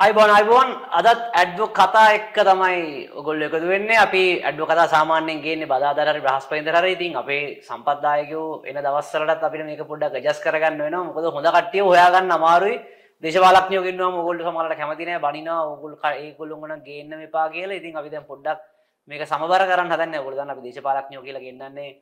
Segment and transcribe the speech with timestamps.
[0.00, 0.68] අයිබෝන් අයිබෝන්
[0.98, 3.98] අදත් ඇඩ්ඩු කතා එක්ක තමයි ඔගොල්ල එකතු වෙන්නේ.
[4.04, 10.16] අපි ඇඩ්ඩු කතා සාමාන්‍යයෙන් ගේන්නේ බදාදරරි බ්‍රහස්පතින්දර ඉතින් අපේ සම්පත්දායකයෝ එන දවස්සලටත් අපිට මේක පොඩ්ඩක්
[10.16, 11.04] ඇඩ්ජස්ට් කරගන්න වෙනවා.
[11.04, 12.80] මොකද හොඳ කට්ටිය හොයාගන්න අමාරුයි.
[13.22, 17.76] දේශපාලඥයෝ ගෙන්නවා ඔයගොල්ලෝ සමහරවිට කැමති නැහැ බනිනවා ඔයගොල්ලෝ ඒගොල්ලෝ උන ගේන්න මෙපා කියලා.
[17.76, 18.60] ඉතින් අපි දැන් පොඩ්ඩක්
[19.08, 20.20] මේක සමබර කරන්න හදන්නේ.
[20.20, 21.96] ඔයගොල්ලෝ දන්න අපි දේශපාලඥයෝ කියලා ගෙන්නන්නේ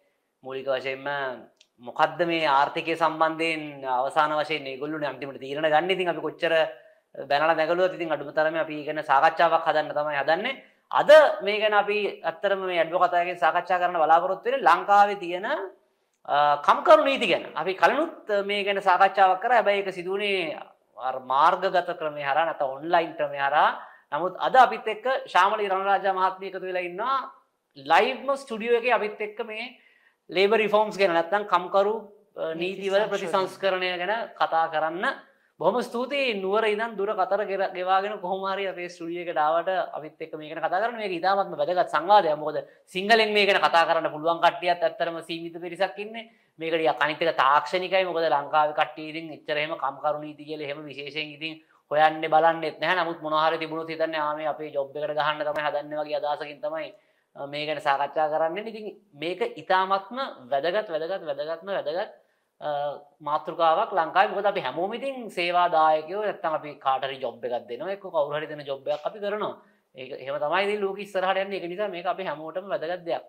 [0.44, 1.08] මූලික වශයෙන්ම
[1.82, 3.62] මොකද්ද මේ ආර්ථිකය සම්බන්ධයෙන්
[4.00, 5.90] අවසාන වශයෙන් ඒගොල්ලෝනේ අන්තිමට තීරණ ගන්න.
[5.90, 6.62] ඉතින් අපි කොච්චර
[7.14, 10.54] බැනලා නැගලුවත් ඉතින් අඩුම තරමේ අපි ගැන සාකච්ඡාවක් හදන්න තමයි හදන්නේ.
[10.90, 11.10] අද
[11.42, 15.46] මේ ගැන අපි ඇත්තටම මේ ඇඩ්වොකට්ගෙන් සාකච්ඡා කරන්න බලාපොරොත්තු වෙන්නේ ලංකාවේ තියෙන
[16.66, 17.44] කම්කරු නීති ගැන.
[17.54, 19.56] අපි කලිනුත් මේ ගැන සාකච්ඡාවක් කරා.
[19.56, 20.58] හැබැයි ඒක සිදුවුණේ
[21.24, 23.70] මාර්ගගත ක්‍රමේ හරහා නැත්නම් ඔන්ලයින් ක්‍රමේ හරහා.
[24.12, 27.16] නමුත් අද අපිත් එක්ක ශාමලී රණරාජා මහත්මිය එකතු වෙලා ඉන්නවා
[27.76, 29.74] ලයිව්ම ස්ටුඩියෝ එකේ අපිත් එක්ක මේ
[30.30, 31.94] ලේබර් රිෆෝම්ස් ගැන නැත්නම් කම්කරු
[32.56, 35.04] නීතිවල ප්‍රතිසංස්කරණය ගැන කතා කරන්න
[35.60, 36.40] බොහම ස්තුතියි.
[36.40, 37.40] නුවර ඉදන් දුර කතර
[37.74, 42.36] ගෙවාගෙන කොහොමහරි අපේ ස්ටුඩියකට ආවට අපිත් එක්ක මේකට කතා කරන මේ ඉතාමත්ම වැදගත් සංවාදයක්.
[42.38, 46.30] මොකද සිංහලෙන් මේකට කතා කරන්න පුළුවන් කට්ටියත් ඇත්තරම සීමිත පිරිසක් ඉන්නේ.
[46.58, 48.04] මේකට අනිත් එක තාක්ෂණිකයි.
[48.06, 51.58] මොකද ලංකාවේ කට්ටිය ඉතින් එච්චර එහෙම කම්කරු නීති කියලා එහෙම විශේෂයෙන් ඉතින්
[51.90, 53.02] හොයන්නේ බලන්නෙත් නැහැ.
[53.02, 56.62] නමුත් මොනවා හරි තිබුණොත් හිතන්නේ ආ මේ අපේ ජොබ් එකට ගහන්න තමයි හදන්නේ වගේ අදහසකින්
[56.62, 56.94] තමයි
[57.36, 58.68] මේ ගැන සාකච්ඡා කරන්නේ.
[58.70, 60.18] ඉතින් මේක ඉතාමත්ම
[60.52, 62.27] වැදගත් වැදගත් වැදගත්ම වැදගත්.
[63.20, 66.22] මාතෘකාවක් ලංකායි මොකද අපි හැමෝම ඉතින් සේවාදායකයෝ.
[66.26, 67.94] නැත්තම් අපි කාටරි ජොබ් එකක් දෙනවා.
[67.94, 69.56] එක්ක කවුරු හරි දෙන ජොබ් එකක් අපි කරනවා.
[69.94, 71.58] ඒක එහෙම තමයි ඉතින් ලෝකෙ ඉස්සරහට යන්නේ.
[71.58, 73.24] ඒක නිසා මේක අපි හැමෝටම වැදගත් දෙයක්.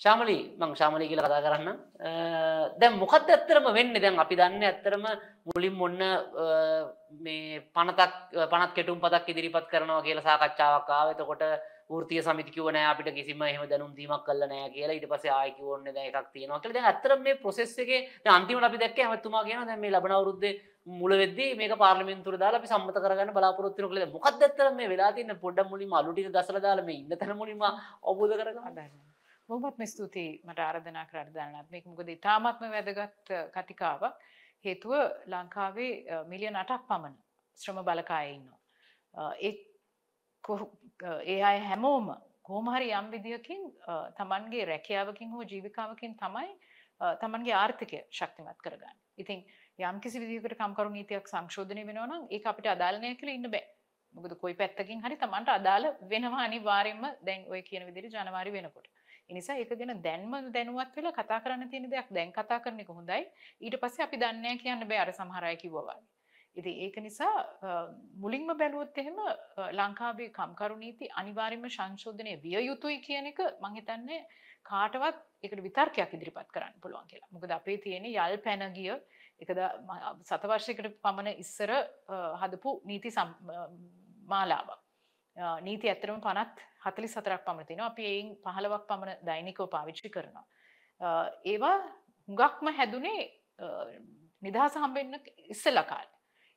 [0.00, 1.78] ශාමලි මං ශාමලි කියලා කතා කරන්න
[2.80, 4.00] දැන් මොකක්ද ඇත්තරම වෙන්නේ?
[4.04, 5.04] දැන් අපි දන්නේ ඇත්තරම
[5.48, 6.00] මුලින් මොන්න
[7.24, 8.12] මේ පනතක්
[8.52, 11.52] පනත් කෙටුම් පතක් ඉදිරිපත් කරනවා කියලා සාකච්ඡාවක් ආවා.
[11.92, 14.94] එතකොට වෘතිය සමිති කිව්ව නෑ අපිට කිසිම එහෙම දැනුම් දීමක් කළා නෑ කියලා.
[14.96, 16.60] ඊට පස්සේ ආයෙ කිව්වොන්නේ දැන් එකක් තියෙනවා.
[16.60, 20.12] කියලා දැන් ඇත්තටම මේ process එකේ දැන් අන්තිමට අපි දැක්කේ හැමතුමා කියනවා දැන් මේ ලබන
[20.18, 20.52] අවුරුද්දේ
[20.86, 24.12] මුල වෙද්දී මේක පාර්ලිමේන්තුවට දාලා අපි සම්මත කරගන්න බලාපොරොත්තු වෙනවා කියලා.
[24.16, 25.40] මොකක්ද ඇත්තටම මේ වෙලා තියෙන්නේ?
[25.44, 28.92] පොඩ්ඩක් මුලින්ම අලු ටික ගසලා දාලා මේ ඉන්න තැන මුලින්ම අවබෝධ කරගන්න.
[29.48, 31.70] බොහොමත්ම ස්තුතියි මට ආරාධනා කරලා දාන්නත්.
[31.70, 34.14] මේක මොකද ඉතාමත්ම වැදගත් කතිකාවක්
[34.64, 34.92] හේතුව
[35.32, 35.92] ලංකාවේ
[36.32, 37.14] මිලියන 8ක් පමණ
[37.60, 38.58] ශ්‍රම බලකායේ ඉන්නවා.
[39.46, 39.52] ඒ
[41.32, 42.06] ඒ අය හැමෝම
[42.48, 43.60] කෝමහරි යම් විදිහකින්
[44.18, 46.48] තමන්ගේ රැකියාවකින් හෝ ජීවිකාවකින් තමයි
[47.22, 48.96] තමන්ගේ ආර්ථිකය ශක්තිමත් කරගන්න.
[49.22, 49.44] ඉතින්
[49.78, 53.64] යම් කිසි විදිහකට කම්කරු නීතියක් සංශෝධනය වෙනවා නම් ඒක අපිට අදාළ නැහැ කියලා ඉන්න බෑ.
[54.14, 58.88] මොකද කොයි පැත්තකින් හරි තමන්ට අදාළ වෙනවා අනිවාර්යයෙන්ම දැන් ඔය කියන විදිහට ජනවාරි වෙනකොට.
[59.28, 62.90] ඒ නිසා ඒක ගැන දැන්ම දැනුවත් වෙලා කතා කරන්න තියෙන දෙයක් දැන් කතා කරන එක
[62.98, 63.22] හොඳයි.
[63.64, 66.04] ඊට පස්සේ අපි දන්නේ නැහැ කියන්න බෑ අර සමහර අය කිව්වා වගේ.
[66.56, 67.34] ඉතින් ඒක නිසා
[68.22, 69.18] මුලින්ම බැලුවොත් එහෙම
[69.80, 74.20] ලංකාවේ කම්කරු නීති අනිවාර්යයෙන්ම සංශෝධනය විය යුතුයි කියන එක මම හිතන්නේ
[74.70, 77.32] කාටවත් ඒකට විතර්කයක් ඉදිරිපත් කරන්න පුළුවන් කියලා.
[77.34, 78.92] මොකද අපේ තියෙන යල් පැන ගිය
[79.42, 79.58] එකද
[80.30, 81.72] සතවර්ෂයකට පමණ ඉස්සර
[82.42, 83.10] හදපු නීති
[84.32, 84.78] මාලාවක්.
[85.66, 90.46] නීති ඇත්තරම පනත් හතලි සතරක් පමණ තිනවා අපි එයින් පහළවක් පමණ දෛනිකව පාවිච්චි කරනවා.
[91.52, 91.76] ඒවා
[92.28, 93.20] හුඟක්ම හැදුනේ
[94.42, 95.20] නිදහස හම්බෙන්න
[95.54, 96.11] ඉස්සල කාලේ.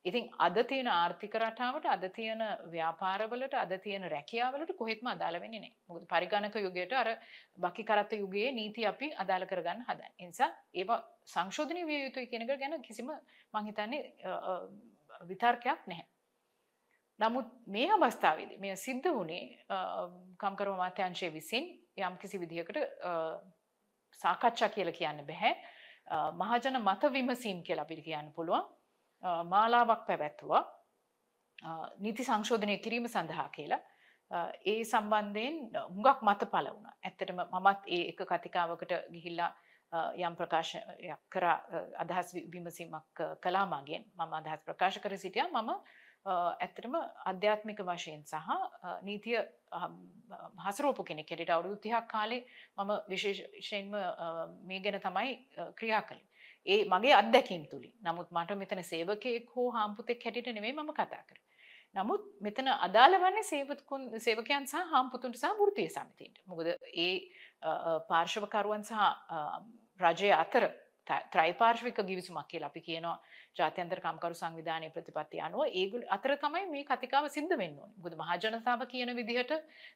[0.06, 5.78] ඉතින් අද තියෙන ආර්ථික රටාවට අද තියෙන ව්‍යාපාරවලට අද තියෙන රැකියාවලට කොහෙත්ම අදාළ වෙන්නේ නැහැ.
[5.88, 7.10] මොකද පරිගණක යුගයට අර
[7.58, 10.12] බකි කරත්ත යුගයේ නීති අපි අදාළ කරගන්න හදන්නේ.
[10.20, 13.10] ඒ නිසා ඒවා සංශෝධනය විය යුතුයි කියන එක ගැන කිසිම
[13.54, 14.02] මං හිතන්නේ
[15.24, 16.08] විතර්කයක් නැහැ.
[17.20, 19.44] නමුත් මේ අවස්ථාවේදී මේ සිද්ධ වුණේ
[20.38, 22.78] කම්කරු අමාත්‍යාංශය විසින් යම් කිසි විදිහකට
[24.20, 25.56] සාකච්ඡා කියලා කියන්න බෑ.
[26.36, 28.75] මහජන මත විමසීම් කියලා අපිට කියන්න පුළුවන්.
[29.24, 30.64] මාලාවක් පැවැත්තුවා
[31.98, 33.82] නීති සංශෝධනය කිරීම සඳහා කියලා.
[34.66, 35.58] ඒ සම්බන්ධයෙන්
[35.90, 36.90] හුඟක් මත පල වුණ.
[37.04, 39.52] ඇත්තටම මමත් ඒ එක කතිකාවකට ගිහිල්ලා
[40.20, 41.46] යම් ප්‍රකාශයක් කර
[41.98, 45.44] අදහස් විමසීමක් කලාමගෙන් මම අදහස් ප්‍රකාශ කර සිටිය.
[45.44, 45.72] මම
[46.26, 46.96] ඇත්තටම
[47.26, 48.50] අධ්‍යාත්මික වශයෙන් සහ
[49.04, 49.40] නීතිය
[50.66, 52.46] හසරෝපු කෙනෙ කෙට අවුරුදු තිහක් කාලේ
[52.78, 53.92] මම විශේෂයෙන්ම
[54.64, 55.36] මේ ගැන තමයි
[55.76, 56.26] ක්‍රියා කළේ.
[56.66, 57.94] ඒ මගේ අත්දැකීම් තුලින්.
[58.02, 61.44] නමුත් මට මෙතන සේවකයෙක් හෝ හාම්පුතෙක් හැටියට නෙමෙයි මම කතා කරන්නේ.
[61.96, 66.42] නමුත් මෙතන අදාළ වන්නේ සේවකුන් සේවකයන් සහ හාම්පුතුන්ට සහ වෘත්තීය සමිතින්ට.
[66.46, 66.68] මොකද
[67.06, 67.14] ඒ
[68.10, 68.98] පාර්ශවකරුවන් සහ
[70.00, 70.66] රජය අතර
[71.34, 73.18] ත්‍රයිපාර්ශ්වික ගිවිසුමක් කියලා අපි කියනවා
[73.58, 77.98] ජාත්‍යන්තර කම්කරු සංවිධානයේ ප්‍රතිපත්තිය අනුව ඒගොල්ලෝ අතර තමයි මේ කතිකාව සිද්ධ වෙන්න ඕනේ.
[77.98, 79.54] මොකද මහජනතාව කියන විදිහට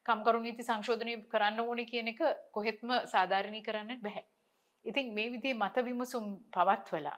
[0.08, 2.22] කම්කරු නීති සංශෝධනය කරන්න ඕනේ කියන එක
[2.58, 4.24] කොහෙත්ම සාධාරණීකරන්න බෑ.
[4.86, 7.18] ඉතින් මේ විදිහේ මත විමසුම් පවත්වලා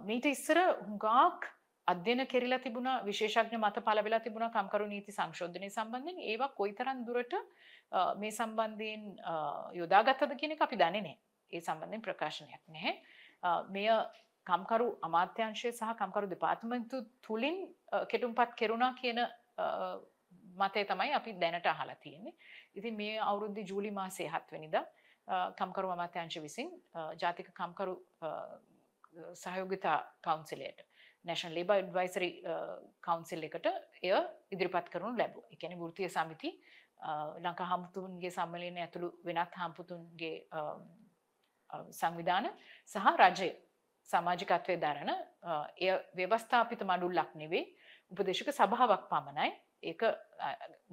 [0.00, 1.46] මීට ඉස්සර හුඟක්
[1.88, 7.34] අධ්‍යයන කෙරිලා තිබුණා විශේෂඥ මත පළ වෙලා තිබුණා කම්කරු නීති සංශෝධනය සම්බන්ධයෙන් ඒවා කොයිතරම් දුරට
[8.18, 9.04] මේ සම්බන්ධයෙන්
[9.74, 11.18] යොදාගත්තද කියන එක අපි දන්නේ නැහැ.
[11.50, 12.94] ඒ සම්බන්ධයෙන් ප්‍රකාශනයක් නැහැ.
[13.70, 13.88] මෙය
[14.46, 17.56] කම්කරු අමාත්‍යංශය සහ කම්කරු දෙපාර්තමන්තු තුළින්
[17.92, 19.28] අ, කෙටුම්පත් කෙරුණා කියන අ,
[20.60, 22.34] මතය තමයි අපි දැනට අහලා තියෙන්නේ.
[22.74, 24.95] ඉතින් මේ අවුරුද්දේ ජූලි මාසයේ 7 වෙනිදා අ,
[25.58, 28.30] කම්කරු අමාත්‍යාංශ විසින් අ, ජාතික කම්කරු අ,
[29.34, 30.80] සහයෝගිතා කවුන්සිලයට
[31.24, 32.28] නැෂන් ලේබ ඩ්වයිසරි
[33.02, 33.66] කවන්සිල් එකට
[34.02, 34.12] එය
[34.52, 36.50] ඉදිරිපත් කරනු ලැබූ එකැන වෘතිය සමිති
[37.00, 40.60] අ, ලංකා හමුතුන්ගේ සම්මලයන ඇතුළු වෙනත් හම්පුතුන්ගේ අ,
[41.70, 42.50] අ, සංවිධාන
[42.86, 43.50] සහ රජය
[44.10, 47.64] සමාජිකත්වය දරන අ, එය ව්‍යවස්ථාපිත මඩුල්ලක් නෙවේ
[48.12, 49.50] උපදේශක සභාවක් පමණයි.
[49.92, 50.02] ඒක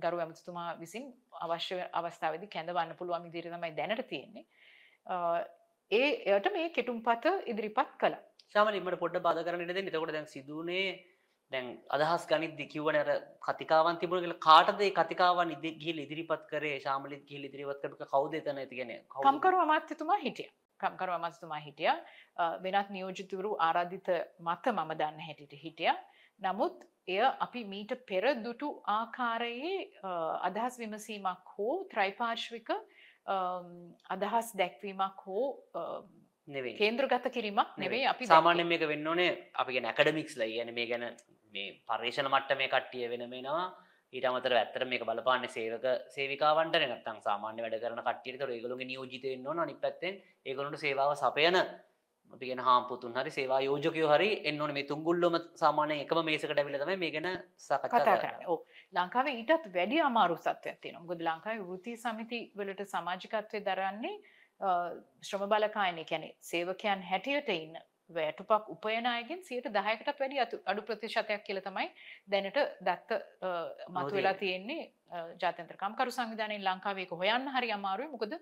[0.05, 1.05] ගරු ඇමතුතුමා විසින්
[1.45, 4.45] අවශ්‍ය අවස්ථාවදි කැඳවන්න පුළුවන් ඉදිරි තමයි දැනට තියෙන්නේ.
[5.91, 8.15] ඒ එයට මේ කෙටුම්පත ඉදිරිපත් කළ.
[8.55, 9.91] සාමලින්මට පොඩ්ඩ බාධ කරන්නට දෙන්න.
[9.91, 10.87] එතකොට දැන් සිදුවනේ
[11.51, 13.11] දැන් අදහස් ගනිද්දි කිව්වනේ අර
[13.47, 14.41] කතිකාවන් තිබුණ කියලා.
[14.47, 16.75] කාටද ඒ කතිකාවන් ඉදි ගිහිල්ලා ඉදිරිපත් කරේ?
[16.85, 18.61] ශාමලිත් ගිහිල්ලා ඉදිරිපත් කරපු කවුද එතන?
[18.63, 19.25] ඇති කියන්නේ කවුද?
[19.27, 20.49] කම්කරු අමාත්‍යතුමා හිටිය.
[20.79, 21.91] කම්කරු අමාත්‍යතුමා හිටිය.
[22.65, 24.09] වෙනත් නියෝජිතවරු ආරාධිත
[24.47, 25.93] මත මම දන්න හැටිට හිටිය
[26.39, 29.75] නමුත් එය අපි මීට පෙර දුටු ආකාරයේ
[30.41, 32.69] අදහස් විමසීමක් හෝ ත්‍රයිපාර්ශ්වික
[34.09, 35.81] අදහස් දැක්වීමක් හෝ අ,
[36.47, 36.75] නෙවෙයි.
[36.77, 41.05] කේන්ද්‍රගත කිරීමක් නෙවෙයි අපි සාමාන්‍ය මේක වෙන්න ඕනේ අපි ගැන ඇකඩමික්ස් ලයි ගැන මේ ගැන
[41.53, 43.65] මේ පර්ේෂණ මට්ට මේ කට්ටිය වෙන මෙනවා
[44.13, 48.41] ඊට අමතර ඇත්තර මේක බලපාන්න සේවක සේවිකාවන්ට නත්තම් සාමාන්‍ය වැඩ කරන කට්ටියට.
[48.49, 49.59] ඒගොලුගේ නියෝජිත වෙන්න ඕන.
[49.59, 51.57] අනිත් පැත්තෙන් ඒගොල්ලන්ට සේවාව සපයන
[52.33, 54.75] අපි ගෙන හාම්පුතුන් හරි සේවා යෝජකයෝ හරි එන්න ඕනේ.
[54.77, 57.29] මේ තුංගුල්ලොම සාමාන්‍ය එකම මේසකට ඇවිල්ලා තමයි මේ ගැන
[57.67, 58.47] සාකච්ඡා කරන්නේ.
[58.51, 58.59] ඕ
[58.97, 61.05] ලංකාවේ ඊටත් වැඩි අමාරු සත්වයක් තියෙනවා.
[61.07, 64.15] මොකද ලංකාවේ වෘත්ති සමිති වලට සමාජිකත්වය දරන්නේ
[65.27, 71.43] ශ්‍රම බලකායන කියන්නේ සේවකයන් හැටියට ඉන්න වැටුපක් උපයන අයගෙන් සියයට දහයකටත් වැඩි අතු- අඩු ප්‍රතිශතයක්
[71.45, 71.87] කියල තමයි
[72.27, 73.11] දැනට දත්ත
[73.89, 74.91] මතු වෙලා තියෙන්නේ
[75.41, 78.09] ජාත්‍යන්තර කම්කරු සංවිධානයෙන් ලංකාවේක හොයන්න හරි අමාරුයි.
[78.09, 78.33] මොකද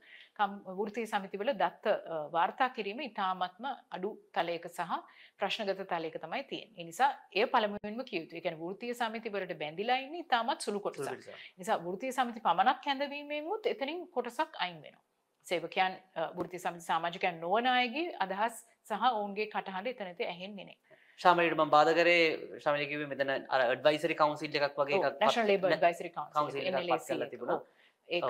[0.80, 1.86] වෘතිය සමිතිවල දත්ත
[2.32, 4.98] වාර්තා කිරීම ඉතාමත්ම අඩු තලයක සහ
[5.38, 10.80] ප්‍රශ්නගත තලයක තමයි තියෙන නිසා ඒ පළමුවෙන්ම කියයුතු එකන වෘතිය සමිතිවලට බැඳිලා ඉන්න ඉතාමත් සුළු
[10.80, 11.30] කොටසක්.
[11.58, 15.04] නිසා වෘතිය සමිති පමණක් හැඳවීමෙමුත් එතනින් කොටසක් අයින් වෙනවා.
[15.46, 15.98] සේවකයන්
[16.36, 20.78] වෘති සමිති සමාජිකයන් නොවන අයගේ අදහස් සහ ඔවුන්ගේ කටහඬ එතනති ඇහෙන්නේ නෑ.
[21.20, 22.24] ශාමලට මම බාධ කරේ
[22.60, 23.32] ශමලකිව මෙතන
[23.76, 25.00] ඩ්වයිසරි කවන්සිල් එකක් වගේ
[26.72, 27.60] නෑ, කරලා තිබුණා.
[28.10, 28.22] ඒ-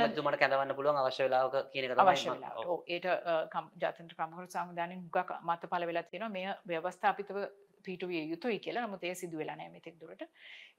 [0.00, 2.28] ඇමතුමට කැඳවන්න පුළුවන් අවශ්‍ය වෙලාවක කියන අවශ්‍ය.
[2.88, 3.06] ඒට
[3.82, 7.40] ජාතන්ත්‍ර කම්කරු සංවිධානයෙන් හුඟක් මත පල වෙලා තියෙනවා මෙය ව්‍යවස්ථාපිතව
[7.84, 10.22] පිටුවිය යුතුයි කියලා නමුත් ඒ සිදු වෙලා නැහැ මෙතෙක් දුරට.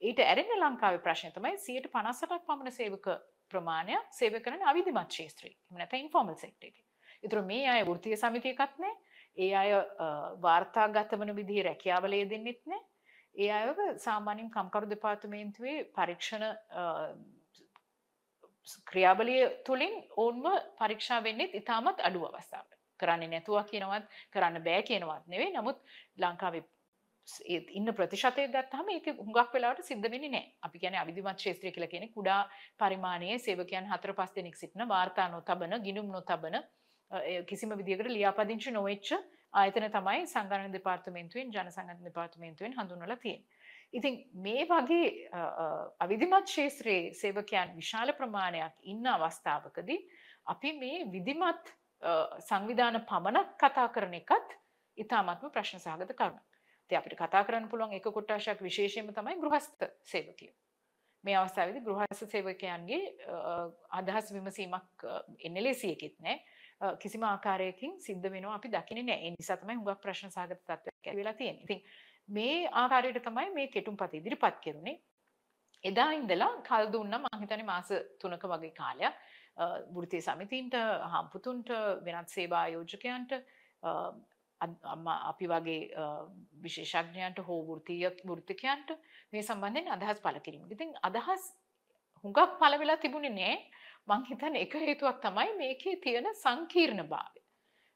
[0.01, 3.07] ඊට ඇරෙන ලංකාවේ ප්‍රශ්නය තමයි 158ක් පමණ සේවක
[3.51, 5.55] ප්‍රමාණයක් සේවය කරන අවිධිමත් ශේත්‍රයේ.
[5.57, 6.85] එහෙම නැත්නම් ඉන්ෆෝමල් සෙක්ටර් එකේ.
[7.23, 8.95] ඒතර මේ අය වෘත්තීය සමිතියකත් නැහැ.
[9.37, 9.83] ඒ අය අ,
[10.41, 12.87] වාර්තාගත වන විදිහේ රැකියාවල යෙදෙන්නෙත් නැහැ.
[13.35, 16.83] ඒ අයව සාමාන්‍යයෙන් කම්කරු දෙපාර්තමේන්තුවේ පරීක්ෂණ අ,
[18.85, 20.45] ක්‍රියාවලිය තුළින් ඔවුන්ව
[20.79, 22.77] පරීක්ෂා වෙන්නෙත් ඉතාමත් අඩු අවස්ථාවට.
[22.99, 25.53] කරන්නේ නැතුව කියනවත් කරන්න බෑ කියනවත් නෙවෙයි.
[25.55, 25.77] නමුත්
[26.17, 26.80] ලංකාවේ ස්- ඒ
[27.47, 30.53] ඉන්න ප්‍රතිශතය ගත්තහම ඒක හුඟක් වෙලාවට සිද්ධ වෙන්නේ නැහැ.
[30.67, 32.39] අපි කියන්නේ අවිධිමත් ක්ෂේත්‍රය කියලා කියන්නේ කුඩා
[32.77, 36.63] පරිමාණයේ සේවකයන් හතර පහ දෙනෙක් සිටින වාර්තා නොතබන, ගිණුම් නොතබන අ,
[37.21, 39.13] ඒ කිසිම විදියකට ලියාපදිංචි නොවෙච්ච
[39.53, 43.47] ආයතන තමයි සංගණන දෙපාර්තමේන්තුවෙන් ජනසංගණන දෙපාර්තමේන්තුවෙන් හඳුන්වලා තියෙන්නේ.
[43.93, 44.13] ඉතින්
[44.43, 45.65] මේ වගේ අ, අ,
[45.99, 49.99] අවිධිමත් ක්ෂේත්‍රයේ සේවකයන් විශාල ප්‍රමාණයක් ඉන්න අවස්ථාවකදී
[50.53, 52.13] අපි මේ විධිමත් අ,
[52.49, 54.57] සංවිධාන පමණක් කතා කරන එකත්
[54.97, 56.41] ඉතාමත්ම ප්‍රශ්න සහගත කරුණක්.
[56.91, 60.53] ඉතින් අපිට කතා කරන්න පුළුවන් එක කොටසක් විශේෂයෙන්ම තමයි ගෘහස්ත සේවකයෝ.
[61.23, 65.05] මේ අවස්ථාවේදී ගෘහස්ත සේවකයන්ගේ අ, අදහස් විමසීමක්
[65.41, 66.37] එන්නලෙසි එකෙත් නෑ
[66.81, 69.19] අ, කිසිම ආකාරයකින් සිද්ධ වෙනවා අපි දකින්නේ නෑ.
[69.21, 71.63] ඒ නිසා තමයි හුඟක් ප්‍රශ්න සහගත තත්ත්වයක් ඇති වෙලා තියෙන්නේ.
[71.63, 71.81] ඉතින්
[72.29, 74.97] මේ ආකාරයට තමයි මේ කෙටුම්පත ඉදිරිපත් කෙරුණේ.
[75.83, 77.89] එදා ඉඳලා කල් දුන්නා මං හිතන්නේ මාස
[78.19, 79.15] 3ක වගේ කාලයක්
[79.57, 80.75] අ, වෘත්තීය සමිතීන්ට
[81.13, 81.69] හම්පුතුන්ට
[82.05, 84.30] වෙනත් සේවා ආයෝජකයන්ට අ, අත්- අම්මා
[84.61, 86.05] අපි වගේ අ,
[86.63, 88.89] විශේෂඥයන්ට හෝ වෘත්තීය වෘත්තිකයන්ට
[89.33, 90.71] මේ සම්බන්ධයෙන් අදහස් පළ කිරීම.
[90.71, 91.43] ඉතින් අදහස්
[92.23, 93.55] හුඟක් පළ වෙලා තිබුණේ නෑ.
[94.07, 97.41] මං හිතන්නේ එක හේතුවක් තමයි මේකේ තියෙන සංකීර්ණභාවය.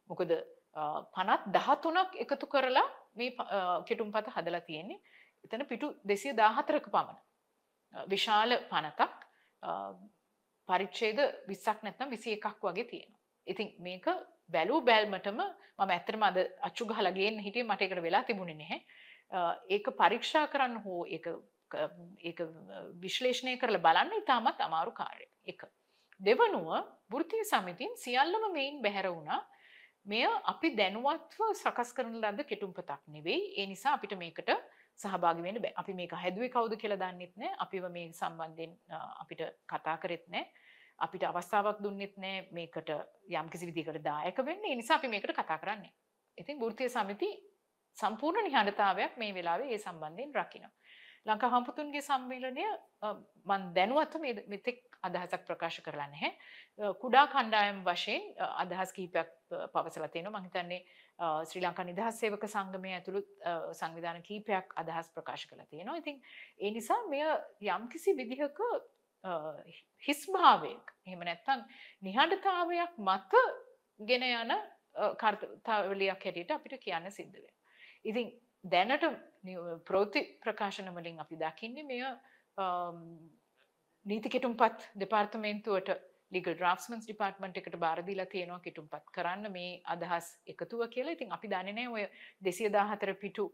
[0.10, 0.31] මොකද
[0.74, 0.84] අ,
[1.15, 5.00] පනත් 13ක් එකතු කරලා මේ ප- අ, කෙටුම්පත හදලා තියෙන්නේ.
[5.45, 7.17] එතන පිටු 214ක පමණ.
[7.93, 9.12] අ, විශාල පනතක්
[9.63, 9.72] අ,
[10.69, 13.22] පරිච්ඡේද 20ක් නැත්නම් 21ක් වගේ තියෙනවා.
[13.48, 14.05] ඉතින් මේක
[14.50, 15.40] බැලූ බැල්මටම
[15.80, 18.80] මම ඇත්තටම අද අච්චු ගහලා ගේන්න හිටියේ මට ඒකට වෙලා තිබුණේ නැහැ.
[19.32, 21.25] අ, ඒක පරීක්ෂා කරන්න හෝ ඒක
[21.70, 21.90] ක-
[22.24, 22.40] ඒක
[23.02, 25.32] විශ්ලේෂණය කරලා බලන්න ඉතාමත් අමාරු කාර්යයක්.
[25.48, 25.66] එක.
[26.20, 26.70] දෙවනුව
[27.14, 29.42] වෘත්තීය සමිතින් සියල්ලම මෙයින් බැහැර වුණා.
[30.06, 30.24] මෙය
[30.54, 33.54] අපි දැනුවත්ව සකස් කරන ලද කෙටුම්පතක් නෙවෙයි.
[33.60, 34.50] ඒ නිසා අපිට මේකට
[35.00, 35.74] සහභාගි වෙන්න බෑ.
[35.75, 37.56] අපි මේක හැදුවේ කවුද කියලා දන්නෙත් නෑ.
[37.60, 40.46] අපිව මේ සම්බන්ධයෙන් අ, අපිට කතා කරෙත් නෑ.
[41.00, 42.90] අපිට අවස්ථාවක් දුන්නෙත් නෑ මේකට
[43.32, 44.66] යම්කිසි විදිහකට දායක වෙන්න.
[44.66, 45.92] ඒ නිසා අපි මේකට කතා කරන්නේ.
[46.38, 47.32] ඉතින් වෘත්තීය සමිති
[47.98, 50.74] සම්පූර්ණ නිහඬතාවයක් මේ වෙලාවේ ඒ සම්බන්ධයෙන් රකිනවා.
[51.25, 52.66] ලංකා හම්පුතුන්ගේ සම්මේලනය
[53.46, 56.32] මන් දැනුවත්ව මෙතෙක් අදහසක් ප්‍රකාශ කරලා නැහැ.
[57.02, 58.28] කුඩා කණ්ඩායම් වශයෙන්
[58.64, 59.32] අදහස් කිහිපයක්
[59.74, 60.40] පවසලා තියෙනවා.
[60.40, 60.82] මම හිතන්නේ
[61.50, 63.22] ශ්‍රී ලංකා නිදහස් සේවක සංගමය ඇතුළු
[63.74, 65.98] සංවිධාන කීපයක් අදහස් ප්‍රකාශ කරලා තියෙනවා.
[65.98, 66.22] ඉතින්
[66.60, 67.24] ඒ නිසා මෙය
[67.70, 68.62] යම්කිසි විදිහක
[70.08, 71.62] හිස්භාවයක් එහෙම නැත්තම්
[72.08, 73.44] නිහඬතාවයක් මත
[74.10, 74.55] ගෙන යන
[75.22, 77.55] කර්තවලියක් හැටියට අපිට කියන්න සිද්ධ වෙනවා.
[78.03, 78.27] ඉතින්
[78.63, 79.05] දැනට
[79.86, 82.01] ප්‍රෝති ප්‍රකාශන වලින් අපි දකින්නේ මෙය
[84.05, 85.89] නීති කෙටුම්පත් දෙපාර්තමේන්තුවට
[86.34, 91.15] ලිගල් ඩ්‍රාෆ්ට්මන්ස් ඩිපාර්ට්මන්ට් එකට බාර දීලා තියෙනවා කෙටුම්පත් කරන්න මේ අදහස් එකතුව කියලා.
[91.17, 92.05] ඉතින් අපි දන්නේ නැහැ ඔය
[92.50, 93.46] 214 පිටු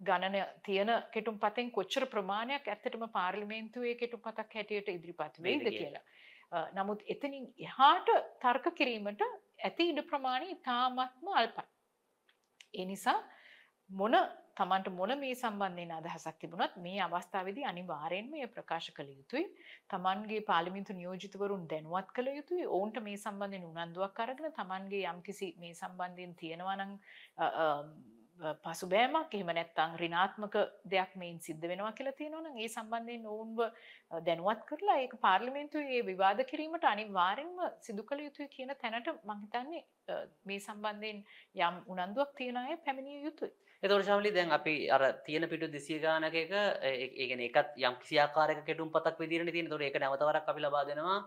[0.00, 6.04] ගණන තියෙන කෙටුම්පතෙන් කොච්චර ප්‍රමාණයක් ඇත්තටම පාර්ලිමේන්තුවේ කෙටුම්පතක් හැටියට ඉදිරිපත් වෙයිද කියලා.
[6.74, 8.08] නමුත් එතනින් එහාට
[8.40, 9.22] තර්ක කිරීමට
[9.60, 11.66] ඇති ඉඩ ප්‍රමාණය ඉතාමත්ම අල්පයි.
[12.74, 13.18] ඒ නිසා
[13.90, 14.16] මොන
[14.56, 19.44] තමන්ට මොන මේ සම්බන්ධයෙන් අදහසක් තිබුණත් මේ අවස්ථාවේදී අනිවාර්යෙන්ම එය ප්‍රකාශ කළ යුතුයි.
[19.88, 22.66] තමන්ගේ පාර්ලිමේන්තු නියෝජිතවරුන් දැනුවත් කළ යුතුයි.
[22.68, 26.92] ඔවුන්ට මේ සම්බන්ධයෙන් උනන්දුවක් අරගෙන තමන්ගේ යම්කිසි මේ සම්බන්ධයෙන් තියෙනවා නම්
[28.40, 30.56] පසුබෑමක් එහෙම නැත්නම් ඍණාත්මක
[30.86, 33.58] දෙයක් මේන් සිද්ධ වෙනවා කියලා තියෙනවා නම් ඒ සම්බන්ධයෙන් ඔවුන්ව
[34.22, 39.82] දැනුවත් කරලා ඒක පාර්ලිමේන්තුවේ විවාද කිරීමට අනිවාර්යෙන්ම සිදු කළ යුතුයි කියන තැනට මම හිතන්නේ
[40.44, 41.20] මේ සම්බන්ධයෙන්
[41.60, 43.52] යම් උනන්දුවක් තියන අය පැමිණිය යුතුයි.
[43.82, 48.18] එතකොට ශාමලි දැන් අපි අර තියෙන පිටු 200 ගානක එක ඒ කියන්නේ ඒකත් යම් කිසි
[48.18, 49.68] ආකාරයක කෙටුම්පතක් විදිහටනේ තියෙන.
[49.68, 51.20] එතකොට ඒක නැවත වරක් අපි ලබා දෙනවා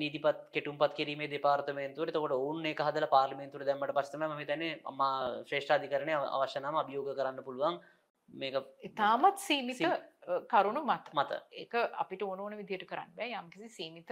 [0.00, 2.12] නීතිපත් කෙටුම්පත් කිරීමේ දෙපාර්තමේන්තුවට.
[2.12, 5.16] එතකොට ඔවුන් ඒක හදලා පාර්ලිමේන්තුවට දැම්මට පස්සේ තමයි මම හිතන්නේ අම්මා
[5.48, 7.82] ශ්‍රේෂ්ඨාධිකරණය අවශ්‍ය නම් අභියෝග කරන්න පුළුවන්.
[8.34, 8.54] මේක
[8.88, 9.82] ඉතාමත් සීමිත
[10.48, 14.10] කරුණු මත මත ඒක අපිට ඕන ඕන විදිහට කරන්න බෑ යම්කිසි සීමිත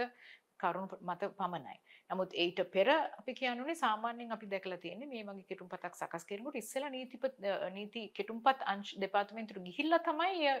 [0.59, 1.77] කරුණු මත පමණයි.
[2.09, 6.93] නමුත් ඒට පෙර අපි කියනුනේ සාමාන්‍යයෙන් අපි දැකලා තියෙන්නේ මේ වගේ කෙටුම්පතක් සකස් කරනකොට ඉස්සෙල්ලා
[6.97, 7.39] නීතිපත්
[7.77, 10.53] නීති කෙටුම්පත් අංශ දෙපාර්තමේන්තුවට ගිහිල්ලා තමයි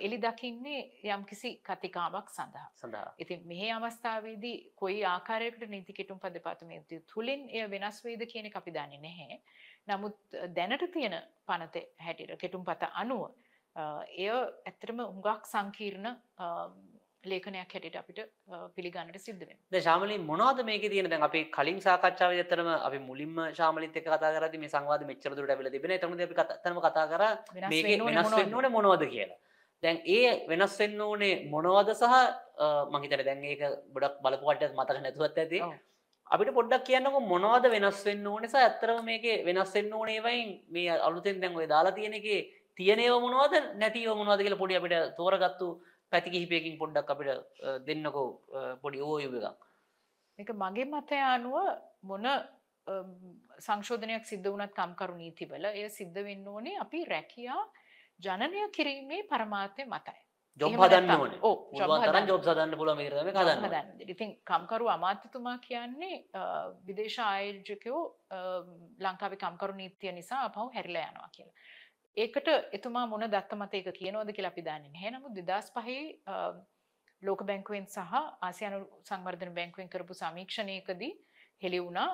[0.00, 2.68] එලි දකින්නේ යම්කිසි කතිකාවක් සඳහා.
[2.76, 3.14] සඳහා.
[3.18, 8.70] ඉතින් මේ අවස්ථාවේදී කොයි ආකාරයකට නීති කෙටුම්පත් දෙපාර්තමේන්තුව තුලින් එය වෙනස් වෙයිද කියන එක අපි
[8.70, 9.40] දන්නේ නැහැ.
[9.88, 10.16] නමුත්
[10.54, 13.30] දැනට තියෙන පනත හැටියට කෙටුම්පත අනුව
[14.16, 16.14] එය ඇත්තටම හුඟක් සංකීර්ණ
[17.24, 18.20] ලේඛනයක් හැටියට අපිට
[18.76, 19.58] පිළිගන්නට සිද්ධ වෙනවා.
[19.72, 24.32] දැන් ශාමලී මොනවද මේකේ තියෙන දැන් අපි කලින් සාකච්ඡාවේදී ඇත්තටම අපි මුලින්ම ශාමලිත් එක්ක කතා
[24.38, 25.98] කරද්දී මේ සංවාද මෙච්චර දුරට ඇවිල්ලා තිබෙනවා.
[25.98, 27.34] එතනදී අපි ඇත්තටම කතා කරා
[27.74, 29.38] මේකේ වෙනස් වෙන්න ඕනේ මොනවද කියලා.
[29.82, 32.14] දැන් ඒ වෙනස් වෙන්න ඕනේ මොනවද සහ
[32.90, 33.62] මම හිතන්නේ දැන් ඒක
[33.94, 35.60] ගොඩක් බලපු කට්ටියත් මතක නැතුවත් ඇති.
[36.26, 40.98] අපිට පොඩ්ඩක් කියන්නකො මොනවද වෙනස් වෙන්න ඕනේ සහ ඇත්තටම මේකේ වෙනස් වෙන්න ඕනේ වයින් මේ
[41.08, 42.40] අලුතෙන් දැන් ඔය දාලා තියෙන එකේ
[42.76, 45.68] තියෙනේව මොනවද නැතිව මොනවද කියලා පොඩි අපිට තෝරගත්තු
[46.12, 47.30] පැති කිහිපයකින් පොඩ්ඩක් අපිට
[47.86, 48.28] දෙන්නකෝ
[48.82, 49.58] පොඩි ඕයුව එකක්.
[50.38, 51.56] මේක මගේ මතය අනුව
[52.08, 52.26] මොන
[53.64, 57.62] සංශෝධනයක් සිද්ධ වුණත් කම්කරු නීතිවල එය සිද්ධ වෙන්න ඕනේ අපි රැකියා
[58.20, 60.20] ජනනය කිරීමේ පරමාර්ථය මතයි.
[60.60, 61.40] ජොබ් හදන්න ඕනේ.
[61.42, 63.66] ඔව් පුළුවන් තරම් ජොබ් හදන්න පුළුවන් මේකට තමයි හදන්න.
[63.66, 63.88] හදන්න.
[64.14, 66.16] ඉතින් කම්කරු අමාත්‍යතුමා කියන්නේ
[66.86, 68.02] විදේශ ආයෝජකයෝ
[69.06, 71.54] ලංකාවේ කම්කරු නීතිය නිසා අපහු හැරිලා යනවා කියලා.
[72.16, 72.48] ඒකට
[72.78, 75.10] එතුමා මොන දත්ත මතයක කියනවද කියලා අපි දන්නේ නැහැ.
[75.10, 76.66] නමුත් 2005
[77.22, 78.14] ලෝක බැංකුවෙන් සහ
[78.48, 81.14] ආසියානු සංවර්ධන බැංකුවෙන් කරපු සමීක්ෂණයකදී
[81.62, 82.10] හෙළි වුණා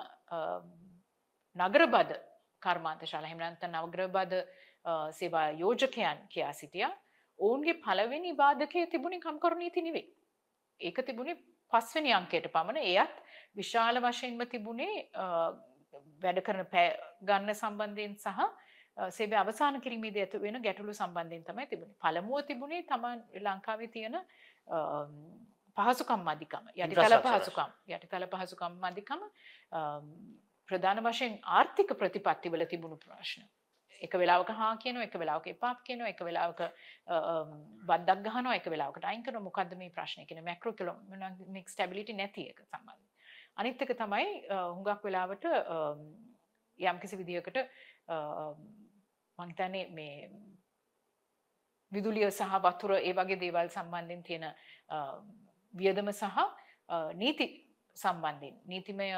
[1.56, 2.12] නගරබද
[2.62, 4.32] කර්මාන්තශාලා එහෙම නැත්නම් නගරබද
[5.12, 6.92] සේවා යෝජකයන් කියා සිටියා.
[7.38, 10.06] ඔවුන්ගේ පළවෙනි බාධකයේ තිබුණේ කම්කරු නීති නෙවෙයි.
[10.80, 11.36] ඒක තිබුණේ
[11.72, 12.76] පස්වෙනි අංකයට පමණ.
[12.76, 13.16] එයත්
[13.54, 15.06] විශාල වශයෙන්ම තිබුණේ
[16.22, 16.66] වැඩ කරන
[17.22, 18.44] ගන්න සම්බන්ධයෙන් සහ
[19.10, 21.98] සේවය අවසාන කිරීමේදී ඇති වෙන ගැටලු සම්බන්ධයෙන් තමයි තිබුණේ.
[21.98, 24.20] පළමුව තිබුණේ තමන් ලංකාවේ තියෙන
[25.76, 29.26] පහසුකම් මදිකම යටිතල පහසුකම් යටිතල පහසුකම් මදිකම
[30.68, 33.42] ප්‍රධාන වශයෙන් ආර්ථික ප්‍රතිපත්තිවල තිබුණු ප්‍රශ්න.
[34.04, 36.60] එක වෙලාවක හා කියනවා එක වෙලාවක එපා කියනවා එක වෙලාවක
[37.88, 42.62] බද්දක් ගහනවා එක වෙලාවකට අයින් කරනවා මොකද්ද මේ ප්‍රශ්නේ කියන මැක්‍රෝ ඉකොනොමික් ස්ටැබිලිටි නැති එක
[42.62, 43.10] සම්බන්ධයෙන්.
[43.56, 45.44] අනිත් එක තමයි හුඟක් වෙලාවට
[46.80, 47.58] යම්කිසි විදියකට
[49.38, 50.30] මංහිතන්නේ මේ
[51.92, 54.46] විදුලිය සහ වතුර ඒ වගේ දේවල් සම්බන්ධයෙන් තියෙන
[55.74, 56.38] වියදම සහ
[57.14, 57.63] නීති
[57.96, 59.08] සම්බන්ධයෙන් නීතිමය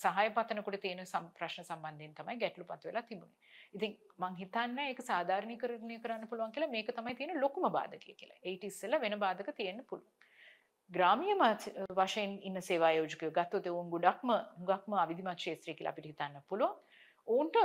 [0.00, 1.04] සහය පතනකොට තියෙන
[1.38, 3.38] ප්‍රශ්න සම්බන්ධයෙන් තමයි ගැටලු පත් වෙලා තිබුණේ.
[3.76, 8.38] ඉතින් මං හිතන්නේ ඒක සාධාරණීකරණය කරන්න පුළුවන් කියලා මේක තමයි තියෙන ලොකුම බාධකය කියලා.
[8.42, 10.08] ඒට ඉස්සෙල්ලා වෙන බාධක තියෙන්න පුළුවන්.
[10.90, 11.36] ග්‍රාමීය
[11.98, 16.76] වශයෙන් ඉන්න සේවා යෝජකයෝ ගත්තොත් උන් ගොඩක්ම හුඟක්ම අවිධිමත් ක්ෂේත්‍රය කියලා අපිට හිතන්න පුළුවන්.
[17.28, 17.56] ඔවුන්ට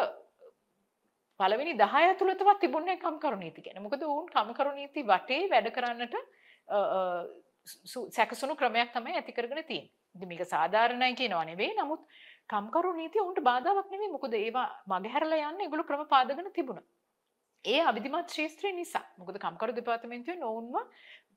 [1.39, 3.81] පළවෙනි 10 ඇතුළතවත් තිබුණේ කම්කරු නීති ගැන.
[3.83, 6.15] මොකද ඔවුන් කම්කරු නීති වටේ වැඩ කරන්නට
[8.17, 10.04] සැකසුණු ක්‍රමයක් තමයි ඇති කරගෙන තියෙන්නේ.
[10.15, 11.73] ඉතින් මේක සාධාරණයි කියනවා නෙවෙයි.
[11.79, 12.01] නමුත්
[12.49, 16.85] කම්කරු නීතිය උන්ට බාධාවක් නෙමෙයි මොකද ඒවා මගහැරලා යන්න ඒගොල්ලෝ ක්‍රම පාදගෙන තිබුණා.
[17.65, 20.75] ඒ අවිධිමත් ශේත්‍රය නිසා මොකද කම්කරු දෙපාර්තමේන්තුවෙන් ඔවුන්ව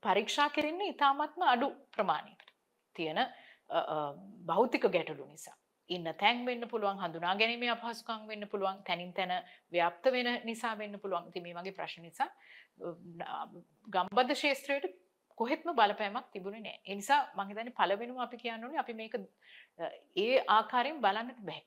[0.02, 2.52] පරීක්ෂා කෙරෙන්නේ ඉතාමත්ම අඩු ප්‍රමාණයකට
[2.96, 3.20] තියෙන
[4.46, 5.56] භෞතික ගැටලු නිසා.
[5.90, 9.32] ඉන්න තැන් වෙන්න පුළුවන් හඳුනා ගැනීමේ අපහසුකම් වෙන්න පුළුවන් තැනින් තැන
[9.72, 12.28] ව්‍යාප්ත වෙන නිසා වෙන්න පුළුවන් ඉතින් මේ වගේ ප්‍රශ්න නිසා
[13.88, 14.90] ගම්බද ශේත්‍රයට
[15.40, 16.80] කොහෙත්ම බලපෑමක් තිබුණේ නෑ.
[16.88, 19.14] ඒ නිසා මම හිතන්නේ පළවෙනිම අපි කියන්න ඕනේ අපි මේක
[20.24, 21.62] ඒ ආකාරයෙන් බලන්නට බෑ.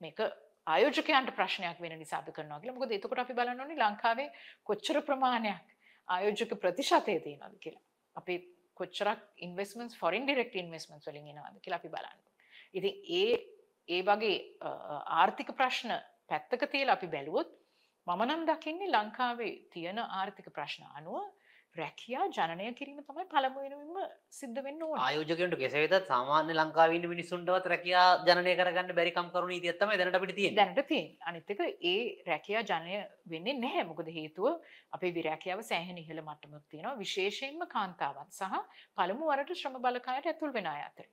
[0.00, 0.18] මේක
[0.66, 2.76] ආයෝජකයන්ට ප්‍රශ්නයක් වෙන නිසා අපි කරනවා කියලා.
[2.78, 4.28] මොකද එතකොට අපි බලන්න ඕනේ ලංකාවේ
[4.68, 5.74] කොච්චර ප්‍රමාණයක්
[6.08, 7.84] ආයෝජක ප්‍රතිශතය තියෙනවද කියලා.
[8.16, 8.34] අපි
[8.80, 12.18] කොච්චරක් ඉන්වෙස්ට්මන්ට්ස් ෆොරින් ඩිරෙක්ට් ඉන්වෙස්ට්මන්ට්ස් වලින් එනවද කියලා අපි බලන්න.
[12.74, 13.32] ඉතින් ඒ
[13.88, 14.36] ඒ වගේ
[15.20, 15.94] ආර්ථික ප්‍රශ්න
[16.30, 17.50] පැත්තක තියලා අපි බැලුවොත්
[18.06, 21.22] මම නම් දකින්නේ ලංකාවේ තියෙන ආර්ථික ප්‍රශ්න අනුව
[21.78, 23.98] රැකියා ජනනය කිරීම තමයි පළමුවෙනම
[24.30, 29.78] සිද්ධ වෙන්න ඕන ආයෝජකයන්ට කෙසේවෙතත් සාමාන්‍ය ලංකාවේ ඉන්න මිනිස්සුන්ටවත් රැකියා ජනනය කරගන්න බැරි කම්කරු නීතියක්
[29.82, 30.56] තමයි දැනට තියෙන්නේ.
[30.60, 31.12] දැනට තියෙන.
[31.22, 33.84] අනිත් එක ඒ රැකියා ජනය වෙන්නේ නැහැ.
[33.84, 34.50] මොකද හේතුව
[34.92, 36.96] අපේ විරැකියාව සෑහෙන ඉහළ මට්ටමක තියෙනවා.
[36.96, 38.58] විශේෂයෙන්ම කාන්තාවන් සහ
[38.96, 41.06] පළමු වරට ශ්‍රම බලකායට ඇතුල් වෙන අතර.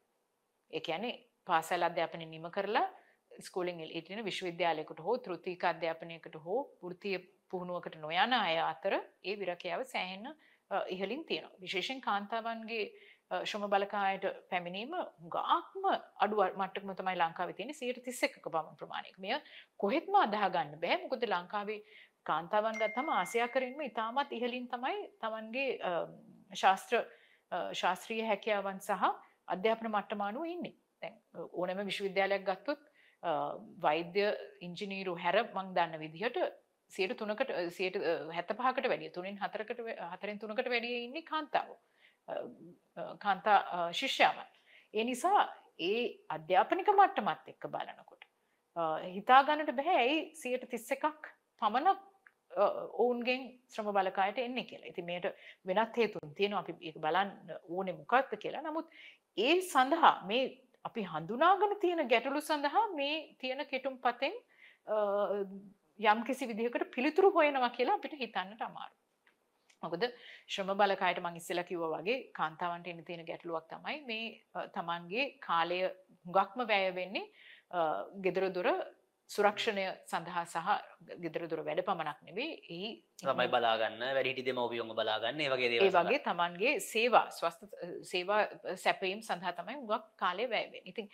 [0.74, 1.16] ඒ කියන්නේ
[1.48, 2.88] පාසල් අධ්‍යාපනය නිම කරලා
[3.32, 7.18] ස්කෝලින් එලිටින විශ්වවිද්‍යාලයකට හෝ තෘතික අධ්‍යාපනයකට හෝ වෘතිය
[7.52, 8.94] පුහුණුවකට නොයන අය අතර
[9.24, 10.28] ඒ විරකියාව සෑහෙන්න
[10.96, 11.60] ඉහලින් තියෙනවා.
[11.66, 12.86] විශේෂෙන් කාන්තාවන්ගේ
[13.50, 14.94] ශ්‍රම බලකායට පැමිණීම
[15.36, 15.84] ගාක්ම
[16.26, 19.18] අඩු මට්ටකම තමයි ලංකාවේ තියෙන 131ක පමණ ප්‍රමාණයක.
[19.26, 19.34] මෙය
[19.84, 20.98] කොහෙත්ම අදාහ ගන්න බෑ.
[21.04, 21.82] මොකද ලංකාවේ
[22.30, 25.70] කාන්තාවන් ගත්තම ආසියාකරින්ම ඉතාමත් ඉහලින් තමයි Tamanගේ
[26.62, 27.04] ශාස්ත්‍ර
[27.82, 29.12] ශාස්ත්‍රීය හැකියාවන් සහ
[29.54, 30.76] අධ්‍යාපන මට්ටම අනුව ඉන්නේ.
[31.02, 31.16] දැන්
[31.60, 32.82] ඕනෑම විශ්වවිද්‍යාලයක් ගත්තොත්
[33.86, 34.26] වෛද්‍ය
[34.68, 36.38] ඉංජිනීරු හැර මං දන්න විදිහට
[36.92, 37.98] සියට තුනකට සියට
[38.36, 41.70] හැත්ත පහකට වැඩිය තුනින් හතරකට හතරෙන් තුනකට වැඩිය ඉන්නේ කාන්තාව
[43.20, 44.48] කාන්තා ශිෂ්‍යාවන්.
[44.94, 45.42] ඒ නිසා
[45.80, 48.24] ඒ අධ්‍යාපනික මට්ටමත් එක්ක බලනකොට.
[49.18, 52.00] හිතාගන්නට බැහැ ඇයි සියට තිස්ස එකක් පමණක්
[52.56, 53.42] ඔවුන්ගෙන්
[53.74, 54.92] ශ්‍රම බලකායට එන්නේ කියලා.
[54.92, 55.26] ඉතින් මේට
[55.66, 57.32] වෙනත් හේතුන් තියෙනවා අපි ඒක බලන්න
[57.70, 58.62] ඕනේ මොකක්ද කියලා.
[58.62, 58.88] නමුත්
[59.38, 60.44] ඒ සඳහා මේ
[60.86, 64.34] අපි හඳුනාගෙන තියෙන ගැටලු සඳහා මේ තියෙන කෙටුම් පතෙන්
[66.00, 68.96] යම් කිසි විදිහකට පිළිතුරු හොයනවා කියලා අපිට හිතන්නට අමාරු.
[69.84, 70.04] මොකද
[70.48, 75.80] ශ්‍රම බලකායට මං ඉස්සෙල්ලා කිව්වා වගේ කාන්තාවන්ට එන්න තියෙන ගැටලුවක් තමයි මේ තමන්ගේ කාලය
[76.26, 77.26] හුඟක්ම වැය වෙන්නේ
[78.22, 78.70] ගෙදර දොර
[79.30, 80.72] සුරක්ෂණය සඳහා සහ
[81.20, 82.90] ගෙදර දුර වැඩ පමණක් නෙවේ ඒ
[83.22, 87.64] තමයි බලාගන්න වැඩිටි දෙමවපියොම බලාගන්න වගේ ඒ වගේ තමන්ගේ සේවා ස්වස්ත
[88.12, 88.42] සේවා
[88.78, 91.10] සැපීම් සඳහා තමයි උගක් කාලය වැෑවෙන් ඉතින්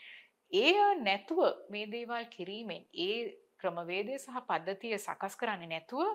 [0.52, 3.20] ඒ නැතුව මේ දේවල් කිරීමෙන් ඒ
[3.62, 6.08] ක්‍රමවේදය සහ පද්ධතිය සකස් කරන්නේ නැතුව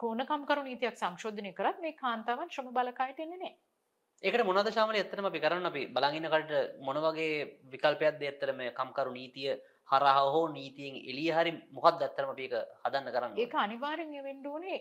[0.00, 3.52] කෝනකම්කරු නීතියක් සංශෝධනය කරත් මේ කාන්තාවන් ශ්‍රම බලකායට එන්නේ නෑ.
[4.22, 7.30] ඒකට මොනවද ශාමල ඇත්තටම අපි කරන්න අපි බලන් ඉන්නකට මොන වගේ
[7.72, 9.54] විකල්පයක්ද ඇත්තට මේ කම්කරු නීතිය
[9.92, 14.78] හරහා හෝ නීතියෙන් එළිය හරි මොකක්ද ඇත්තටම අපි ඒක හදන්න කරන්න ඒක අනිවාර්යෙන් වෙන්න ඕනේ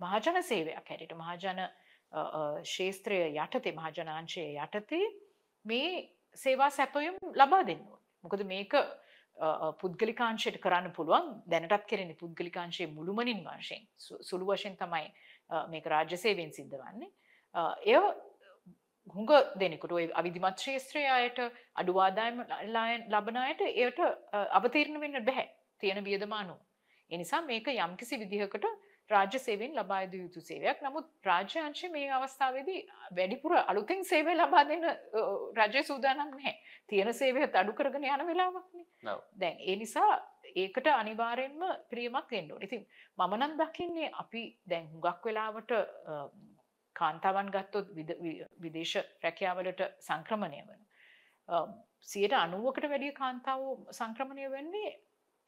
[0.00, 1.60] මහජන සේවයක් හැටියට මහජන
[2.74, 5.06] ශේත්‍රය යටතේ මහජනාංශය යටතේ
[5.64, 5.90] මේ
[6.36, 8.02] සේවා සැපයුම් ලබා දෙන්න ඕනේ.
[8.24, 8.74] මොකද මේක
[9.80, 15.08] පුද්ගලිකාංශයට කරන්න පුළුවන් දැනටත් කෙරෙන පුද්ගලිකාංශයේ මුළුමනින් වශයෙන් සුළු වශයෙන් තමයි
[15.68, 17.10] මේක රාජ්‍ය සේවයෙන් සිද්ධ වන්නේ.
[17.84, 17.96] එය
[19.14, 21.38] හුඟ දෙනෙකුට ඔය අවිධිමත් ශේත්‍රය අයට
[21.74, 22.42] අඩු ආදායම
[23.08, 24.00] ලබන අයට එයට
[24.52, 25.48] අවතීර්ණ වෙන්න බැහැ
[25.80, 26.58] තියෙන වියදමානුව.
[27.10, 28.66] ඒ නිසා මේක යම්කිසි විදිහකට
[29.10, 30.78] රාජ්‍ය සේවයෙන් ලබා යුතු සේවයක්.
[30.82, 34.86] නමුත් රාජ්‍ය අංශය මේ අවස්ථාවේදී වැඩිපුර අලුතෙන් සේවය ලබා දෙන්න
[35.58, 36.54] රජය සූදානම් නැහැ.
[36.88, 38.86] තියෙන සේවයත් අඩු කරගෙන යන වෙලාවක්නේ.
[39.36, 40.10] දැන් ඒ නිසා
[40.56, 42.66] ඒකට අනිවාර්යෙන්ම ප්‍රියමක් වෙන්න ඕනේ.
[42.66, 42.82] ඉතින්
[43.18, 45.72] මම නම් දකින්නේ අපි දැන් හුඟක් වෙලාවට
[46.96, 47.94] කාන්තාවන් ගත්තොත්
[48.60, 50.82] විදේශ රැකියාවලට සංක්‍රමණය වෙන.
[52.02, 54.92] සියයට අනුවකට වැඩිය කාන්තාව සංක්‍රමණය වෙන්නේ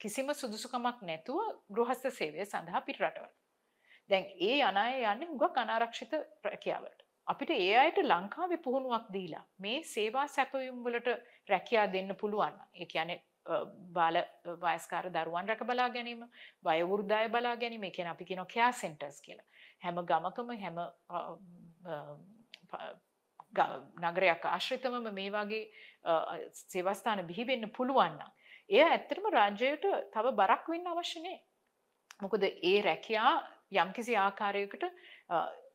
[0.00, 1.38] කිසිම සුදුසුකමක් නැතුව
[1.70, 3.30] ගෘහස්ත සේවය සඳහා පිට රටවල්.
[4.10, 6.12] දැන් ඒ අනාය යන්නේ හුඟක් අනාරක්ෂිත
[6.48, 7.00] රැකියාවලට.
[7.26, 11.08] අපිට ඒ අයට ලංකාවේ පුහුණුවක් දීලා මේ සේවා සැපයුම් වලට
[11.48, 12.54] රැකියා දෙන්න පුළුවන්.
[12.74, 13.22] ඒ කියන්නේ
[13.96, 14.16] බාල
[14.64, 16.24] වයස්කාර දරුවන් රැක බලා ගැනීම,
[16.64, 19.46] වයෝවෘද්ධය බලා ගැනීම, ඒ කියන්නේ අපි කියනවා කෙයා සෙන්ටර්ස් කියලා.
[19.84, 20.78] හැම ගමකම හැම
[24.06, 25.64] නගරයක් ආශ්‍රිතවම මේ වගේ
[26.52, 28.32] සේවස්ථාන බිහි වෙන්න පුළුවන් නම්
[28.70, 31.40] එය ඇත්තටම රාජ්‍යයට තව බරක් වෙන්න අවශ්‍ය නැහැ.
[32.20, 33.32] මොකද ඒ රැකියා
[33.74, 34.84] යම්කිසි ආකාරයකට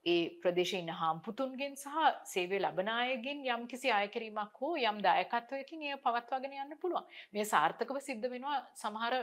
[0.06, 5.98] ඒ ප්‍රදේශයේ ඉන්න හාම්පුතුන්ගෙන් සහ සේවය ලබන අයගෙන් යම්කිසි අය කිරීමක් හෝ යම් දායකත්වයකින් එය
[5.98, 7.06] පවත්වාගෙන යන්න පුළුවන්.
[7.34, 9.14] මේ සාර්ථකව සිද්ධ වෙනවා සමහර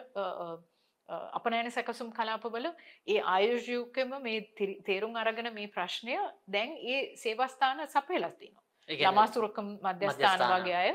[1.32, 2.70] අපනෑන සැකසුම් කලාපවල
[3.06, 4.40] ඒ ආයෝජයකම මේ
[4.82, 6.16] තේරුම් අරගෙන මේ ප්‍රශ්නය
[6.48, 8.64] දැන් ඒ සේවස්ථාන සපයලස් තිනවා.
[8.88, 10.92] ළමාසුරකම් මධ්‍යස්ථාන වගේ අය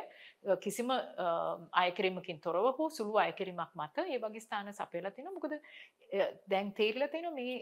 [0.62, 0.90] කිසිම
[1.84, 5.56] අයකිරීමකින් තොරව හෝ සුළු අයකිරීමක් මත ඒ වගේ ස්ථාන සපයලා තින මොකද
[6.48, 7.56] දැන් තේරලා තියෙන මේ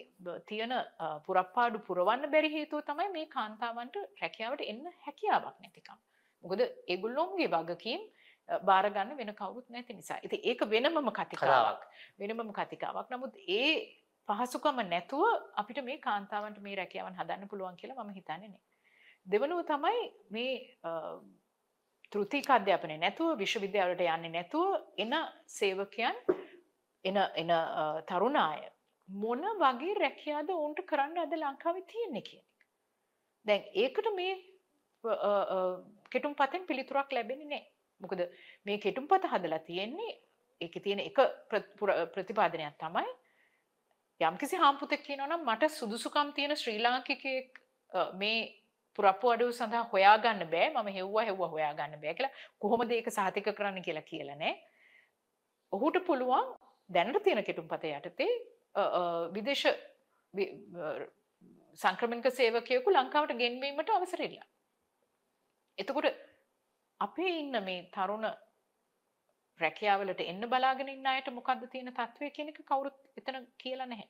[0.46, 0.74] තියෙන
[1.28, 5.98] පුරප්පාඩු පුරවන්න බැරි හේතුව තමයි මේ කාන්තාවන්ට රැකියාවට එන්න හැකියාවක් නැතිකම්.
[6.44, 8.02] මොකද ඒගොල්ලොන්ගේ වගකීම්
[8.70, 10.20] බාරගන්න වෙන කවුරුත් නැති නිසා.
[10.24, 11.84] ඉතින් ඒක වෙනමම කතිකාවක්.
[12.20, 13.08] වෙනමම කතිකාවක්.
[13.12, 13.70] නමුත් ඒ
[14.28, 15.24] පහසුකම නැතුව
[15.56, 18.62] අපිට මේ කාන්තාවන්ට මේ රැකියාවන් හදන්න පුළුවන් කියලා මම හිතන්නේ නැහැ.
[19.26, 20.54] දෙවනුව තමයි මේ
[22.14, 25.14] තෘතික අධ්‍යාපනය නැතුව විශ්වවිද්‍යාලට යන්නේ නැතුව එන
[25.48, 26.18] සේවකයන්
[27.06, 28.62] එන එන අ, තරුණ අය
[29.10, 32.46] මොන වගේ රැකියාද ඔවුන්ට කරන්න අද ලංකාවේ තියෙන්නේ කියන එක.
[33.46, 34.36] දැන් ඒකට මේ
[35.04, 35.58] අ, අ, අ,
[36.12, 37.68] කෙටුම් පතෙන් පිළිතුරක් ලැබෙන්නේ නැහැ.
[38.02, 38.22] මොකද
[38.66, 40.14] මේ කෙටුම් පත හදලා තියෙන්නේ
[40.62, 43.10] ඒකේ තියෙන එක ප්‍ර- පුර- ප්‍රතිපාදනයක් තමයි
[44.20, 47.60] යම්කිසි හාම්පුතෙක් කියනවා නම් මට සුදුසුකම් තියෙන ශ්‍රී ලාංකිකයෙක්
[47.92, 48.63] අ, මේ
[48.96, 53.82] පුරප්පු අඩුව සඳහා හොයාගන්න බෑ මම හෙව්වා හෙව්වා හොයාගන්න බෑ කියලා කොහොමද ඒක සහතික කරන්න
[53.82, 54.54] කියලා කියලා නෑ.
[55.74, 56.54] ඔහුට පුළුවන්
[56.90, 58.32] දැනට තියෙන කෙටුම්පත යටතේ
[58.76, 59.02] අ, අ,
[59.34, 59.66] විදේශ
[60.34, 60.94] වි- අ,
[61.78, 64.48] සංක්‍රමණික සේවකයෙකු ලංකාවට ගෙන්වීමට අවසරෙල්ලා.
[65.78, 66.08] එතකොට
[67.00, 68.26] අපේ ඉන්න මේ තරුණ
[69.60, 74.10] රැකියාවලට එන්න බලාගෙන ඉන්න අයට මොකක්ද තියෙන තත්ත්වය කියන එක කවුරුත් එතන කියලා නැහැ.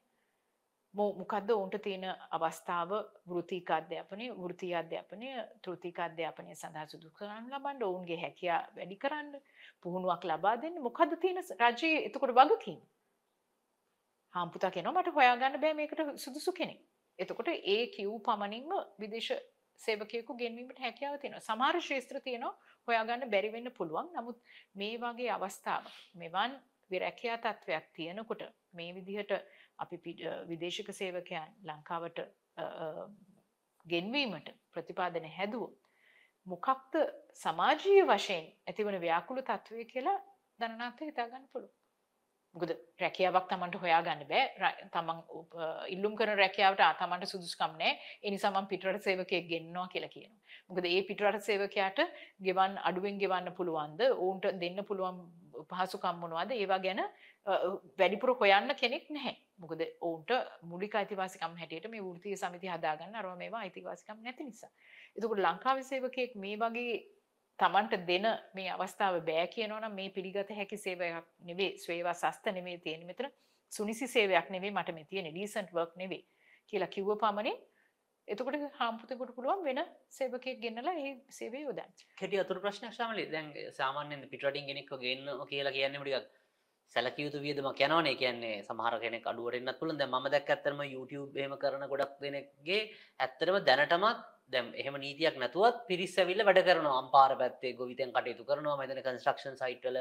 [0.94, 2.92] මො- මොකද්ද ඔවුන්ට තියෙන අවස්ථාව
[3.28, 5.30] වෘත්තීක අධ්‍යාපනය වෘත්තීය අධ්‍යාපනය
[5.62, 9.32] තෘතික අධ්‍යාපනය සඳහා සුදුසුකම් ලබන්න ඔවුන්ගේ හැකියා වැඩි කරන්න
[9.82, 12.82] පුහුණුවක් ලබා දෙන්න මොකද්ද තියෙන ස- රජයේ එතකොට වගකීම
[14.34, 16.80] හාම්පුතා කියනවා මට හොයාගන්න බෑ මේකට සුදුසු කෙනෙක්.
[17.20, 19.32] එතකොට ඒ කිව් පමණින්ම විදේශ
[19.80, 21.42] සේවකයෙකු ගෙන්වීමට හැකියාව තියෙනවා.
[21.42, 22.54] සමහර ශේත්‍ර තියෙනවා
[22.88, 24.08] හොයාගන්න බැරි වෙන්න පුළුවන්.
[24.14, 24.38] නමුත්
[24.76, 26.52] මේ වගේ අවස්ථාවක් මෙවන්
[26.92, 28.44] විරැකියා තත්වයක් තියෙනකොට
[28.74, 29.32] මේ විදිහට
[29.78, 32.88] අපි පි- අ, විදේශික සේවකයන් ලංකාවට අ, අ,
[33.86, 35.78] ගෙන්වීමට ප්‍රතිපාදන හැදුවොත්
[36.46, 36.94] මොකක්ද
[37.44, 40.20] සමාජීය වශයෙන් ඇතිවන ව්‍යාකුල තත්ත්වය කියලා
[40.60, 41.74] දැනනාත හිතාගන්න පුළුවන්.
[42.56, 47.78] මොකද රැකියාවක් තමන්ට හොයාගන්න බෑ ර- තමන් උප- අ, ඉල්ලුම් කරන රැකියාවට ආ තමන්ට සුදුසුකම්
[47.78, 48.00] නැහැ.
[48.24, 50.42] ඒ නිසා මම පිටරට සේවකයෙක් ගෙන්නවා කියලා කියනවා.
[50.70, 52.00] මොකද ඒ පිටරට සේවකයාට
[52.42, 54.02] ගෙවන් අඩුවෙන් ගෙවන්න පුළුවන්ද?
[54.14, 55.18] ඔවුන්ට දෙන්න පුළුවන්
[55.70, 56.52] පහසුකම් මොනවද?
[56.54, 57.08] ඒවා ගැන අ,
[57.48, 57.58] අ,
[58.00, 59.36] වැඩිපුර හොයන්න කෙනෙක් නැහැ.
[59.58, 60.32] මොකද ඔවුන්ට
[60.64, 64.72] මූලික අයිතිවාසිකම් හැටියට මේ වෘත්තීය සමිති හදාගන්න අරවා මේවා අයිතිවාසිකම් නැති නිසා.
[65.16, 66.94] එතකොට ලංකාවේ සේවකයෙක් මේ වගේ
[67.60, 72.80] තමන්ට දෙන මේ අවස්ථාව බෑ කියනවා නම් මේ පිළිගත හැකි සේවයක් නෙවෙයි ස්වේවා සස්ත නෙවෙයි
[72.80, 73.30] තියෙන්නේ මෙතන
[73.72, 76.24] සුනිසි සේවයක් නෙවෙයි මට මේ තියෙන්නේ ඩීසන්ට් වර්ක් නෙවෙයි
[76.70, 77.58] කියලා කිව්ව පමණින්
[78.28, 81.92] එතකොට හාම්පුතෙකුට පුළුවන් වෙන සේවකයෙක් ගෙන්නලා ඒ සේවය යොදන්න.
[82.18, 86.30] කෙටි අතුර ප්‍රශ්න ශාමලි දැන් සාමාන්‍යයෙන් පිටරටින් කෙනෙක්ව ගේන්න කියලා කියන්නේ ටිකක්
[86.96, 88.16] සැලකිය යුතු වියදමක් යනවනේ.
[88.16, 90.00] කියන්නේ සමහර කෙනෙක් අඩුවට එන්නත් පුළුවන්.
[90.00, 92.82] දැන් මම දැක්ක ඇත්තටම YouTube එහෙම කරන ගොඩක් දෙනෙක්ගේ
[93.20, 97.00] ඇත්තටම දැනටමත් දැන් එහෙම නීතියක් නැතුවත් පිරිස් ඇවිල්ලා වැඩ කරනවා.
[97.04, 98.78] අම්පාර පැත්තේ ගොවිතැන් කටයුතු කරනවා.
[98.78, 100.00] මම හිතන්නේ කන්ස්ට්‍රක්ෂන් සයිට් වල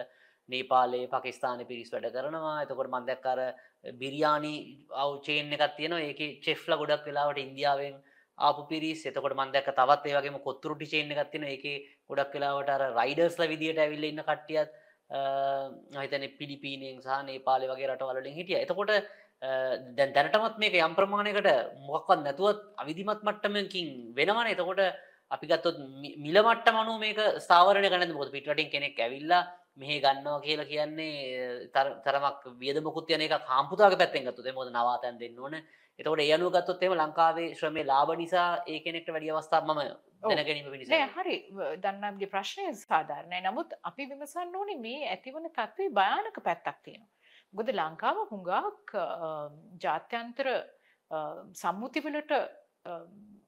[0.48, 2.56] නේපාලේ පාකිස්තානේ පිරිස් වැඩ කරනවා.
[2.64, 3.40] එතකොට මම දැක්ක අර
[4.00, 4.54] බිරියානි
[5.02, 6.06] අවු චේන් එකක් තියෙනවා.
[6.08, 7.96] ඒකේ චෙෆ්ලා ගොඩක් වෙලාවට ඉන්දියාවෙන්
[8.38, 11.77] ආපු පිරිස් එතකොට මම දැක්ක තවත් ඒ වගේම කොත්තුරුටි චේන් එකක් තියෙනවා ඒකේ
[12.09, 14.71] ගොඩක් වෙලාවට අර රයිඩර්ස්ලා විදියට ඇවිල්ලා ඉන්න කට්ටියත්
[15.11, 18.62] මම හිතන්නේ පිලිපීනයෙන් සහ නේපාලේ වගේ රටවල් වලින් හිටියා.
[18.64, 18.99] එතකොට අ,
[19.97, 21.49] දැන් දැනටමත් මේක යම් ප්‍රමාණයකට
[21.88, 24.55] මොකක්වත් නැතුවත් අවිධිමත් මට්ටමකින් වෙනවනේ.
[24.55, 24.81] එතකොට
[25.31, 29.42] අපි ගත්තොත් මි- මිල මට්ටම අනුව මේක ස්ථාවරණය කරන්න මොකද පිටරටින් කෙනෙක් ඇවිල්ලා
[29.76, 35.18] මෙහෙ ගන්නවා කියලා කියන්නේ තර- තරමක් වියදමකුත් යන එකක් හාම්පුතාගේ පැත්තෙන් ගත්තොත් ඒ මොකද නවාතැන්
[35.18, 35.54] දෙන්න ඕන.
[35.98, 39.80] එතකොට ඒ අනුව ගත්තොත් එහෙම ලංකාවේ ශ්‍රමයේ ලාභ නිසා ඒ කෙනෙක්ට වැඩි අවස්ථා මම
[40.22, 40.88] දැනගැනීම පිණිස.
[40.88, 41.37] නෑ හරි
[41.85, 47.11] දන්නම්ගේ ප්‍රශ්නය සාධාරණයි නමුත් අපි විමසන්න ඕනේ මේ ඇතිවන තත්ත්වේ භයානක පැත්තක් තියෙනවා.
[47.54, 48.94] මොකද ලංකාව හුඟක්
[49.85, 50.48] ජාත්‍යන්තර
[51.54, 52.32] සම්මුතිවලට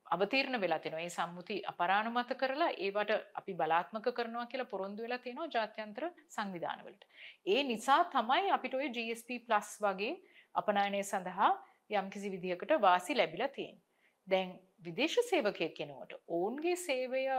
[0.06, 1.00] අවතීර්ණ වෙලා තියෙනවා.
[1.00, 7.04] ඒ සම්මුති අපරාණුමත කරලා ඒවට අපි බලාත්මක කරනවා කියලා පොරොන්දු වෙලා තියෙනවා ජාත්‍යන්තර සංවිධානවලට.
[7.46, 9.40] ඒ නිසා තමයි අපිට ওই GSP+
[9.80, 10.12] වගේ
[10.54, 11.50] අපනයනය සඳහා
[11.90, 13.82] යම්කිසි විදිහකට වාසි ලැබිලා තියෙන්නේ.
[14.28, 14.50] දැන්
[14.84, 17.38] විදේශ සේවකයෙක් කෙනෙකුට ඔවුන්ගේ සේවය අ,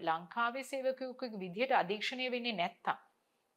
[0.00, 2.96] ලංකාවේ සේවකයෙකුගේ විදිහට අධීක්ෂණය වෙන්නේ නැත්තම්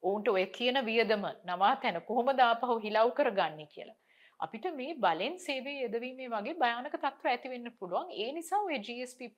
[0.03, 3.95] ඔවුන්ට ඔය කියන වියදම නවාතැන කොහොමද ආපහු හිලව් කරගන්නේ කියලා.
[4.39, 8.11] අපිට මේ බලෙන් සේවය යෙදවීමේ වගේ භයානක තත්ත්ව ඇති වෙන්න පුළුවන්.
[8.11, 9.31] ඒ නිසා ඔය GSP+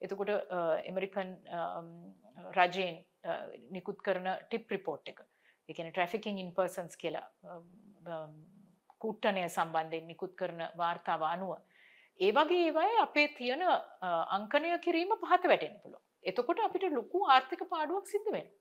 [0.00, 1.90] එතකොට අ, ඇමරිකන් අම්,
[2.58, 3.36] රජයෙන් අ,
[3.70, 5.20] නිකුත් කරන ටිප් රිපෝට් එක.
[5.68, 7.68] ඒ කියන්නේ trafficking in persons කියලා අම්,
[8.06, 8.32] අම්,
[8.98, 11.54] කුට්ටනය සම්බන්ධයෙන් නිකුත් කරන වාර්තාව අනුව
[12.20, 13.78] ඒ වගේ ඒවයි අපේ තියෙන අ,
[14.38, 16.02] අංකණය කිරීම පහත වැටෙන්න පුළුවන්.
[16.22, 18.58] එතකොට අපිට ලොකු ආර්ථික පාඩුවක් සිද්ධ වෙනවා.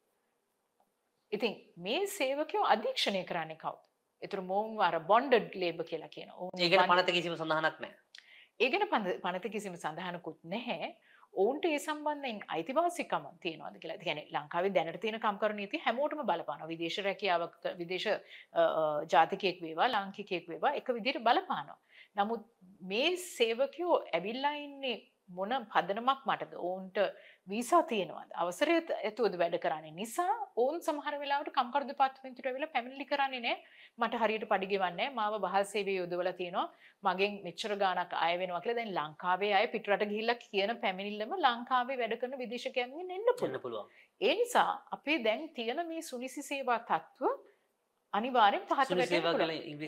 [1.31, 3.81] ඉතින් මේ සේවකයෝ අධීක්ෂණය කරන්නේ කවුද?
[4.23, 6.11] ඒතර මොවුන් අර බොන්ඩඩ් ලේබර් කියලා
[6.59, 7.95] ඒකට බන්- පනත කිසිම සඳහනක් නැහැ.
[8.59, 10.91] ඒ ගැන පන- පනත කිසිම සඳහනකුත් නැහැ.
[11.33, 16.99] ඔවුන්ට ඒ සම්බන්ධයෙන් අයිතිවාසිකම තියෙනවාද කියලා කියන්නේ ලංකාවේ දැනට තියෙන කම්කරු නීති හැමෝටම බලපානවා විදේශ
[17.07, 18.07] රැකියාවක් විදේශ
[19.13, 21.79] ජාතිකයෙක් වේවා ලාංකිකයෙක් වේවා එක විදිහට බලපානවා.
[22.15, 22.43] නමුත්
[22.81, 24.97] මේ සේවකයෝ ඇවිල්ලා ඉන්නේ
[25.37, 26.53] මොන පදනමක් මටද?
[26.67, 26.97] ඔවුන්ට
[27.51, 28.29] වීසා තියෙනවාද?
[28.43, 29.93] අවසරය ඇතුවද වැඩ කරන්නේ?
[30.01, 33.61] නිසා ඔවුන් සමහර වෙලාවට කම්කරු දෙපාර්තමේන්තුවට ඇවිල්ලා පැමිණිලි කරන්නේ නැහැ
[34.01, 36.67] මට හරියට පඩි ගෙවන්නේ නැහැ මාව වහල් සේවයේ යොදවලා තියෙනවා.
[37.03, 42.19] මගෙන් මෙච්චර ගාණක් අය වෙනවා කියලා දැන් ලංකාවේ අය පිටරට ගිහිල්ලා කියන පැමිණිල්ලම ලංකාවේ වැඩ
[42.21, 43.87] කරන විදේශකයන්ගෙන් එන්න පුළුවන්.
[44.21, 47.33] ඒ නිසා අපේ දැන් තියෙන මේ සුනිසි සේවා තත්ත්ව
[48.13, 49.81] අනිවාර්යෙන් පහත වැටෙන්න පුළුවන්.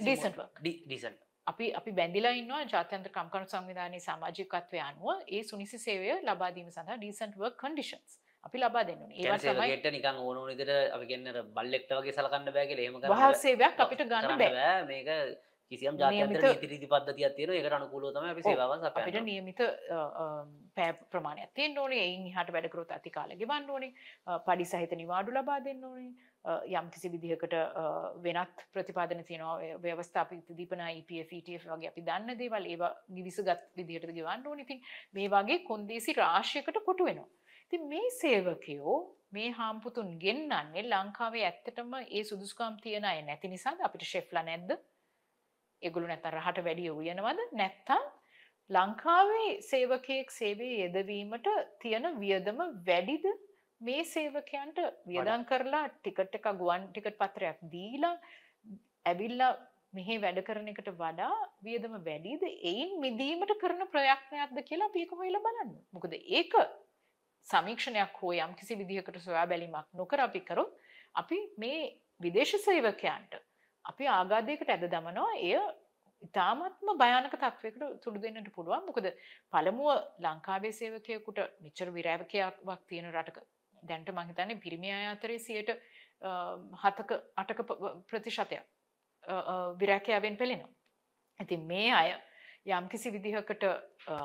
[0.83, 6.69] ඩීසන්ට් අපි අපි බැඳිලා ඉන්නවා ජාත්‍යන්තර කම්කරු සංවිධානයේ සමාජිකත්වය අනුව ඒ සුනිසි සේවය ලබා දීම
[6.75, 9.17] සඳහා decent work conditions අපි ලබා දෙන්න ඕනේ.
[9.21, 12.97] ඒවා තමයි සේවකයට නිකන් ඕන ඕන විදිහට අපි කියන්නේ බල්ලෙක්ට වගේ සලකන්න බෑ කියලා එහෙම
[13.01, 13.35] කරන්න වහල්.
[13.45, 14.37] සේවයක් අපිට ගන්න.
[14.41, 15.09] බෑ මේක
[15.71, 18.43] කිසියම් නීති රීති පද්ධතියක් තියෙනවා ඒකට අනුකූලව තමයි අපි.
[18.43, 19.61] සේවාවන් අපිට නියමිත
[20.77, 22.03] පෑ ප්‍රමාණයක් තියෙන්න ඕනේ.
[22.05, 23.91] එයින් එහාට වැඩ කරොත් අති කාලෙ ගෙවන්න ඕනේ.
[24.47, 26.11] පඩි සහිත නිවාඩු ලබා දෙන්න ඕනේ.
[26.71, 27.55] යම් කිසි විදිහකට
[28.23, 29.57] වෙනත් ප්‍රතිපාදන තියෙනවා.
[29.81, 34.67] ව්‍යවස්ථාපිත දීපන EPF ETF වගේ අපි දන්න දේවල් ඒවා නිවිසගත් විදිහට ගෙවන්න ඕනේ.
[34.67, 37.29] ඉතින් මේ වගේ කොන්දේසි රාශියකට කොටු වෙනවා.
[37.65, 38.97] ඉතින් මේ සේවකයෝ
[39.31, 44.77] මේ හාම්පුතුන් ගෙන්නන්නේ ලංකාවේ ඇත්තටම ඒ සුදුසුකම් තියන අය නැති නිසාද අපිට ෂෙෆ්ලා නැද්ද?
[45.85, 47.41] ඒගොල්ලෝ නැත්තම් රහට වැඩි උයනවද?
[47.53, 48.05] නැත්තම්
[48.69, 51.47] ලංකාවේ සේවකයෙක් සේවයේ යෙදවීමට
[51.81, 53.25] තියෙන වියදම වැඩිද
[53.81, 58.15] මේ සේවකයන්ට වියදම් කරලා ටිකට් එක ගුවන් ටිකට් පත්‍රයක් දීලා
[59.05, 59.51] ඇවිල්ලා
[59.93, 61.33] මෙහි වැඩ කරන එකට වඩා
[61.67, 65.71] වියදම වැඩිද එයින් මිදීමට කරන ප්‍රයත්නයක්ද කියලා අපි ඒක හොයලා බලන්න.
[65.93, 66.55] මොකද ඒක
[67.47, 70.73] සමීක්ෂණයක් හෝ යම් කිසි විදිහකට සොයා බැලීමක් නොකර අපි කරොත්
[71.15, 71.81] අපි මේ
[72.21, 73.37] විදේශ සේවකයන්ට
[73.85, 75.31] අපි ආගාධයකට ඇද දමනවා.
[75.39, 75.55] එය
[76.23, 78.85] ඉතාමත්ම භයානක තත්වයකට තුඩු දෙන්නට පුළුවන්.
[78.85, 79.07] මොකද
[79.53, 83.37] පළමුුව ලංකාවේ සේවකයකුට මෙච්චර විරෑවකයක් තියෙන රටක.
[83.83, 85.69] දැන්ට මහිතන්නේ පිරිමි අය අතරේ සියට
[86.83, 88.63] හතක අටක ප- ප්‍රතිශතයක්
[89.23, 90.71] අ, අ, විරැකයාවෙන් පෙළෙනවා.
[91.39, 92.09] ඇති මේ අය
[92.67, 93.63] යම්කිසි විදිහකට
[94.07, 94.15] අ,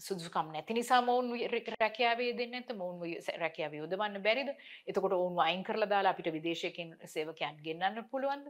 [0.00, 1.28] සුදුකම් නැති නිසා මොවුන්
[1.76, 3.00] රැකයාවේ දෙන්න ඇත මොවුන්
[3.38, 4.50] රැකයාව යොදවන්න බැරිද?
[4.86, 8.46] එතකොට ඔවුන් අයින් කරලා දාලා අපිට විදේශයකින් සේවකයන් ගෙන්න්න පුළුවන්ද?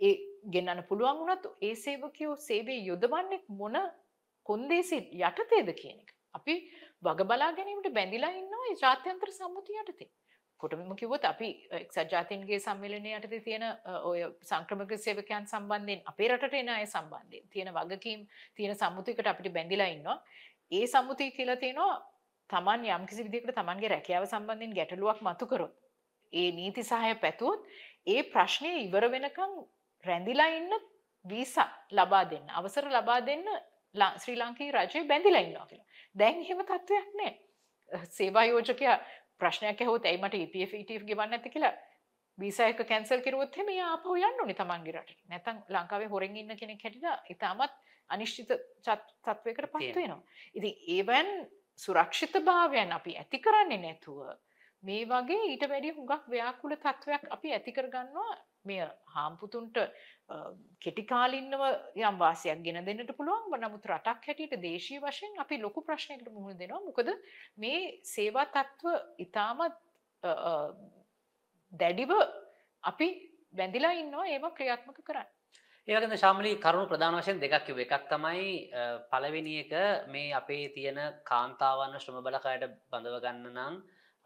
[0.00, 0.14] ඒ
[0.50, 3.76] ගෙන්න්න පුළුවන් වුණත් ඒ සේවකයෝ සේවේ යොදවන්නෙක් මොන
[4.46, 6.10] කොන්දේසි යටතේද කියන එක.
[6.34, 6.54] අපි
[7.02, 10.08] වග බලා ගැනීමට බැඳිලා ඉන්නවා ඒ ජාත්‍යන්තර සම්මුති යටතේ.
[10.60, 16.54] කොටම කිවොත් අපි එක්සත් ජාතින්ගේ සම්මිලනය යටතේ තියෙන අ, ඔය සංක්‍රමක සේවකයන් සම්බන්ධයෙන් අපේ රටට
[16.54, 18.20] එන අය සම්බන්ධයෙන් තියෙන වගකීම්
[18.54, 20.18] තියෙන සම්මුතිකට අපිට බැඳිලා ඉන්නවා.
[20.74, 21.96] ඒ සම්මුතිය කියලා තියෙනවා
[22.50, 25.74] තමන් යම්කිසි විදිහකට තමන්ගේ රැකියාව සම්බන්ධයෙන් ගැටලුවක් මතු කරොත්
[26.32, 27.60] ඒ නීති සහය පැතුවොත්
[28.06, 29.52] ඒ ප්‍රශ්නය ඉවර වෙනකම්
[30.04, 30.72] රැඳිලා ඉන්න
[31.24, 33.44] වීසා ලබා දෙන්න අවසර ලබා දෙන්න
[33.94, 35.86] ලා- ශ්‍රී ලංකී රජය බැඳිලා ඉන්නවා කියලා.
[36.16, 37.34] දැන් එහෙම තත්ත්වයක් නැහැ.
[38.10, 38.96] සේවා යෝජකයා
[39.38, 41.72] ප්‍රශ්නයක් ඇහුවොත් ඇයි මට EPF ETF ගෙවන්න නැති කියලා
[42.38, 45.20] වීසා එක කැන්සල් කරුවොත් එහෙම එයා ආපහු යන්න ඕනේ තමන්ගේ රටට.
[45.28, 47.72] නැත්නම් ලංකාවේ හොරෙන් ඉන්න කෙනෙක් හැටියට ඉතාමත්
[48.10, 48.50] අනිශ්චිත
[48.82, 49.82] චත්- තත්වයකට පත්.
[49.96, 50.22] වෙනවා.
[50.54, 51.30] ඉතින් ඒවන්
[51.78, 54.18] සුරක්ෂිතභාවයන් අපි ඇති කරන්නේ නැතුව
[54.82, 58.34] මේ වගේ ඊට වැඩිය හුඟක් ව්‍යාකුල තත්වයක් අපි ඇති කරගන්නවා.
[58.64, 58.80] මෙය
[59.14, 59.76] හාම්පුතුන්ට
[60.28, 60.36] අ,
[60.80, 61.62] කෙටිකාලින්නව
[61.96, 63.60] යම් වාසියක් ගෙන දෙන්නට පුළුවන්.
[63.60, 66.80] නමුත් රටක් හැටියට දේශීය වශයෙන් අපි ලොකු ප්‍රශ්නයකට මුහුණ දෙනවා.
[66.80, 67.10] මොකද
[67.56, 69.76] මේ සේවා තත්ත්ව ඉතාමත්
[71.72, 72.10] දැඩිව
[72.84, 73.08] අපි
[73.52, 74.26] බැඳිලා ඉන්නවා.
[74.26, 75.28] ඒවා ක්‍රියාත්මක කරන්න
[75.88, 77.80] ඒවගන්න ශාමලි කරුණු ප්‍රධාන වශයෙන් දෙකක් කිව්ව.
[77.80, 79.72] එකක් තමයි අ, පළවෙනි එක
[80.08, 83.74] මේ අපේ තියෙන කාන්තාවන්න ශ්‍රම බලකායට බඳව ගන්න නම්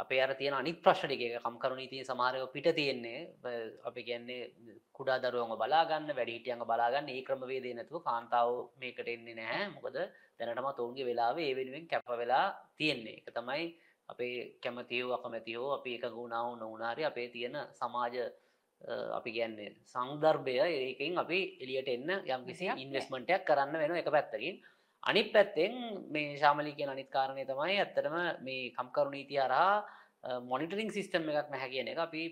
[0.00, 3.20] අපේ අර තියෙන අනිත් ප්‍රශ්න ටික එක කම්කරු නීතිය සමහරව පිට තියෙන්නේ.
[3.42, 3.50] අ,
[3.88, 4.52] අපි කියන්නේ
[4.92, 9.68] කුඩා දරුවන්ව බලාගන්න වැඩිහිටියන්ව බලාගන්න ඒ ක්‍රමවේදය නැතුව කාන්තාව මේකට එන්නේ නැහැ.
[9.74, 9.98] මොකද
[10.38, 13.18] දැනටමත් ඔවුන්ගේ වෙලාවේ ඒ වෙනුවෙන් කැප වෙලා තියෙන්නේ.
[13.20, 13.66] එක තමයි
[14.08, 18.30] අපේ කැමතියෝ අකමැතියෝ අපි එක ගුණාව නොවනාරි අපේ තියෙන සමාජ අ,
[19.12, 22.66] අපි කියන්නේ සංදර්භය ඒකින් අපි එලියට එන්න යම් කිසි.
[22.76, 24.60] ඉන්වස්මටයක් කරන්න වෙන එක පැත්තකින්
[25.02, 25.72] අනිත් පැත්තෙන්
[26.08, 31.70] මේ ශාමලි කියන අනිත් කාරණය තමයි ඇත්තටම මේ කම්කරු නීතිය හරහා මොනිටරිං සිස්ටම් එකක් නැහැ
[31.70, 32.22] කියන එක අපි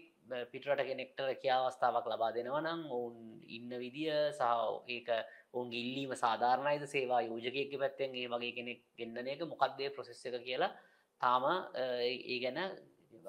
[0.50, 3.16] පිටරට කෙනෙක්ට කියාවස්ථාවක් ලබා දෙනවා නම් ඔවුන්
[3.48, 4.42] ඉන්න විදිය සහ
[4.88, 5.08] ඒක
[5.52, 10.72] ඔවුන් ඉල්ලීම සාධාරණයිද සේවා යෝජකයෙක්ගේ පැත්තෙන් ඒ වගේ කෙනෙක් ගෙන්න්නන එක මොකක්දේ ප්‍රොසෙස් එක කියලා
[11.20, 11.44] තාම
[11.76, 12.58] ඒ ගැන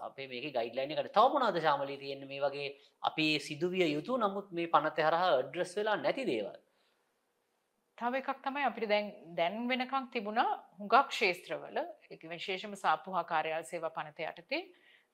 [0.02, 2.70] අපේ මේක ගයිඩ්ලයින එකට තවමනාද ශාමලී තියෙන මේ වගේ
[3.04, 6.58] අපි සිදුවිය යුතු නමුත් මේ පනත හරහා අඩ්‍රස් වෙලා නැති දේවල්
[7.98, 11.78] තව එකක් තමයි අපිට දැන් දැන් වෙනකං තිබුණා හුඟක් ක්ෂේත්‍රවල
[12.10, 14.62] ඒක විශේෂම සාපුහා කාර්යාල සේවා පනත යටතේ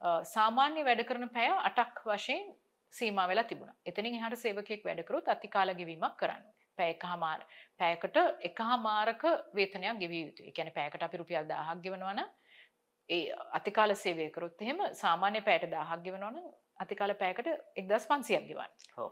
[0.02, 2.44] අ, සාමාන්‍ය වැඩ කරන පැය අටක් වශයෙන්
[2.94, 3.76] සීමා වෙලා තිබුණා.
[3.86, 6.44] එතනින් එහාට සේවකයෙක් වැඩ කරොත් අතිකාල ගෙවීමක් කරන්න.
[6.78, 7.42] පැය එකහමාර
[7.80, 8.18] පැයකට
[8.50, 10.48] එකහමාරක වේතනයක් ගෙවිය යුතුයි.
[10.50, 12.30] ඒ කියන්නේ පැයකට අපි රුපියල් 1000ක් ගෙවනවා නම්
[13.10, 16.48] ඒ අතිකාල සේවය කරොත් එහෙම සාමාන්‍ය පැයට 1000ක් ගෙවනවා නම්
[16.86, 17.50] අතිකාල පැයකට
[17.82, 18.72] 1500ක් ගෙවන්න.
[18.98, 19.12] ඔව්.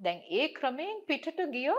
[0.00, 1.70] දැන් ඒ ක්‍රමයෙන් පිටට ගිය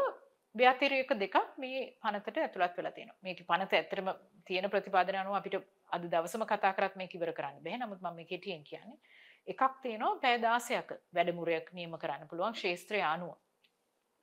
[0.55, 3.17] ව්‍යතිරේක දෙකක් මේ පනතට ඇතුළත් වෙලා තියෙනවා.
[3.21, 4.09] මේකේ පනත ඇත්තටම
[4.45, 5.55] තියෙන ප්‍රතිපාදන අනුව අපිට
[5.95, 7.79] අද දවසම කතා කරත් මේක ඉවර කරන්න බැහැ.
[7.83, 8.99] නමුත් මම මේ කෙටියෙන් කියන්නේ
[9.47, 13.33] එකක් තියෙනවා පැය 16ක වැඩමුළුවක් නියම කරන්න පුළුවන් ශාස්ත්‍රය අනුව.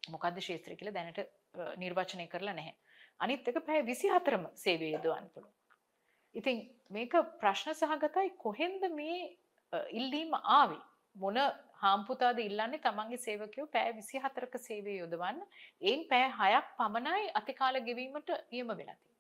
[0.02, 1.20] මොකද්ද ශාස්ත්‍රය කියලා දැනට
[1.76, 2.76] නිර්වචනය කරලා නැහැ.
[3.20, 5.59] අනිත් එක පැය 24ම සේවය යොදවන්න පුළුවන්.
[6.34, 6.58] ඉතින්
[6.90, 9.18] මේක ප්‍රශ්න සහගතයි කොහෙන්ද මේ
[9.72, 10.80] අ, ඉල්ලීම ආවේ?
[11.16, 11.36] මොන
[11.82, 15.40] හාම්පුතාද ඉල්ලන්නේ තමන්ගේ සේවකයෝ පැය 24ක සේවය යොදවන්න.
[15.82, 19.18] ඒන් පැය 6ක් පමණයි අතිකාල ගෙවීමට නියම වෙලා තියෙන්නේ.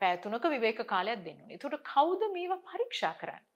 [0.00, 1.56] පැය 3ක විවේක කාලයක් දෙන්න ඕනේ.
[1.56, 3.46] ඒකට කවුද මේවා පරීක්ෂා කරන්නේ?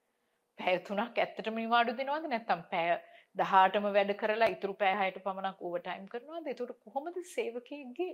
[0.59, 2.91] පැය 3ක් ඇත්තටම නිවාඩු දෙනවද නැත්නම් පැය
[3.37, 6.47] 18ම වැඩ කරලා ඉතුරු පැය 6ට පමණක් ඕවර් ටයිම් කරනවද?
[6.53, 8.13] ඒකට කොහොමද සේවකයෙක්ගේ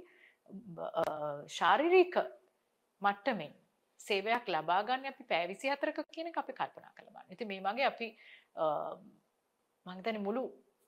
[1.01, 1.05] අ,
[1.59, 2.15] ශාරීරික
[3.03, 3.53] මට්ටමින්
[4.01, 7.33] සේවයක් ලබා ගන්න අපි පැය 24ක කියන එක අපි කල්පනා කරලා බලන්න.
[7.35, 8.09] ඉතින් මේ වගේ අපි
[8.57, 8.65] අ,
[9.87, 10.43] මම හිතන්නේ මුළු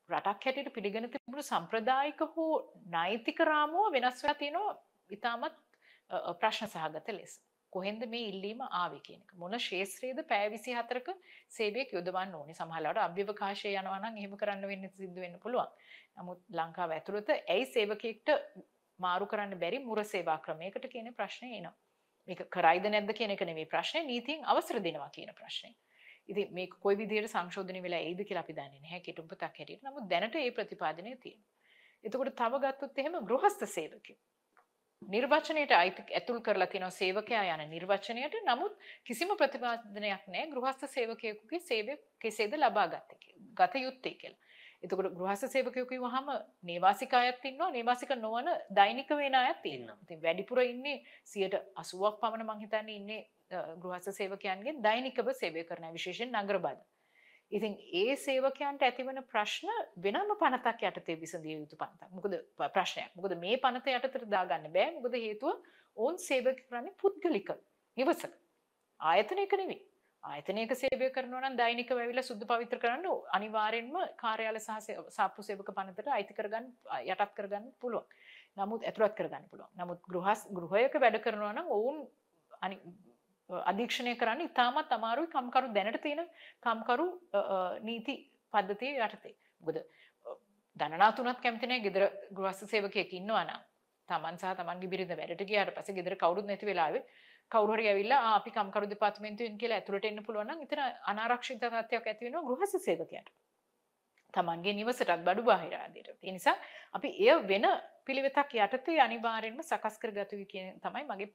[0.09, 2.51] රටක් හැටියට පිළිගෙන තිබුණු සම්ප්‍රදායික හෝ
[2.97, 4.75] නෛතික රාමුව වෙනස් වෙලා තියෙනවා
[5.11, 5.55] ඉතාමත්
[6.11, 7.35] අ, අ, ප්‍රශ්න සහගත ලෙස.
[7.73, 9.31] කොහෙන්ද මේ ඉල්ලීම ආවේ කියන එක.
[9.35, 11.15] මොන ශේත්‍රයේද පැය 24ක
[11.59, 12.57] සේවයක් යොදවන්න ඕනේ.
[12.59, 15.71] සමහරවිට අභ්‍යවකාශය යනවා නම් එහෙම කරන්න වෙන්න සිද්ධ වෙන්න පුළුවන්.
[16.19, 18.29] නමුත් ලංකාව ඇතුළත ඇයි සේවකයෙක්ට
[18.99, 21.75] මාරු කරන්න බැරි මුර සේවා ක්‍රමයකට කියන ප්‍රශ්නේ එනවා.
[22.29, 25.75] මේක කරයිද නැද්ද කියන එක නෙමෙයි ප්‍රශ්නේ නීතියෙන් අවසර දෙනවා කියන ප්‍රශ්නේ.
[26.29, 29.83] ඉතින් මේක කොයි විදිහට සංශෝධනය වෙලා එයිද කියලා අපි දන්නේ නැහැ කෙටුම්පතක් හැටියට.
[29.83, 31.51] නමුත් දැනට ඒ ප්‍රතිපාදනය තියෙනවා.
[32.05, 34.19] එතකොට තව ගත්තොත් එහෙම ගෘහස්ත සේවකයෝ.
[35.03, 38.39] නිර්වචනයට අයිති ඇතුල් කරලා තියෙනවා සේවකයා යන නිර්වචනයට.
[38.47, 43.49] නමුත් කිසිම ප්‍රතිපාදනයක් නැහැ ගෘහස්ත සේවකයෙකුගේ සේවය කෙසේද ලබා ගත්තේ කියලා.
[43.59, 44.41] ගත යුත්තේ කියලා.
[44.83, 46.29] එතකොට ගෘහස්ත සේවකයෝ කිව්වහම
[46.63, 49.97] නේවාසික අයත් ඉන්නවා නේවාසික නොවන දෛනික වෙන අයත් ඉන්නවා.
[50.03, 55.93] ඉතින් වැඩිපුර ඉන්නේ 80ක් පමණ මං හිතන්නේ ඉන්නේ අ, ගෘහස්ත සේවකයන්ගේ දෛනිකව සේවය කරන අය,
[55.93, 56.79] විශේෂයෙන් නගර බද.
[57.53, 59.69] ඉතින් ඒ සේවකයන්ට ඇතිවන ප්‍රශ්න
[59.99, 62.11] වෙනම පනතක් යටතේ විසඳිය යුතු පනතක්.
[62.11, 63.11] මොකද ප- ප්‍රශ්නයක්.
[63.15, 64.91] මොකද මේ පනත යටතට දාගන්න බෑ.
[64.97, 65.53] මොකද හේතුව
[65.97, 67.51] ඔවුන් සේවය කරන්නේ පුද්ගලික
[67.97, 68.33] නිවසක.
[69.01, 69.81] ආයතනයක නෙවෙයි.
[70.25, 75.43] ආයතනයක සේවය කරනවා නම් දෛනිකව ඇවිල්ලා සුද්ධ පවිත්‍ර කරන්න ඕ- අනිවාර්යෙන්ම කාර්යාල සහ සේ- සාප්පු
[75.43, 78.07] සේවක පනතට අයිති කරගන්න අ, යටත් කරගන්න පුළුවන්.
[78.57, 79.73] නමුත් ඇතුළත් කරගන්න පුළුවන්.
[79.75, 81.99] නමුත් ගෘහස් ගෘහයක වැඩ කරනවා නම් ඔවුන්
[82.61, 82.79] අනි
[83.67, 86.23] අධීක්ෂණය කරන්න ඉතාමත් අමාරුයි කම්කරු දැනට තියෙන
[86.61, 88.15] කම්කරු අ, අ, නීති
[88.53, 89.35] පද්ධතිය යටතේ.
[89.61, 89.83] මොකද අ,
[90.77, 93.61] දනනා තුනත් කැමති නැහැ ගෙදර ගෘහස්ත සේවකයෙක් ඉන්නවා නම්
[94.09, 97.03] තමන් සහ තමන්ගේ බිරිඳ වැඩට ගියාට පස්සේ ගෙදර කවුරුත් නැති වෙලාවේ
[97.53, 102.07] කවුරු හරි ඇවිල්ලා "ආ, අපි කම්කරු දෙපාර්තමේන්තුවෙන් කියලා ඇතුළට එන්න පුළුවන් නම් එතන අනාරක්ෂිත තත්ත්වයක්
[102.07, 103.31] ඇති වෙනවා ගෘහස්ත සේවකයාට.
[104.35, 106.09] තමන්ගේ නිවසටත් බඩු බාහිර ආදියට.
[106.23, 106.57] ඒ නිසා
[106.93, 107.67] අපි එය වෙන
[108.07, 111.29] පිළිවෙතක් යටතේ අනිවාර්යෙන්ම සකස් කරගත යුතු කියන තමයි මගේ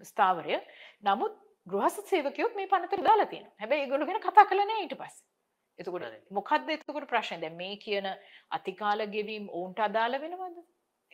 [0.00, 0.58] ස්ථාවරය.
[1.02, 1.34] නමුත්
[1.66, 3.56] ගෘහස්ත සේවකයොත් මේ පනතට දාලා තියෙනවා.
[3.60, 5.24] හැබැයි ඒගොල්ලෝ ගැන කතා කළා නෑ ඊට පස්සේ.
[5.78, 6.04] එතකොට.
[6.30, 7.40] මොකද්ද එතකොට ප්‍රශ්නේ?
[7.40, 8.06] දැන් මේ කියන
[8.50, 10.58] අතිකාල ගෙවීම ඔවුන්ට අදාළ වෙනවද?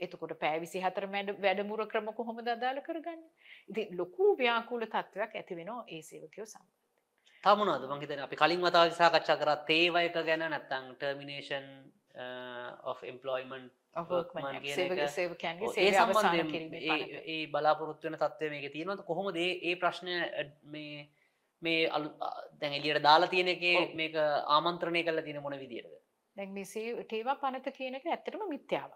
[0.02, 3.30] එතකොට පැය 24 වැඩ වැඩමුර ක්‍රම කොහොමද අදාළ කරගන්නේ?
[3.68, 6.68] ඉතින් ලොකු ව්‍යාකූල තත්වයක් ඇති වෙනවා ඒ සේවකයෝ සමග.
[7.44, 11.66] තව මොනවද මං හිතන්නේ අපි කලින් වතාවේදී සාකච්ඡා කරා තේවයක ගැන නැත්නම් ටර්මිනේෂන්
[12.84, 12.98] ඔව්,
[15.70, 17.24] ඒ සේවය අවසන් සම්බන්ධයෙන් කිරීමේ ඒ පනත.
[17.26, 20.14] ඒ බලාපොරොත්තු වෙන තත්ත්වය මේකේ තියෙනවද කොහොමද ඒ ප්‍රශ්නය
[20.66, 21.02] මේ
[21.62, 22.08] මේ අලු
[22.60, 23.74] දැන් එළියට දාලා තියෙන එකේ.
[23.94, 24.14] මේක
[24.48, 25.92] ආමන්ත්‍රණය කරලා තියෙන මොන විදියටද
[26.36, 28.94] දැන් මේ සේ- තේවා පනත කියන එක ඇත්තටම මිත්‍යාවක්.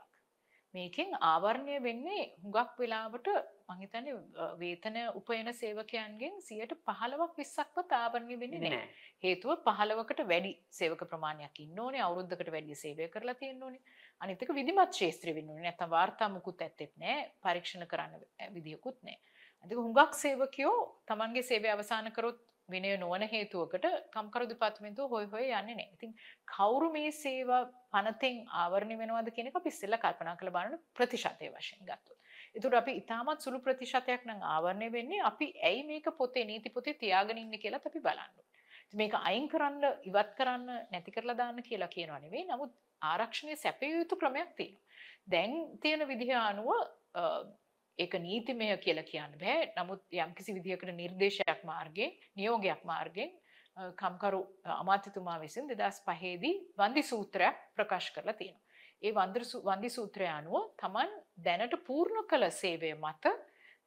[0.75, 3.29] මේකෙන් ආවරණය වෙන්නේ හුඟක් වෙලාවට
[3.69, 4.15] මං හිතන්නේ
[4.61, 8.89] වේතන උපයන සේවකයන්ගෙන් 15ක් 20ක්වත් ආවරණය වෙන්නේ නැහැ.
[9.25, 13.83] හේතුව 15කට වැඩි සේවක ප්‍රමාණයක් ඉන්න ඕනේ අවුරුද්දකට වැඩි සේවය කරලා තියෙන්න ඕනේ.
[14.21, 15.67] අනිත් එක විධිමත් ශාස්ත්‍රීය වෙන්න ඕනේ.
[15.69, 19.23] නැත්නම් වාර්තා මුකුත් ඇත්තෙත් නැහැ පරීක්ෂණ කරන්න විදියකුත් නැහැ.
[19.65, 20.77] අනිත් හුඟක් සේවකයෝ
[21.07, 25.93] Tamanගේ සේවය අවසන් කරොත් විනය නොවන හේතුවකට කම්කරු දෙපාර්තමේන්තුව හොය හොය යන්නේ නැහැ.
[25.97, 26.13] ඉතින්
[26.47, 31.85] කවුරු මේ සේවා පනතෙන් ආවරණය වෙනවද කියන එක අපි ඉස්සෙල්ලා කල්පනා කරලා බලන්න ප්‍රතිශතය වශයෙන්
[31.91, 32.17] ගත්තොත්.
[32.55, 37.39] ඒකට අපි ඉතාමත් සුළු ප්‍රතිශතයක් නම් ආවරණය වෙන්නේ අපි ඇයි මේක පොතේ නීති පොතේ තියාගෙන
[37.39, 38.65] ඉන්නේ කියලාත් අපි බලන්න ඕනේ.
[38.87, 42.45] ඉතින් මේක අයින් කරන්න ඉවත් කරන්න නැති කරලා දාන්න කියලා කියනවා නෙවෙයි.
[42.51, 44.83] නමුත් ආරක්ෂණය සැපිය යුතු ක්‍රමයක් තියෙනවා.
[45.29, 46.69] දැන් තියෙන විදිහ අනුව
[47.15, 47.23] අ,
[47.99, 49.73] ඒක නීතිමය කියලා කියන්න බෑ.
[49.79, 53.31] නමුත් යම්කිසි විදිහකට නිර්දේශයක් මාර්ගයෙන්, නියෝගයක් මාර්ගයෙන්
[53.77, 58.63] අ, කම්කරු අ, අමාත්‍යතුමා විසින් 2005 දී වන්දි සූත්‍රයක් ප්‍රකාශ කරලා තියෙනවා.
[59.03, 61.11] ඒ වන්දි සූ- වන්දි සූත්‍රය අනුව Taman
[61.45, 63.25] දැනට පූර්ණ කළ සේවය මත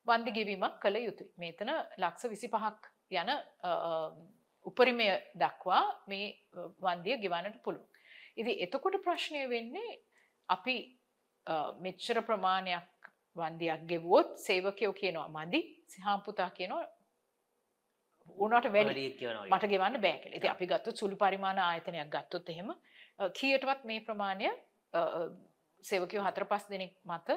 [0.07, 1.31] වන්දි ගෙවීමක් කළ යුතුයි.
[1.37, 3.39] මේතන ලක්ෂ 25ක් යන අ,
[3.69, 4.15] අ,
[4.65, 7.85] උපරිමය දක්වා මේ අ, වන්දිය ගෙවන්නට පුළුවන්.
[8.37, 9.99] ඉතින් එතකොට ප්‍රශ්නය වෙන්නේ
[10.49, 10.75] අපි
[11.81, 12.98] මෙච්චර ප්‍රමාණයක්
[13.41, 16.85] වන්දියක් ගෙවුවොත් සේවකයෝ කියනවා මදි සිහාම්පුතා කියනවා
[18.37, 19.05] උනට වැඩි
[19.49, 20.37] මට ගෙවන්න බෑ කියලා.
[20.37, 22.73] ඉතින් අපි ගත්තොත් සුළු පරිමාණ ආයතනයක් ගත්තොත් එහෙම
[23.33, 24.49] කීයටවත් මේ ප්‍රමාණය
[25.83, 27.29] සේවකයෝ හතර පහ දෙනෙක් මත.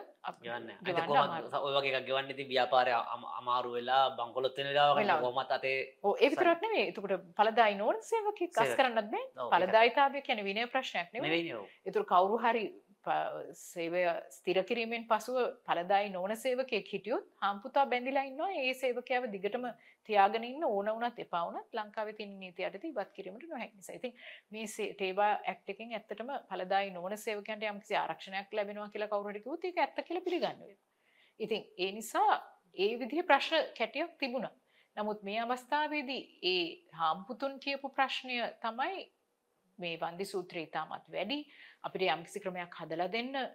[1.59, 5.23] ඔය වගේ ගෙවන්න ඉතින් ව්‍යාපාරය අම- අමාරු වෙලා බංකොලොත් වෙන වෙලාවක වෙලාවක.
[5.23, 6.89] කොහොමත් අතේ ඔව් ඒ විතරක් නෙවෙයි.
[6.89, 8.77] එතකොට පළදායි නොවන සේවකෙක් සේවක.
[8.77, 9.25] කරන්නත් බෑ.
[9.53, 11.09] පළදායිතාවය කියන්නේ විනය ප්‍රශ්නයක්
[11.55, 11.67] ඔව්.
[11.87, 12.65] එතුර කවුරු හරි
[13.55, 19.67] සේවය ස්තිර කිරීමෙන් පසුව පලදායි නොන සේවකයෙක් හිටියොත් හම්පුතා බැඳිලා ඉන්නවා ඒ සේවකයාව දිගටම
[20.09, 23.97] තියාගෙන ඉන්න ඕන වුණත් එපා වුණත් ලංකාවේ තියෙන නීති යටතේ ඉවත් කිරීමට නොහැකි නිසා.
[23.97, 24.15] ඉතින්
[24.51, 29.41] මේ සේ- ටේවා ඇක්ට් එකෙන් ඇත්තටම පලදායි නොවන සේවකයන්ට යම්කිසි ආරක්ෂණයක් ලැබෙනවා කියලා කවුරු හරි
[29.41, 30.83] කිව්වොත් ඒක ඇත්ත කියලා පිළිගන්න වෙනවා.
[31.41, 32.33] ඉතින් ඒ නිසා
[32.77, 34.55] ඒ විදිහේ ප්‍රශ්න කැටියක් තිබුණා.
[34.97, 39.03] නමුත් මේ අවස්ථාවේදී ඒ හාම්පුතුන් කියපු ප්‍රශ්නය තමයි
[39.79, 41.39] මේ වන්දි සූත්‍රය ඉතාමත් වැඩි
[41.85, 43.47] අපිට යම්කිසි ක්‍රමයක් හදලා දෙන්න අ,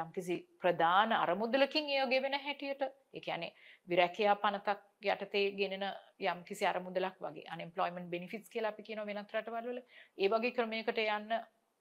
[0.00, 2.82] යම්කිසි ප්‍රධාන අරමුදලකින් එය ගෙවෙන හැටියට.
[3.14, 3.52] ඒ කියන්නේ
[3.88, 4.78] විරැකියා පනතක්
[5.12, 5.84] යටතේ ගෙනෙන
[6.20, 9.80] යම්කිසි අරමුදලක් වගේ අන්එම්ප්ලොයිමන්ට් බෙනිෆිට්ස් කියලා අපි කියනවා වෙනත් රටවල් වල.
[10.18, 11.32] ඒ වගේ ක්‍රමයකට යන්න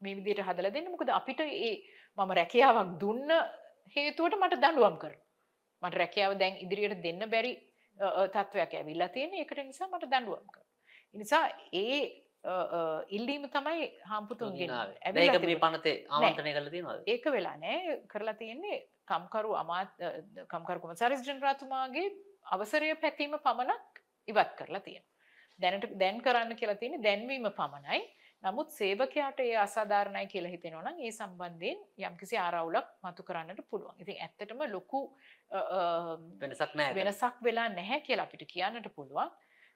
[0.01, 0.91] මේ විදිහට හදලා දෙන්න.
[0.91, 1.73] මොකද අපිට ඒ
[2.17, 3.29] මම රැකියාවක් දුන්න
[3.95, 5.25] හේතුවට මට දඬුවම් කරනවා.
[5.83, 7.53] මට රැකියාව දැන් ඉදිරියට දෙන්න බැරි
[7.97, 10.67] අ, අ, තත්ත්වයක් ඇවිල්ලා තියෙන ඒකට නිසා මට දඬුවම් කරනවා.
[11.13, 11.43] ඒ නිසා
[11.73, 12.28] ඒ අ, අ,
[13.09, 13.87] ඉල්ලීම තමයි.
[14.61, 15.59] දැන් ඇවිල්ලා ඒක මේ.
[15.65, 17.03] පනතේ ආමන්ත්‍රණය කරලා තියෙනවද?
[17.07, 20.11] ඒක වෙලා නෑ කරලා තියෙන්නේ කම්කරු අමාත් අ,
[20.47, 22.07] කම්කරු කොමසාරිස් ජනරාතුමාගේ
[22.51, 25.03] අවසරය පැතීම පමණක් ඉවත් කරලා තියෙන.
[25.59, 28.01] දැනට දැන් කරන්න කියලා තියෙන්නේ දැන්වීම පමණයි.
[28.43, 33.99] නමුත් සේවකයාට ඒ අසාධාරණයි කියලා හිතෙනවා නම් ඒ සම්බන්ධයෙන් යම්කිසි ආරවුලක් මතු කරන්නට පුළුවන්.
[33.99, 35.01] ඉතින් ඇත්තටම ලොකු
[36.41, 36.95] වෙනසක් නැහැ.
[36.95, 39.31] වෙනසක් වෙලා නැහැ කියලා අපිට කියන්නට පුළුවන්.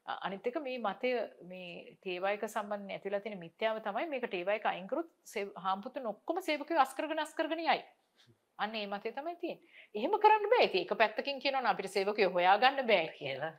[0.06, 1.10] අ- අනිත් එක මේ මතය
[1.44, 6.80] මේ තේවායක සම්බන්ධ ඇතිලා තියෙන මිත්‍යාව තමයි මේක තේවායක අයින් කරොත් සේව- හාම්පුතුන් ඔක්කොම සේවකයෝ
[6.80, 7.84] අස් කරගෙන අස් කරගෙන යයි.
[8.58, 9.68] අන්න ඒ මතය තමයි තියෙන්නේ.
[9.96, 10.66] එහෙම කරන්න බෑ.
[10.66, 13.54] ඉතින් එක පැත්තකින් කියනවා නම් අපිට සේවකයෝ හොයාගන්න බෑ කියලා.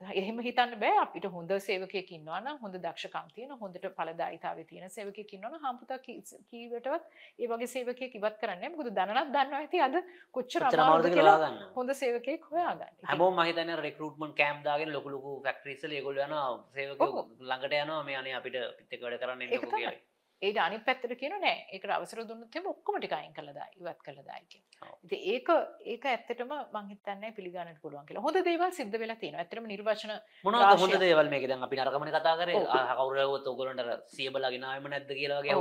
[0.00, 5.32] එහෙම හිතන්න බෑ අපිට හොඳ සේවකයෙක් ඉන්නවා නම් හොඳ දක්ෂකම් තියෙන හොඳට ඵලදායීතාවය තියෙන සේවකයෙක්
[5.36, 7.04] ඉන්නවා නම් හම්පුතා කීවටවත්
[7.38, 8.76] ඒ වගේ සේවකයෙක් ඉවත් කරන්නේ නැහැ.
[8.76, 9.96] මොකද දැනනත් දන්නවා ඇති අද
[10.38, 11.52] කොච්චර අමාරුද කියලා.
[11.76, 12.92] හොඳ සේවකයෙක් හොයාගන්න.
[13.12, 17.24] හැමෝම මම හිතන්නේ රික්‍රූට්මන්ට් කැම්ප් දාගෙන ලොකු ලොකු ෆැක්ටරිස් වල ඒගොල්ලෝ යනවා සේවකයෝ.
[17.48, 19.62] ළඟට යනවා මේ අනේ අපිට පිට වැඩ කරන්න තමයි.
[19.64, 19.96] කියලා.
[20.42, 24.00] ඒට අනිත් පැත්තට කියනවා නෑ ඒකට අවසර දුන්නොත් එහෙම ඔක්කොම ටික අයින් කළා දායි ඉවත්
[24.04, 24.86] කළා දායි කියලා.
[24.86, 24.96] ඔව්.
[25.04, 25.48] ඉතින් ඒක
[25.86, 28.22] ඒක ඇත්තටම මං හිතන්නේ පිළිගන්නට පුළුවන් කියලා.
[28.22, 29.42] හොඳ දේවල් සිද්ධ වෙලා තියෙනවා.
[29.42, 30.12] ඇත්තටම නිර්වචන
[30.44, 30.96] මොනවද හොඳ.
[31.00, 32.66] දේවල් මේක දැන් අපි නරකමනේ කතා කරේ ඔව්.
[32.70, 35.56] ආ, කවුරු හවුවත් ඕගොල්ලන්ට අර සියබලා ගෙනාවෙම නැද්ද කියලා ඒක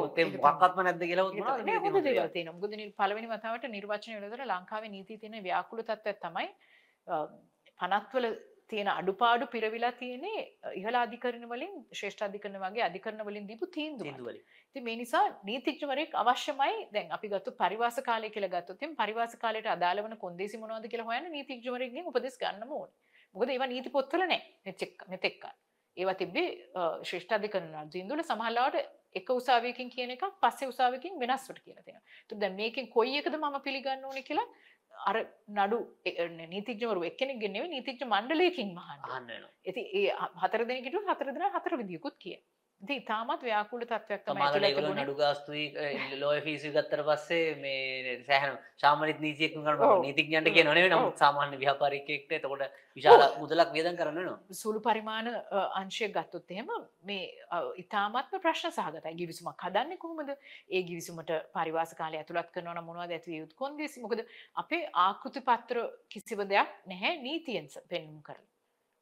[1.66, 2.58] ඒක හොඳ තියෙන දේවල් තියෙනවා.
[2.58, 6.48] මොකද නිර්- පළවෙනි වතාවට නිර්වචන වලදර ලංකාවේ නීතියේ තියෙන ව්‍යාකූල තත්ත්වයක් තමයි
[7.80, 8.26] පනත්වල
[8.70, 14.08] තියෙන අඩුපාඩු පිරවිලා තියෙන්නේ අ, ඉහළ අධිකරණ වලින් ශ්‍රේෂ්ඨ අධිකරණ වගේ අධිකරණ වලින් දීපු තීන්දුව.
[14.22, 14.42] වලින්.
[14.70, 19.70] ඉතින් මේ නිසා නීතිඥවරයෙක් අවශ්‍යමයි දැන් අපි ගත්තු පරිවාස කාලය කියලා ගත්තොත් එම් පරිවාස කාලයට
[19.76, 22.96] අදාළ වන කොන්දේසි මොනවද කියලා හොයන්න නීතිඥවරයෙක්ගෙන් උපදෙස් ගන්නම ඕනේ.
[23.36, 24.76] මොකද ඒවා නීති පොත්වල නැහැ
[25.10, 25.62] මෙතෙක් කාලේ.
[25.98, 26.48] ඒවා තිබ්බේ
[27.04, 28.86] ශ්‍රේෂ්ඨ අධිකරණ තීන්දුවල සමහරවට
[29.20, 32.04] එක උසාවියකින් කියන එකක් පස්සේ උසාවියකින් වෙනස්වට කියලා තියෙනවා.
[32.22, 34.48] ඒත් දැන් මේකෙන් කොයි එකද මම පිළිගන්න ඕනේ කියලා
[35.06, 35.18] අර
[35.50, 39.02] නඩු එ- නීතිඥවරු එක්කෙනෙක්ගෙන් නෙවෙයි නීතිඥ මණ්ඩලයකින් මහන්න.
[39.66, 42.38] ඉතින් ඒ හතර දෙනෙක් හිටියොත් හතර දෙනා හතර විදියකුත් කිය.
[42.86, 44.94] ඉතින් තාමත් ව්‍යාකූල තත්ත්වයක් තමයි ඒගොල්ලෝ.
[44.96, 45.66] නඩු ගාස්තුයි
[46.20, 49.92] ලෝය ෆීසු ගත්තට පස්සේ මේ සෑහෙන සාමාන්‍ය නීතියක් කරනවා.
[50.06, 50.94] නීතිඥයන්ට කියනව නෙවෙයි.
[50.94, 52.64] නමුත් සාමාන්‍ය ව්‍යාපාරිකයෙක්ට එතකොට
[52.98, 54.40] විශාල මුදලක් වියදම් කරන්න වෙනවා.
[54.54, 55.32] සුළු පරිමාණ
[55.82, 56.72] අංශයක් ගත්තොත් එහෙම
[57.04, 57.24] මේ
[57.84, 63.40] ඉතාමත්ම ප්‍රශ්න සහගතයි ගිවිසුමක් හදන්නේ කොහොමද ඒ ගිවිසුමට පරිවාස කාලය ඇතුළත් කරනවා නම් මොනවද ඇති
[63.42, 64.26] යුතු කොන්දේසි මොකද
[64.56, 68.55] අපේ ආකෘති පත්‍ර කිසිව දෙයක් නැහැ නීතියෙන් පෙන්නුම් කරලා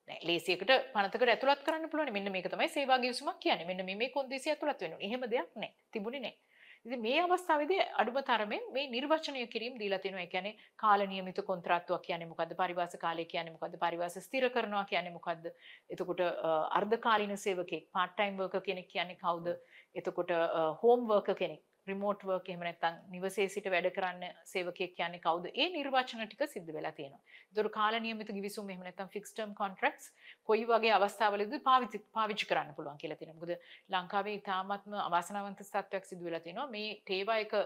[0.07, 4.53] ලේසියකට පනතකට ඇතුළත් කරන්න පුළුවන් මෙන්න මේක තමයි සේවා ගිවිසුමක් කියන්නේ මෙන්න මේ මේ කොන්දේසි
[4.53, 6.53] ඇතුළත් වෙනවා එහෙම දෙයක් නැහැ තිබුණේ නැහැ
[6.85, 10.23] ඉතින් මේ අවස්ථාවේදී අඩුම තරමෙන් මේ නිර්වචනය කිරීම දීලා තියෙනවා.
[10.23, 12.51] ඒ කියන්නේ කාල නියමිත කොන්ත්‍රාත්තුවක් කියන්නේ මොකද්ද?
[12.61, 13.77] පරිවාස කාලය කියන්නේ මොකද්ද?
[13.79, 15.45] පරිවාස ස්ථිර කරනවා කියන්නේ මොකද්ද?
[15.89, 16.31] එතකොට අ,
[16.79, 19.47] අර්ධකාලීන සේවකෙක්, part time worker කෙනෙක් කියන්නේ කවුද?
[19.95, 20.33] එතකොට
[20.81, 25.45] හෝම් වර්කර් කෙනෙක්, රිමෝට් වර්ක් එහෙම නැත්නම් නිවසේ සිට වැඩ කරන්න සේවකයෙක් කියන්නේ කවුද?
[25.53, 27.19] ඒ නිර්වචන ටික සිද්ධ වෙලා තියෙනවා.
[27.51, 30.11] එතකොට කාල නියමිත ගිවිසුම් එහෙම නැත්නම් fixed term contracts
[30.43, 33.39] කොයි වගේ අවස්ථාවලදී පාවිච්චි පාවිච්චි කරන්න පුළුවන් කියලා තියෙනවා.
[33.39, 33.53] මොකද
[33.95, 36.67] ලංකාවේ ඉතාමත්ම අවාසනාවන්ත තත්ත්වයක් සිදු වෙලා තියෙනවා.
[36.67, 37.65] මේ තේවා එක අ,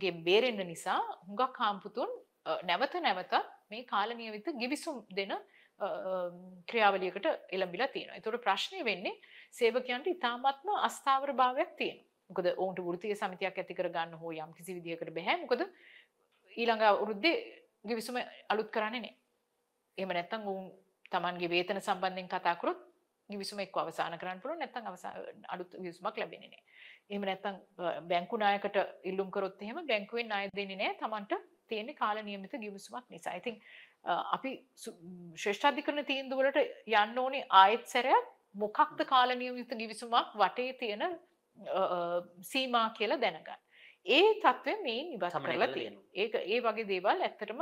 [0.00, 2.10] ගේ බේරෙන්න නිසා හුඟක් හාම්පුතුන්
[2.46, 3.34] අ, නැවත නැවත
[3.70, 5.38] මේ කාල නියමිත ගිවිසුම් දෙන අ,
[5.80, 5.86] අ,
[6.70, 7.26] ක්‍රියාවලියකට
[7.56, 8.16] එළඹිලා තියෙනවා.
[8.16, 9.14] ඒතකොට ප්‍රශ්නේ වෙන්නේ
[9.58, 12.08] සේවකයන්ට ඉතාමත්ම අස්ථාවර භාවයක් තියෙනවා.
[12.32, 15.36] මොකද ඔවුන්ට වෘත්තීය සමිතියක් ඇති කර ගන්න හෝ යම් කිසි විදිහකට බෑ.
[15.42, 15.66] මොකද
[16.52, 17.34] ඊළඟ අවුරුද්දේ
[17.84, 18.16] ගිවිසුම
[18.48, 19.18] අලුත් කරන්නේ නැහැ.
[19.98, 20.72] එහෙම නැත්නම් ඔවුන්
[21.10, 22.80] Tamanගේ වේතන සම්බන්ධයෙන් කතා කරොත්
[23.30, 26.64] ගිවිසුම එක්ක අවසන් කරන්න පුළුවන් නැත්නම් අවසන් අලුත් ගිවිසුමක් ලැබෙන්නේ නැහැ.
[27.10, 27.56] එහෙම නැත්නම්
[28.08, 31.34] බැංකු නායකට ඉල්ලුම් කරොත් එහෙම බැංකුවෙන් ණය දෙන්නේ නැහැ Tamanට
[31.68, 33.34] තියෙන කාල නියමිත ගිවිසුමක් නිසා.
[33.34, 33.60] ඉතින්
[34.36, 34.52] අපි
[35.36, 36.62] ශ්‍රේෂ්ඨාධිකරණ තීන්දුව වලට
[36.94, 41.18] යන්න ඕනේ ආයෙත් සැරයක් මොකක්ද කාල නියමිත ගිවිසුමක් වටේ තියෙන
[42.52, 43.60] සීමා කියලා දැනගන්න.
[44.06, 45.96] ඒ තත්ත්වය මේ ඉවත් කරලා තියෙන.
[46.14, 47.60] ඒක ඒ වගේ දේවල් ඇත්තටම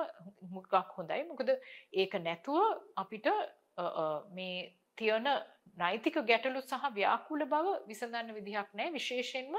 [0.55, 1.25] මුගක් හොඳයි.
[1.31, 1.51] මොකද
[1.93, 2.61] ඒක නැතුව
[3.03, 3.27] අපිට
[4.37, 5.29] මේ තියන
[5.77, 8.97] නෛතික ගැටලු සහ ව්‍යාකූල බව විසඳන්න විදිහක් නැහැ.
[8.99, 9.55] විශේෂයෙන්ම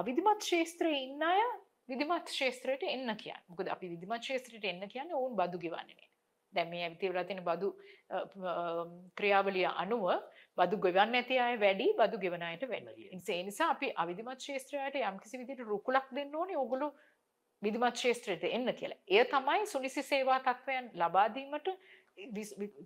[0.00, 1.40] අවිධිමත් ශාස්ත්‍රයේ ඉන්න අය
[1.90, 3.44] විධිමත් ශාස්ත්‍රයට එන්න කියන්නේ.
[3.48, 6.06] මොකද අපි විධිමත් ශාස්ත්‍රයට එන්න කියන්නේ ඕන් බදු ගෙවන්නේ.
[6.52, 7.68] දැන් මේ ඇවිත් තියෙන බදු
[9.18, 10.06] ක්‍රියාවලිය අනුව
[10.58, 13.08] බදු ගෙවන්න ඇති අය වැඩි බදු ගෙවන අයට වැඩි.
[13.28, 16.90] ඒ නිසා අපි අවිධිමත් ශාස්ත්‍රයට යම්කිසි විදිහට රුකුලක් දෙන්න ඕනේ ඕගොල්ලෝ
[17.62, 19.00] විධිමත් ශාස්ත්‍රයට එන්න කියලා.
[19.08, 21.72] එය තමයි සුනිසි සේවා තත්වයන් ලබා දීමට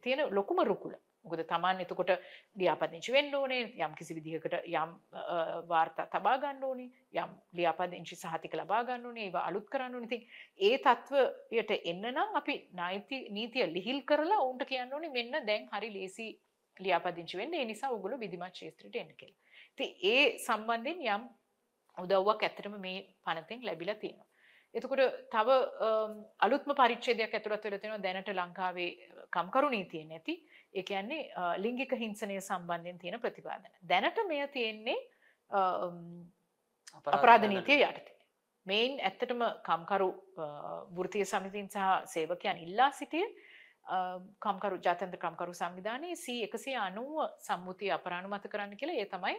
[0.03, 0.95] තියෙන ලොකුම රුකුල.
[1.25, 2.11] මොකද තමන් එතකොට
[2.57, 4.91] ලියාපදිංචි වෙන්න ඕනේ යම් කිසි විදිහකට යම්
[5.71, 10.27] වාර්තා තබා ගන්න ඕනේ යම් ලියාපදිංචි සහතික ලබා ගන්න ඕනේ ඒවා අලුත් කරන්න ඕනේ ඉතින්
[10.61, 15.91] ඒ තත්වයට එන්න නම් අපි නීති නීතිය ලිහිල් කරලා උන්ට කියන්න ඕනේ මෙන්න දැන් හරි
[15.97, 16.29] ලේසි
[16.81, 19.41] ලියාපදිංචි වෙන්න ඒ නිසා ඔයගොල්ලෝ විධිමත් ක්ෂේත්‍රයට එන්න කියලා.
[19.73, 21.27] ඉතින් ඒ සම්බන්ධයෙන් යම්
[21.97, 24.29] උදව්වක් ඇත්තටම මේ පනතෙන් ලැබිලා තියෙනවා.
[24.75, 25.03] එතකොට
[25.35, 25.49] තව
[26.47, 28.91] අලුත්ම පරිච්ඡේදයක් ඇතුළත් වෙලා තියෙනවා දැනට ලංකාවේ
[29.37, 30.35] කම්කරු නීතිය නැති
[30.75, 31.23] ඒ කියන්නේ
[31.65, 33.71] ලිංගික හිංසනය සම්බන්ධයෙන් තියෙන ප්‍රතිපාදන.
[33.89, 34.99] දැනට මෙය තියෙන්නේ
[37.13, 38.15] අපරාධ නීතිය යටතේ.
[38.67, 40.11] මේන් ඇත්තටම කම්කරු
[40.97, 43.31] වෘත්තීය සමිතින් සහ සේවකයන් ඉල්ලා සිටියේ
[44.41, 49.37] කම්කරු ජාත්‍යන්තර කම්කරු සංවිධානයේ C 190 සම්මුතිය අපරානුමත කරන්න කියලා ඒ තමයි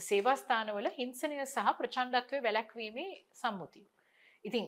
[0.00, 3.86] සේවා ස්ථානවල හිංසනය සහ ප්‍රචණ්ඩත්වය වැළැක්වීමේ සම්මුතිය.
[4.44, 4.66] ඉතින්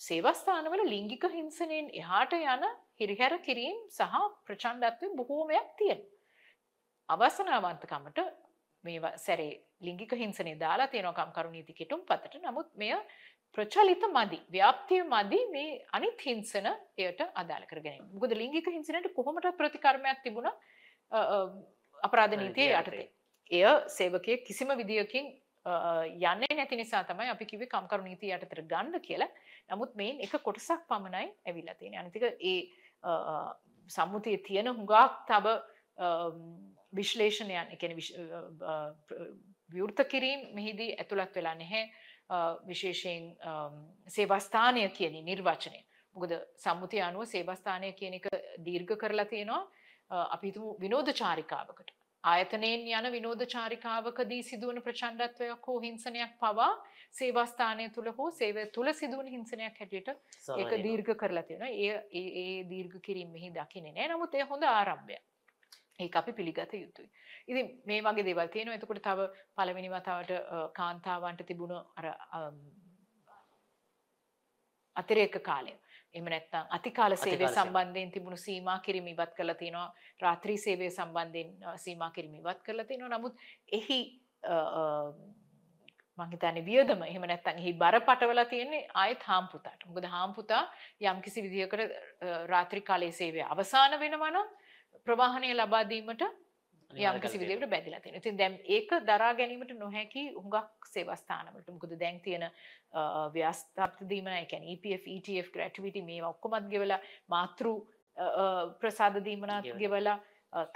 [0.00, 2.66] සේවස්ථානවල ලිංගික හිංසනයෙන් එහාට යන
[3.00, 6.04] හිරිහැර කිරීම් සහ ප්‍රචණ්ඩත්වය බොහෝමයක් තියෙන.
[7.08, 8.20] අවසනාවන්තකමට
[8.84, 12.92] මේ සැරේ ලිංගික හිංසනය දාලා තියෙනවා කම්කරු නීති කෙටුම් පතට නමුත් මෙය
[13.54, 16.68] ප්‍රචලිත මදි ව්‍යාප්තිය මදි මේ අනිත් හිංසන
[17.04, 18.00] එයට අදාළ කරගෙන.
[18.14, 20.54] මොකද ලිංගික හිංසනයට කොහොමද ප්‍රතිකර්මයක් තිබුණා
[21.98, 23.06] අපරාධ නීතිය යටතේ.
[23.50, 23.64] එය
[23.98, 25.26] සේවකයෙක් කිසිම විදියකින්
[25.66, 29.30] යන්නේ නැති නිසා තමයි අපි කිව්වේ කම්කරු නීතිය යටතට ගන්න කියලා.
[29.70, 32.00] නමුත් මේන් එක කොටසක් පමණයි ඇවිල්ලා තියෙන්නේ.
[32.02, 32.60] අනිතික ඒ
[33.96, 35.46] සම්මුතියේ තියෙන හුඟක් තව
[36.98, 37.96] විශ්ලේෂණයන්, ඒ කියන්නේ
[39.74, 41.90] විවෘත කිරීම මෙහිදී ඇතුළත් වෙලා නැහැ.
[42.66, 43.36] විශේෂයෙන්
[44.08, 45.80] සේවස්ථානය කියන නිර්වචනය.
[46.16, 48.28] මොකද සම්මුතිය අනුව සේවස්ථානය කියන එක
[48.64, 49.62] දීර්ඝ කරලා තියෙනවා
[50.10, 51.90] අපි හිතමු විනෝද චාරිකාවකට.
[52.24, 56.70] ආයතනයෙන් යන විනෝද චාරිකාවකදී සිදුවන ප්‍රචණ්ඩත්වයක් හෝ හිංසනයක් පවා
[57.12, 60.08] සේවාස්ථානය තුළ හෝ සේවය තුළ සිදුවන හිංසනයක් හැටියට
[60.56, 61.68] ඒක දීර්ඝ කරලා තියෙනවා.
[61.68, 64.14] ඒ ඒ දීර්ඝ කිරීම මෙහි දකින්නේ නැහැ.
[64.14, 65.24] නමුත් ඒ හොඳ ආරම්භයක්.
[65.98, 67.08] ඒක අපි පිළිගත යුතුයි.
[67.48, 68.78] ඉතින් මේ වගේ දේවල් තියෙනවා.
[68.78, 70.32] එතකොට තව පළවෙනි වතාවට
[70.74, 72.06] කාන්තාවන්ට තිබුණ අර
[74.96, 75.74] අතිරේක කාලය.
[76.14, 79.88] එහෙම නැත්නම් අතිකාල සේවය සම්බන්ධයෙන් තිබුණු සීමා කිරීම ඉවත් කරලා තිනවා.
[80.22, 81.50] රාත්‍රී සේවය සම්බන්ධයෙන්
[81.84, 83.18] සීමා කිරීම ඉවත් කරලා තිනවා.
[83.18, 83.34] නමුත්
[83.72, 84.00] එහි
[86.18, 89.84] මං හිතන්නේ වියදම එහෙම නැත්නම් එහි බර පටවලා තියෙන්නේ ආයෙත් හාම්පුතාට.
[89.88, 90.62] මොකද හාම්පුතා
[91.10, 91.82] යම්කිසි විදියකට
[92.54, 94.48] රාත්‍රී කාලයේ සේවය අවසන් වෙනවා නම්
[95.08, 96.22] ප්‍රවාහනය ලබා දීමට
[96.90, 98.18] යම්කිසි විදියකට බැඳිලා තියෙනවා.
[98.18, 101.68] ඉතින් දැන් ඒක දරා ගැනීමට නොහැකි හුඟක් සේවාස්ථානවලට.
[101.70, 102.50] මොකද දැන් තියෙන
[103.34, 107.66] ව්‍යස්ථාප්ත දීම ඒ කියන්නේ EPF, ETF, gratuity මේවා ඔක්කොමත් ගෙවලා මාතෘ
[108.80, 110.18] ප්‍රසාද දීමනත් ගෙවලා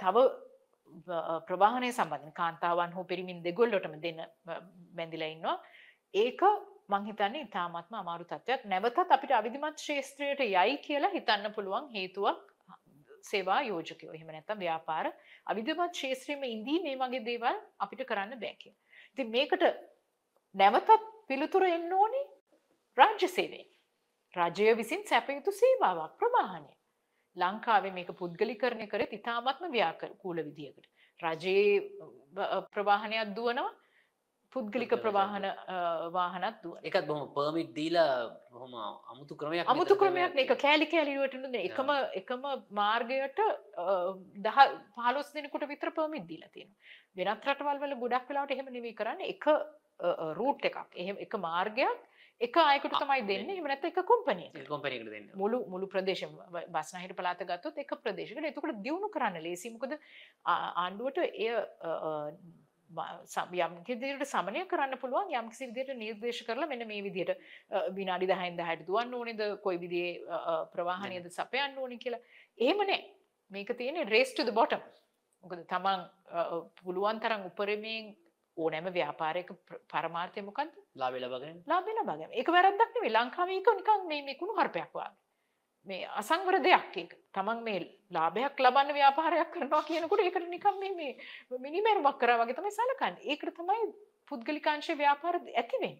[0.03, 0.25] තව
[1.47, 4.21] ප්‍රවාහනය සම්බන්ධ කාන්තාවන් හෝ පිරිමින් දෙගොල්ලොටම දෙන්න
[4.95, 5.57] බැඳිලා ඉන්නවා.
[6.13, 6.41] ඒක
[6.91, 8.65] මං හිතන්නේ ඉතාමත්ම අමාරු තත්ත්වයක්.
[8.65, 12.52] නැවතත් අපිට අවිධිමත් ශාස්ත්‍රයට යයි කියලා හිතන්න පුළුවන් හේතුවක්
[13.23, 14.13] සේවා යෝජකයෝ.
[14.17, 15.07] එහෙම නැත්නම් ව්‍යාපාර
[15.51, 18.81] අවිධිමත් ශාස්ත්‍රයේම ඉඳී මේ වගේ දේවල් අපිට කරන්න බෑ කියලා.
[19.11, 19.63] ඉතින් මේකට
[20.55, 20.89] නැවතත්
[21.27, 22.25] පිළිතුර එන්න ඕනේ
[22.97, 23.67] රාජ්‍ය සේවයෙන්.
[24.33, 26.71] රජය විසින් සැපයුතු සේවාවක් ප්‍රවාහනය.
[27.35, 30.85] ලංකාවේ මේක පුද්ගලිකරණය කරේ ඉතාමත්ම ව්‍යාකූල විදියකට.
[31.19, 31.79] රජයේ
[32.75, 33.71] ප්‍රවාහනයක් දුවනවා
[34.53, 35.45] පුද්ගලික ප්‍රවාහන
[36.17, 38.09] වාහනත් දුව එකත් බොහම පර්මිට් දීලා
[38.53, 38.73] හොම
[39.13, 42.43] අමුතු ක්‍රමයක් අමුතු ක්‍රමයක් එක කෑලි කෑලිවට එකම එකම
[42.81, 43.39] මාර්ගයට
[44.45, 44.59] දහ
[44.97, 46.71] පහලොස් දෙනකුට විතර පර්මිට් දීලා තියෙන
[47.15, 49.29] වෙනත් රටවල් වල ගොඩක් වෙලාවට එහෙම නෙවෙයි කරන්නේ.
[49.33, 49.45] එක
[50.39, 50.77] රූට් එකක්.
[50.95, 52.09] එහෙම එක මාර්ගයක්.
[52.41, 53.51] එක අයකට තමයි දෙන්න.
[53.51, 55.29] එම නැත එක කොම්පනය කොම්පනයකට දෙන්න.
[55.35, 56.25] මුළු මුළු ප්‍රදේශ
[56.75, 59.95] බස්නහිට පලාත ගත්තොත් එක ප්‍රදේශකට එතකට දියුණු කරන්න ලේසිමකද
[60.45, 61.53] ආණ්ඩුවට එය
[62.93, 67.31] යම් කිදිට සමනය කරන්න පුළුවන් යම් සිදියට නිර්දේශ කරලා මෙන්න මේ විදියට
[67.91, 69.41] විනාඩි දහයින් දහයට දුවන්න ඕනෙද?
[69.61, 70.21] කොයි විදිේ
[70.73, 72.19] ප්‍රවාහනයද සපයන්න ඕනි කියලා.
[72.57, 72.99] ඒමනෑ
[73.51, 74.83] මේක තියෙන රේස්ටද බොටම්
[75.43, 76.03] මොකද තමන්
[76.79, 78.13] පුළුවන් තරම් උපරමයෙන්
[78.57, 84.21] ඕනෑම ව්‍යාපාරයක ප්‍ර- පරමාර්ථය මොකක්ද ලාබෙ ලබගෙන ලාබෙන බගම එක වැරද්දක් නෙවෙයි ලංකාවේක නිකන් මේ
[84.23, 85.11] මේ කුණු හarpයක් වගේ
[85.87, 91.13] මේ අසංවර දෙයක් ඒක තමන් මේ ලාභයක් ලබන්න ව්‍යාපාරයක් කරනවා කියනකොට ඒකට නිකන් මේ මේ
[91.59, 93.85] මිනිමෙරුමක් කරා වගේ තමයි සලකන්නේ ඒකට තමයි
[94.27, 95.95] පුද්ගලිකාංශ ව්‍යාපාර ඇති වෙන්නේ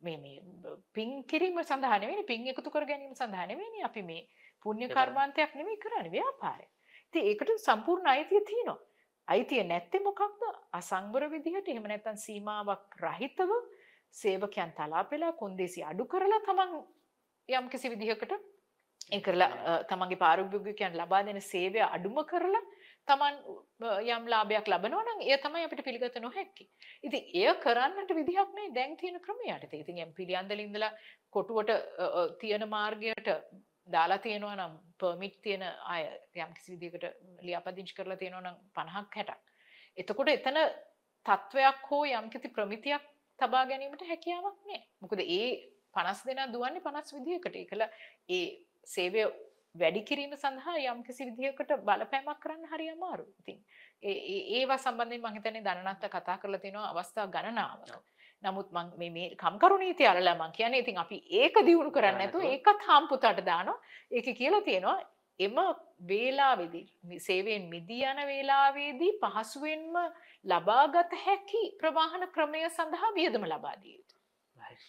[0.00, 4.22] මේ මේ පින් කිරීම සඳහා නෙවෙයි පින් එකතු කර ගැනීම සඳහා නෙවෙයි අපි මේ
[4.62, 6.66] පුණ්‍ය කර්මාන්තයක් නෙවෙයි කරන්නේ ව්‍යාපාරය.
[7.06, 8.80] ඉතින් ඒකට සම්පූර්ණ අයිතිය තියෙනවා.
[9.28, 10.42] අයිතිය නැත්තේ මොකක්ද?
[10.72, 13.52] අසංවර විදිහට එහෙම නැත්නම් සීමාවක් රහිතව
[14.14, 16.74] සේවකයන් තලාපෙලා කොන්දේසි අඩු කරලා තමන්
[17.48, 18.32] යම් කිසි විදිහකට
[19.10, 22.62] ඒ කරලා අ, තමන්ගේ පාරිභෝගිකයන් ලබා දෙන සේවය අඩුම කරලා
[23.08, 23.34] තමන්
[23.80, 26.64] අ, යම් ලාභයක් ලබනවා නම් එය තමයි අපිට පිළිගත නොහැකි.
[27.02, 29.74] ඉතින් එය කරන්නට විදිහක් නැහැ දැන් තියෙන ක්‍රමයට.
[29.74, 30.92] ඉතින් එම් පිළියන්දල ඉඳලා
[31.30, 33.28] කොටුවට අ, අ, තියෙන මාර්ගයට
[33.88, 36.02] දාලා තියෙනවා නම් පර්මිට් තියෙන අය
[36.36, 37.04] යම් කිසි විදිහකට
[37.42, 39.38] ලියාපදිංචි කරලා තියෙනවා නම් 50ක් 60ක්.
[39.96, 40.58] එතකොට එතන
[41.26, 43.02] තත්වයක් හෝ යම් කිසි ප්‍රමිතියක්
[43.38, 44.82] තබා ගැනීමට හැකියාවක් නැහැ.
[45.00, 45.48] මොකද ඒ
[45.94, 47.56] 50 දෙනා දුවන්නේ 50 විදිහකට.
[47.56, 47.82] ඒකල
[48.28, 48.44] ඒ
[48.86, 49.24] සේවය
[49.74, 53.24] වැඩි කිරීම සඳහා යම් කිසි විදිහකට බලපෑමක් කරන්න හරි අමාරු.
[53.40, 53.58] ඉතින්
[54.02, 58.04] ඒවා සම්බන්ධයෙන් මම හිතන්නේ දනනත්ත කතා කරලා තියෙනවා අවස්ථා ගණනාවක්.
[58.42, 62.44] නමුත් මං මේ මේ කම්කරු නීතිය අරලා මං කියන්නේ ඉතින් අපි ඒක දියුණු කරන්නේ නැතුව.
[62.44, 63.80] ඒකත් හාම්පුතට දානවා.
[64.10, 65.00] ඒකේ කියලා තියෙනවා
[65.40, 65.56] එම
[66.08, 69.96] වේලාවේදී සේවයෙන් මිදී යන වේලාවේදී පහසුවෙන්ම
[70.44, 74.20] ලබාගත හැකි ප්‍රවාහන ක්‍රමය සඳහා වියදම ලබා දිය යුතුයි.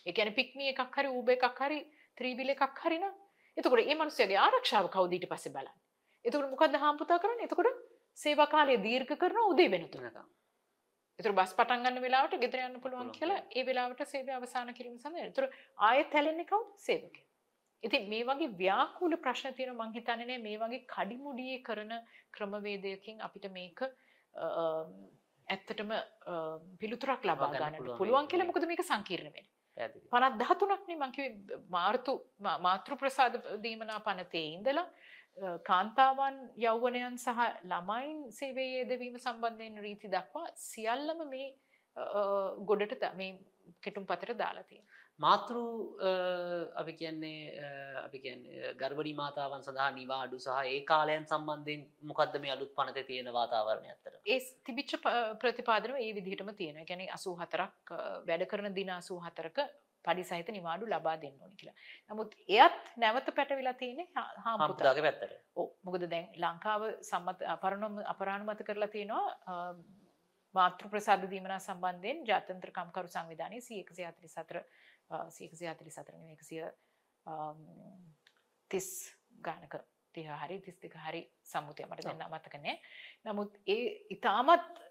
[0.05, 1.79] ඒ කියන්නේ පික්නි එකක් හරි ඌබ එකක් හරි
[2.17, 3.22] ත්‍රිවිල් එකක් හරි නම්
[3.57, 5.75] එතකොට ඒ මිනිස්සුගේ ආරක්ෂාව කවුද ඊට පස්සේ බලන්නේ.
[6.25, 7.47] එතකොට මොකද්ද හාම්පුතා කරන්නේ?
[7.47, 7.83] එතකොට
[8.17, 10.09] සේවා කාලය දීර්ඝ කරනවා උදේ වෙනතුරු.
[10.09, 10.31] තුනකම්
[11.19, 15.27] එතකොට බස් පටන් ගන්න වෙලාවට ගෙදර යන්න පුළුවන් කියලා ඒ වෙලාවට සේවය අවසන් කිරීම සඳහා.
[15.29, 16.69] එතකොට ආයෙත් හැලෙන්නේ කවුද?
[16.79, 17.27] සේවකයා.
[17.83, 21.93] ඉතින් මේ වගේ ව්‍යාකූල ප්‍රශ්න තියෙන මං හිතන්නේ නෑ මේ වගේ කඩිමුඩියේ කරන
[22.31, 23.83] ක්‍රමවේදයකින් අපිට මේක
[25.47, 25.91] ඇත්තටම
[26.79, 28.27] පිළිතුරක් ලබා ගන්න පුළුවන්.
[28.27, 29.52] කියලා මොකද මේක සංකීර්ණ වෙන්නේ.
[29.77, 30.07] පැහැදිලි.
[30.09, 31.33] පනත් දහතුනක්නේ මං කිව්වේ
[31.69, 34.87] මාර්තු මා- මාතෘ ප්‍රසාද දීමනා පනතේ ඉඳලා
[35.37, 41.47] අ, කාන්තාවන් යෞවනයන් සහ ළමයින් සේවයේ යෙදවීම සම්බන්ධයෙන් රීති දක්වා සියල්ලම මේ
[41.97, 42.21] අ, අ,
[42.63, 43.31] ගොඩට ද- මේ
[43.81, 44.99] කෙටුම් පතට දාලා තියෙනවා.
[45.19, 45.55] මාතෘ
[46.75, 47.37] අපි කියන්නේ
[47.99, 48.19] අපි
[48.75, 54.17] ගර්භණී මාතාවන් සඳහා නිවාඩු සහ ඒ කාලයන් සම්බන්ධයෙන් මොකක්ද මේ අලුත් පනතේ තියෙන වාතාවරණය අතර
[54.25, 57.93] ඒ තිබිච්ච ප- ප්‍රතිපාදන ඒ විදිහටම තියෙන ගැන අසූ හතරක්
[58.25, 59.59] වැඩ කරන දින අසූ හතරක
[60.05, 61.75] පඩි සහිත නිවාඩු ලබා දෙන්න ඕනි කියලා.
[62.09, 64.67] නමුත් එයත් නැවත පැටවිලා තියෙන්නේ හා- හාම්පුතා.
[64.67, 69.75] හම්පුතාගේ පැත්තට ඔව් මොකද දැන් ලංකාව සම්මත අපරණම අපරානුමත කරලා තියෙනවා
[70.55, 74.65] මාතෘ ප්‍රසාද දීමනා සම්බන්ධයෙන් ජාත්‍යන්තර කම්කරු සංවිධානයේ 144
[75.13, 76.37] 144 නෙවෙයි
[78.69, 79.75] 130 ගානක
[80.15, 82.75] 30 හරි 32 හරි සම්මුතිය මට දැන් අමතක නෑ.
[83.25, 84.81] නමුත් ඒ ඊටමත්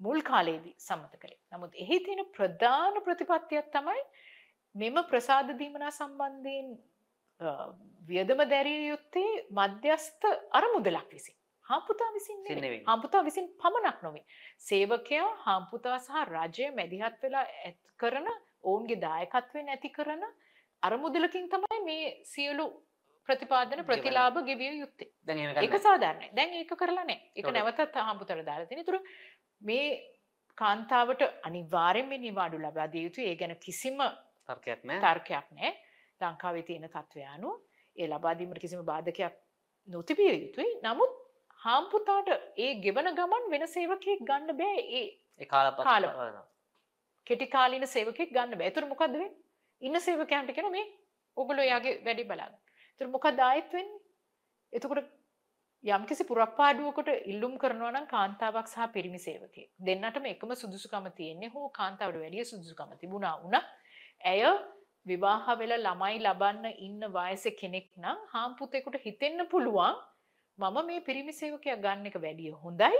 [0.00, 1.40] මුල් කාලේදී සම්මත කළේ.
[1.52, 4.02] නමුත් එහි තියෙන ප්‍රධාන ප්‍රතිපත්තියක් තමයි
[4.74, 6.68] මෙම ප්‍රසාද දීමනා සම්බන්ධයෙන්
[7.40, 7.50] අ,
[8.08, 11.36] වියදම දැරිය යුත්තේ මධ්‍යස්ථ අරමුදලක් විසින්.
[11.66, 12.38] හාම්පුතා විසින්.
[12.86, 14.24] හාම්පුතා විසින් පමණක් නොවේ.
[14.60, 18.28] සේවකයා හාම්පුතා සහ රජය මැදිහත් වෙලා ඇත් කරන
[18.64, 20.24] ඔවුන්ගේ දායකත්වයෙන් ඇති කරන
[20.82, 22.66] අරමුදලකින් තමයි මේ සියලු
[23.28, 23.84] ප්‍රතිපාදන.
[23.84, 25.08] ප්‍රතිලාභ ගෙවිය යුත්තේ.
[25.60, 26.30] කරන්න සාධාරණයි.
[26.36, 27.06] දැන් ඒක කරලා.
[27.36, 28.78] ඒක තොර- නැවතත් හාම්පුතට දාලා තියෙන.
[28.78, 28.98] ඒතර
[29.60, 29.88] මේ
[30.58, 33.28] කාන්තාවට අනිවාර්යෙන්ම නිවාඩු ලබා දිය යුතුයි.
[33.28, 33.98] ඒ ගැන කිසිම
[34.48, 35.72] තර්කයක් නෑ තර්කයක් නෑ
[36.20, 37.60] ලංකාවේ තියෙන තත්ත්වය අනුව
[37.96, 39.34] ඒ ලබාදීමට කිසිම බාධකයක්
[39.88, 41.12] නොතිබිය යුතුයි නමුත්
[41.62, 46.10] හාම්පුතාට ඒ ගෙවන ගමන් වෙන සේවකයෙක් ගන්න බෑ ඒ කාලපත් කාල-
[47.26, 48.70] කෙටි කාලීන සේවකයෙක් ගන්න බෑ.
[48.72, 49.32] එතුර මොකක්ද වෙන්නේ?
[49.82, 50.86] ඉන්න සේවකයන්ට කියන මේ
[51.36, 52.54] ඔගොල්ලෝ එයාගේ වැඩි බලන්න
[52.94, 54.00] එතුර මොකක්ද ආයෙත් වෙන්නේ?
[54.72, 55.10] එතකොට
[55.84, 59.68] යම්කිසි පුරප්පාඩුවකට ඉල්ලුම් කරනවා නම් කාන්තාවක් සහ පිරිමි සේවකයෙක්.
[59.80, 63.66] දෙන්නටම එකම සුදුසුකම තියෙන්නේ හෝ කාන්තාවට වැඩිය සුදුසුකම තිබුණා වුණත්
[64.24, 64.42] ඇය
[65.06, 70.00] විවාහ වෙලා ළමයි ලබන්න ඉන්න වයස කෙනෙක් නම් හාම්පුතෙකුට හිතෙන්න පුළුවන්
[70.58, 72.96] මම මේ පිරිමි සේවකයා ගන්න එක වැඩිය හොඳයි.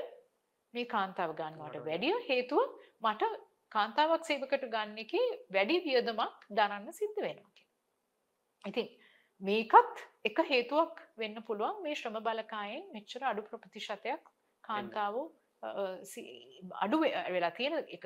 [0.75, 2.63] මේ කාන්තාව ගන්නවට වැඩිය හේතුව
[3.03, 3.23] මට
[3.75, 7.73] කාන්තාවක් සේවකට ගන්න එකේ වැඩි වියදමක් දරන්න සිද්ධ වෙනවා කියලා.
[8.65, 8.91] ඉතින්
[9.43, 14.31] මේකත් එක හේතුවක් වෙන්න පුළුවන් මේ ශ්‍රම බලකායෙන් මෙච්චර අඩු ප්‍රතිශතයක්
[14.65, 15.27] කාන්තාවෝ
[16.85, 17.01] අඩු
[17.35, 18.05] වෙලා තියෙන එක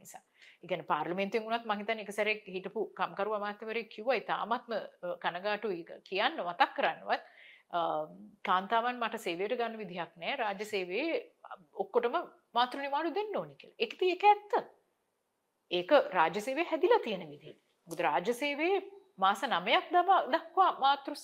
[0.00, 0.22] නිසා.
[0.64, 4.74] ඉගැන පාර්ලිමේන්තුවෙන් වුණත් මං හිතන්නේ එක සැරේ හිටපු කම්කරු අමාත්‍යවරයෙක් කිව්වා ඉතාමත්ම
[5.24, 7.24] කනගාටුයි කියන්න මතක් කරන්නවත්
[8.48, 11.18] කාන්තාවන් මට සේවයට ගන්න විදිහක් නෑ රාජ්‍ය සේවයේ
[11.84, 12.16] ඔක්කොටම
[12.54, 13.80] මාතෘ නිවාඩු දෙන්න ඕනි කියලා.
[13.82, 14.52] ඒක ඉතින් ඒක ඇත්ත.
[15.78, 17.56] ඒක රාජ්‍ය සේවයේ හැදිලා තියෙන විදිහ.
[17.88, 18.82] මොකද රාජ්‍ය සේවයේ
[19.24, 20.02] මාස 9ක්
[20.34, 21.14] දක්වා මාතෘ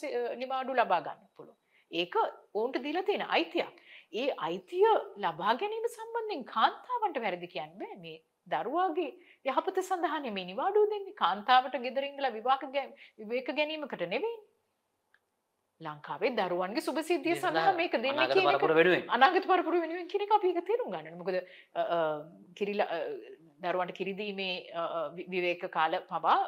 [0.43, 1.59] නිවාඩු ලබා ගන්න පුළුවන්.
[1.91, 2.15] ඒක
[2.55, 3.77] ඔවුන්ට දීලා තියෙන අයිතියක්.
[4.21, 4.89] ඒ අයිතිය
[5.25, 8.19] ලබා ගැනීම සම්බන්ධයෙන් කාන්තාවන්ට වැරදි කියන්න බෑ මේ
[8.53, 9.11] දරුවාගේ
[9.49, 12.61] යහපත සඳහා නෙමේ නිවාඩුව දෙන්නේ කාන්තාවට ගෙදරින් ඉඳලා විවාහ
[13.19, 14.39] විවේක ගැනීමකට නෙවෙයි.
[15.81, 20.67] ලංකාවේ දරුවන්ගේ සුභසිද්ධිය සඳහා මේක දෙන්නේ කියන එක අනාගත පරපුර වෙනුවෙන් කියන එක අපි ඒක
[20.71, 21.21] තේරුම් ගන්න ඕනේ.
[21.21, 21.37] මොකද
[22.59, 22.89] කිරිලා
[23.61, 26.39] දරුවන්ට කිරිදීමේ අ, අ, වි- විවේක කාල පවා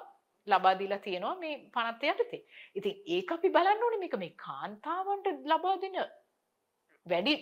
[0.46, 2.42] ලබා දීලා තියෙනවා මේ පනත් යටතේ.
[2.74, 5.96] ඉතින් ඒක අපි බලන්න ඕනේ මේක මේ කාන්තාවන්ට ලබා දෙන
[7.06, 7.34] වැඩි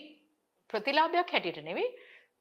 [0.69, 1.89] ප්‍රතිලාභයක් හැටියට නෙවෙයි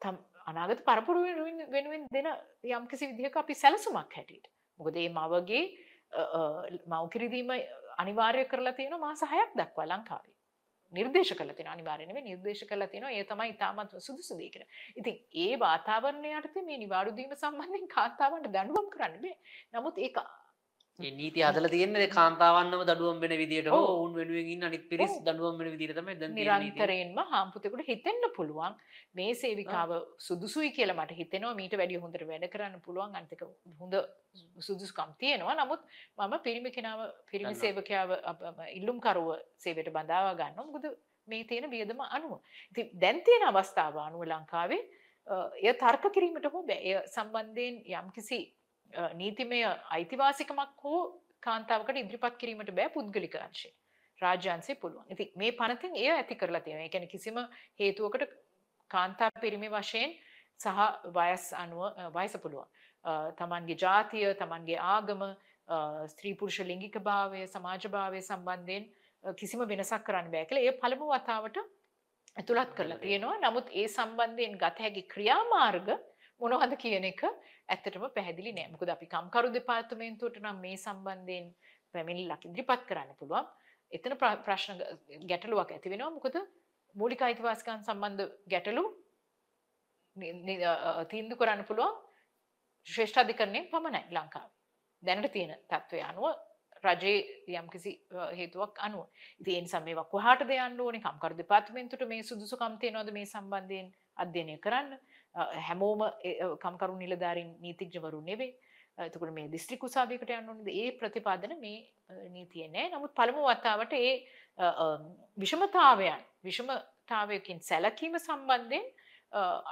[0.02, 0.16] තම්
[0.46, 2.28] අනාගත පරපුර වෙනුවෙන් වෙනුවෙන් දෙන
[2.72, 4.46] යම්කිසි විදිහක අපි සැලසුමක් හැටියට.
[4.80, 5.62] මොකද මේ මවගේ
[6.12, 6.40] අ, අ,
[6.94, 7.50] මව්කිරිදීම
[7.98, 10.34] අනිවාර්ය කරලා තියෙනවා මාස 6ක් දක්වා ලංකාවේ.
[10.92, 14.70] නිර්දේශ කළ තියෙන අනිවාර්ය නෙවෙයි නිර්දේශ කරලා තියෙනවා ඒ තමයි ඉතාමත් සුදුසු දේ කියලා.
[14.96, 19.36] ඉතින් ඒ වාතාවරණය යටතේ මේ නිවාඩු දීම සම්බන්ධයෙන් කාන්තාවන්ට දඬුවම් කරන්න බෑ.
[19.74, 20.47] නමුත් ඒක ඒ
[20.98, 23.32] නීති හදලා තියෙන්නේ කාන්තාවන්නම දඩුවම් වෙන
[23.68, 23.84] ඔව්.
[23.88, 25.12] ඔවුන් වෙනුවෙන් ඉන්න අනිත් පිරිස්.
[25.20, 26.38] දඩුවම් වෙන නීතිය.
[26.38, 28.74] නිරන්තරයෙන්ම හාම්පුතෙකුට හිතෙන්න පුළුවන්
[29.14, 33.44] මේ සේවිකාව සුදුසුයි කියලා මට හිතෙනවා මීට වැඩිය හොඳට වැඩ කරන්න පුළුවන් අනිතක
[33.80, 33.94] හොඳ
[34.60, 35.82] සුදුසුකම් තියෙනවා නමුත්
[36.18, 37.54] මම පිරිමි කෙනාව පිරිමි.
[37.56, 40.90] සේවකයාව අප ඉල්ලුම්කරුව සේවයට බඳවා ගන්නවා මොකද
[41.28, 42.38] මේ තියෙන වියදම අනුව
[42.72, 44.82] ඉතින් දැන් තියෙන අවස්ථාව අනුව ලංකාවේ
[45.62, 48.40] එය තර්ක කිරීමට හෝ බෑ සම්බන්ධයෙන් යම්කිසි
[49.14, 49.60] නීතිමය
[49.90, 51.00] අයිතිවාසිකමක් හෝ
[51.40, 53.72] කාන්තාවකට ඉදිරිපත් කිරීමට බෑ පුද්ගලික අංශේ
[54.18, 55.06] රාජ්‍යන්සේ පුළුවන්.
[55.10, 56.84] ඉතින් මේ පනතින් එය ඇති කරලා තියෙනවා.
[56.84, 57.36] ඒ කියන්නේ කිසිම
[57.80, 58.24] හේතුවකට
[58.90, 60.14] කාන්තා පිරිමි වශයෙන්
[60.60, 60.78] සහ
[61.14, 61.82] වයස් අනුව
[62.16, 62.66] වයස පුළුවන්.
[63.36, 65.22] තමන්ගේ ජාතිය, තමන්ගේ ආගම,
[66.06, 68.84] ස්ත්‍රී පුරුෂ ලිංගිකභාවය, සමාජභාවය සම්බන්ධයෙන්
[69.24, 71.58] අ, කිසිම වෙනසක් කරන්න බෑ කියලා ඒ පළමු වතාවට
[72.36, 73.38] ඇතුළත් කරලා තියෙනවා.
[73.44, 75.88] නමුත් ඒ සම්බන්ධයෙන් ගත හැකි ක්‍රියාමාර්ග
[76.40, 77.22] මොනවද කියන එක
[77.68, 78.68] ඇත්තටම පැහැදිලි නෑ.
[78.74, 81.46] මොකද අපි කම්කරු දෙපාර්තමේන්තුවට නම් මේ සම්බන්ධයෙන්
[81.94, 83.46] පැමිණිල්ලක් ඉදිරිපත් කරන්න පුළුවන්.
[83.92, 86.10] එතන ප්‍ර- ප්‍රශ්න ග- ගැටලුවක් ඇති වෙනවා.
[86.10, 86.36] මොකද
[86.94, 88.84] මූලික අයිතිවාසිකම් සම්බන්ධ ගැටලු
[90.16, 91.96] නි- නි- අ, අ, තීන්දුව කරන්න පුළුවන්
[92.86, 94.54] ශ්‍රේෂ්ඨාධිකරණයෙන් පමණයි ලංකාවේ.
[95.02, 96.26] දැනට තියෙන තත්ත්වය අනුව
[96.84, 99.06] රජයේ යම්කිසි අ, හේතුවක් අනුව.
[99.40, 101.00] ඉතින් ඒ නිසා මේවා කොහාටද යන්න ඕනේ?
[101.00, 104.98] කම්කරු දෙපාර්තමේන්තුවට මේ සුදුසුකම් තියෙනවද මේ සම්බන්ධයෙන් අධ්‍යයනය කරන්න?
[105.34, 106.02] හැමෝම
[106.64, 108.52] කම්කරු නිලධාරීන් නීතිඥවරු නෙවෙයි.
[108.98, 110.68] අ, එතකොට මේ දිස්ත්‍රික් උසාවියකට යන්න ඕනේද?
[110.68, 111.80] ඒ ප්‍රතිපාදන මේ
[112.30, 112.88] නීතියේ නෑ.
[112.94, 114.14] නමුත් පළමු වතාවට ඒ
[115.38, 118.86] විෂමතාවයන් විෂමතාවයකින් සැලකීම සම්බන්ධයෙන්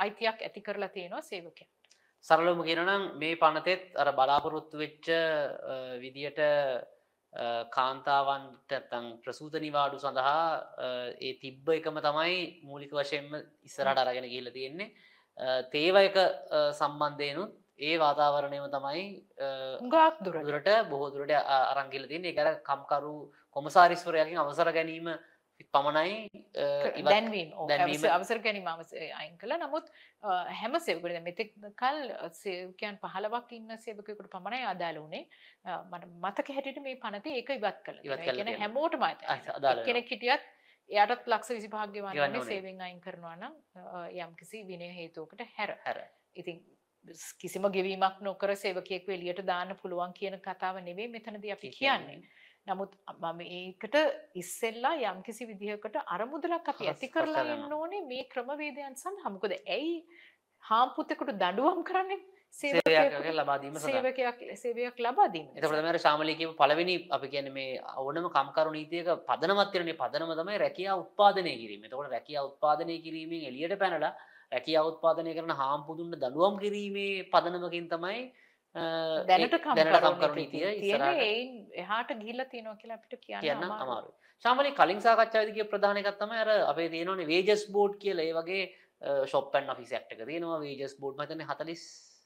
[0.00, 1.68] අයිතියක් ඇති කරලා තියෙනවා සේවකයන්.
[2.24, 5.08] සරලවම කියනනම් මේ පනතෙත් අර බලාපොරොත්තු වෙච්ච
[6.00, 6.40] විදියට
[7.70, 10.46] කාන්තාවන්ට තන් ප්‍රසූත නිවාඩු සඳහා
[11.20, 14.92] ඒ තිබ්බ එකම තමයි මූලික වශයෙන්ම ඉස්සරට අරගෙන කියල තියෙන්නේ
[15.70, 16.16] තේවයක
[16.72, 19.04] සම්බන්ධයනුත් ඒ වාතාවරණයම තමයි
[19.38, 19.48] අ,
[19.80, 21.32] හුඟක් දුරට දුරට බොහෝදුරට
[21.72, 23.16] අරංගිල තින්නේ එකර කම්කරු
[23.52, 25.10] කොමසාරිස්වරයකින් අවසර ගැනීම
[25.72, 26.16] පමණයි
[27.04, 27.96] දැන්වීම දැන්වීම.
[27.96, 28.66] අවස- අවසර ගැනීම
[29.12, 29.86] අයින් කළ නමුත්
[30.52, 32.00] හැම සෙවකට මෙතෙක් කල්
[32.34, 34.98] සේවකයන් පහලවක් ඉන්න සේවකයකුට පමණයි අදාළ
[35.64, 38.60] අ, මට මතක හැටියට මේ පනතේ ඒක ඉවත් කළ ඉවත්.
[38.60, 39.04] හැමෝටම.
[39.84, 40.42] කෙනෙක් හිටියත්
[40.90, 42.44] එයාටත් ලක්ෂ විසි භාග්‍ය ගෙවන්න වන්නේ.
[42.44, 45.76] සේවෙන් අයින් කරනවා නම් අ, යම්කිසි විනය හේතුවකට හැර.
[45.84, 45.98] හැර.
[46.34, 46.58] ඉතින්
[47.40, 52.20] කිසිම ගෙවීමක් නොකර සේවකයෙක් එලියට දාන්න පුළුවන් කියන කතාව නෙවෙයි මෙතනදී අපි කියන්නේ.
[52.66, 53.96] නමුත් මම ඒකට
[54.34, 59.30] ඉස්සෙල්ලා යම්කිසි විදිහකට අරමුදලක් අපි ඇති කරලා එන්න ඕනේ මේ ක්‍රමවේදයන් සඳහා.
[59.30, 59.94] මොකද ඇයි
[60.64, 62.20] හාම්පුතෙකුට දඬුවම් කරන්නේ
[62.54, 68.72] සේවයක් ලබාදීම සේවකයක් සේවයක් ලබා දීම එතකොට තමයි ශාමලීකව පළවෙනි අපි කියන්නේ මේ ඕනම කම්කරු
[68.76, 71.84] නීතියක පදනමක් තියෙනනේ පදනම තමයි රැකියාව උත්පාදනය කිරීම.
[71.84, 74.12] එතකොට රැකියාව උත්පාදනය කිරීමෙන් එළියට පැනලා
[74.52, 78.20] රැකියාව උත්පාදනය කරන හාම්පුතුන්ට දඬුවම් කිරීමේ පදනමකින් තමයි
[79.26, 83.68] දැනට කම්කරු නීතිය ඒයින් එහාට ගිහිල්ලා තියෙනවා කියලා අපිට කියන්න.
[83.76, 84.14] අමාරුයි.
[84.44, 88.64] ශාමලී කලින් සාකච්ඡාවේදී කිය ප්‍රධාන එකක් තමයි අර අපේ තියෙනවනේ වේජස් බෝඩ් කියලා ඒ වගේ
[89.94, 91.50] ඇක්ට් එක තියෙනවා වේජස් බෝඩ් මම හිතන්නේ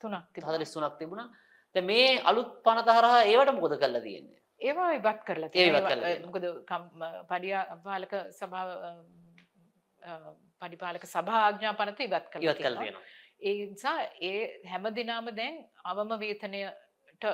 [0.00, 0.58] 40 තුනක් තිබුණා.
[0.58, 1.28] 43ක් තිබුණා.
[1.74, 4.38] දැන් මේ අලුත් පනත හරහා ඒවට මොකද කරලා තියෙන්නේ?
[4.60, 8.70] ඒවා ඉවත් කරලා ඒවා, මොකද කම්- පඩියාපාලක සභාව
[10.62, 13.04] පඩිපාලක සභා ආඥා පනත ඉවත් කරලා ඉවත් කරලා තියෙනවා.
[13.40, 17.24] ඒ නිසා ඒ හැම දිනාම දැන් අවම වේතනයට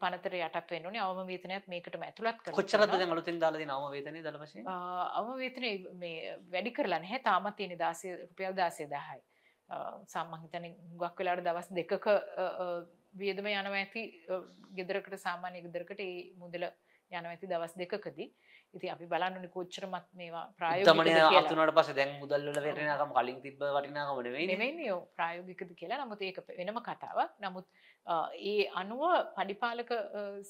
[0.00, 2.90] පනතර යටත් වෙන්න ඕනේ අවම වේතනයත් මේකටම ඇතුළත් කරලා කොච්චරද.
[2.92, 4.68] දැන් අලුතෙන් දාලා තියෙන අවම වේතනය දල වශයෙන්?
[5.18, 5.70] අවම වේතනය
[6.02, 9.20] මේ වැඩි කරලා නැහැ තාමත් තියෙන 16 රුපියල් 16000යි.
[10.12, 12.06] සම්මන් හිතන්නේ හුඟක් වෙලාවට දවස් දෙකක
[13.20, 14.02] වියදම යනවා ඇති
[14.78, 18.28] ගෙදරකට සාමාන්‍ය ගෙදරකට ඒ මුදල යනවා ඇති දවස් දෙකකදී.
[18.76, 21.30] ඉතින් අපි බලන්න ඕනේ කොච්චරමත් මේවා කියලා.
[21.40, 24.58] අතුනට පස්සේ දැන් මුදල් වල වටිනාකම කලින් තිබ්බ වටිනාකම නෙවෙයිනේ.
[24.60, 27.32] නෙවෙයි ඔව් ප්‍රායෝගිකද කියලා නමුත් ඒක වෙනම කතාවක්.
[27.44, 27.66] නමුත්
[28.50, 29.02] ඒ අනුව
[29.38, 29.90] පඩිපාලක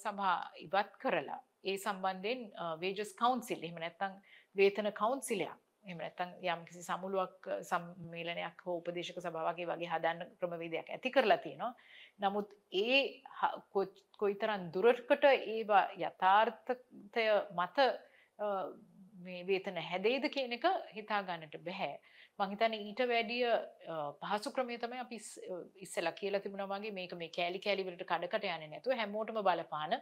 [0.03, 1.41] සභා ඉවත් කරලා
[1.71, 2.45] ඒ සම්බන්ධයෙන්
[2.83, 4.21] වේජස් කවන්සිල් එහෙම නැත්තං
[4.61, 11.11] වේතන කවන්සිලයක් එම නැත්තං යම් කිසි සමුළුවක් සම්මේලනයක් හෝ උපදේශක සභාවගේ වගේ හදන්න ක්‍රමවේදයක් ඇති
[11.11, 11.73] කරලා තියෙනවා
[12.21, 13.01] නමුත් ඒ
[14.19, 17.27] කොයිතරන් දුරටකට ඒවා යථාර්ථය
[17.57, 17.87] මත
[19.21, 21.95] මේ වේතන හැදේද කියන එක හිතාගන්නට බැහැ.
[22.41, 23.45] මහිතන ඊට වැඩිය
[24.21, 25.19] පහසු ක්‍රමය තමයි අපි
[25.81, 29.97] ඉස්සලා කියලා තිබුණා වගේ මේක මේ කෑලි කෑලි වලට කඩකට යන්නේ නැතුව හැමෝටම බලපාන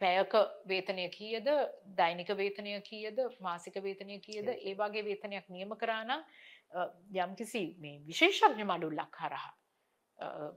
[0.00, 0.34] පැයක
[0.66, 1.50] වේතනය කීයද
[1.96, 6.26] දෛනික වේතනය කීයද මාසික වේතනය කීයද ඒ වගේ වේතනයක් නියම කරා නම්
[7.18, 9.54] යම්කිසි මේ විශේෂඥ මඩුල්ලක් හරහා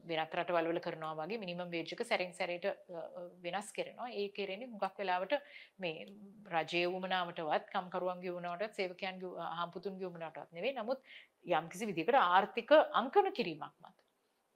[0.10, 2.66] වෙනත් රටවල් වල කරනවා වගේ මිනිමම් වේජ් එක සැරින් සැරේට
[3.46, 4.10] වෙනස් කරනවා.
[4.12, 5.36] ඒ කෙරෙන්නේ හුඟක් වෙලාවට
[5.80, 6.08] මේ
[6.56, 10.78] රජයේ වුමනාවටවත් කම්කරුවන්ගේ වුණාටවත් සේවකයන්ගේ හම්පුතුන්ගේ වුණාටවත් නෙවෙයි.
[10.80, 11.00] නමුත්
[11.58, 13.96] යම්කිසි විදිහකට ආර්ථික අංකන කිරීමක් මත.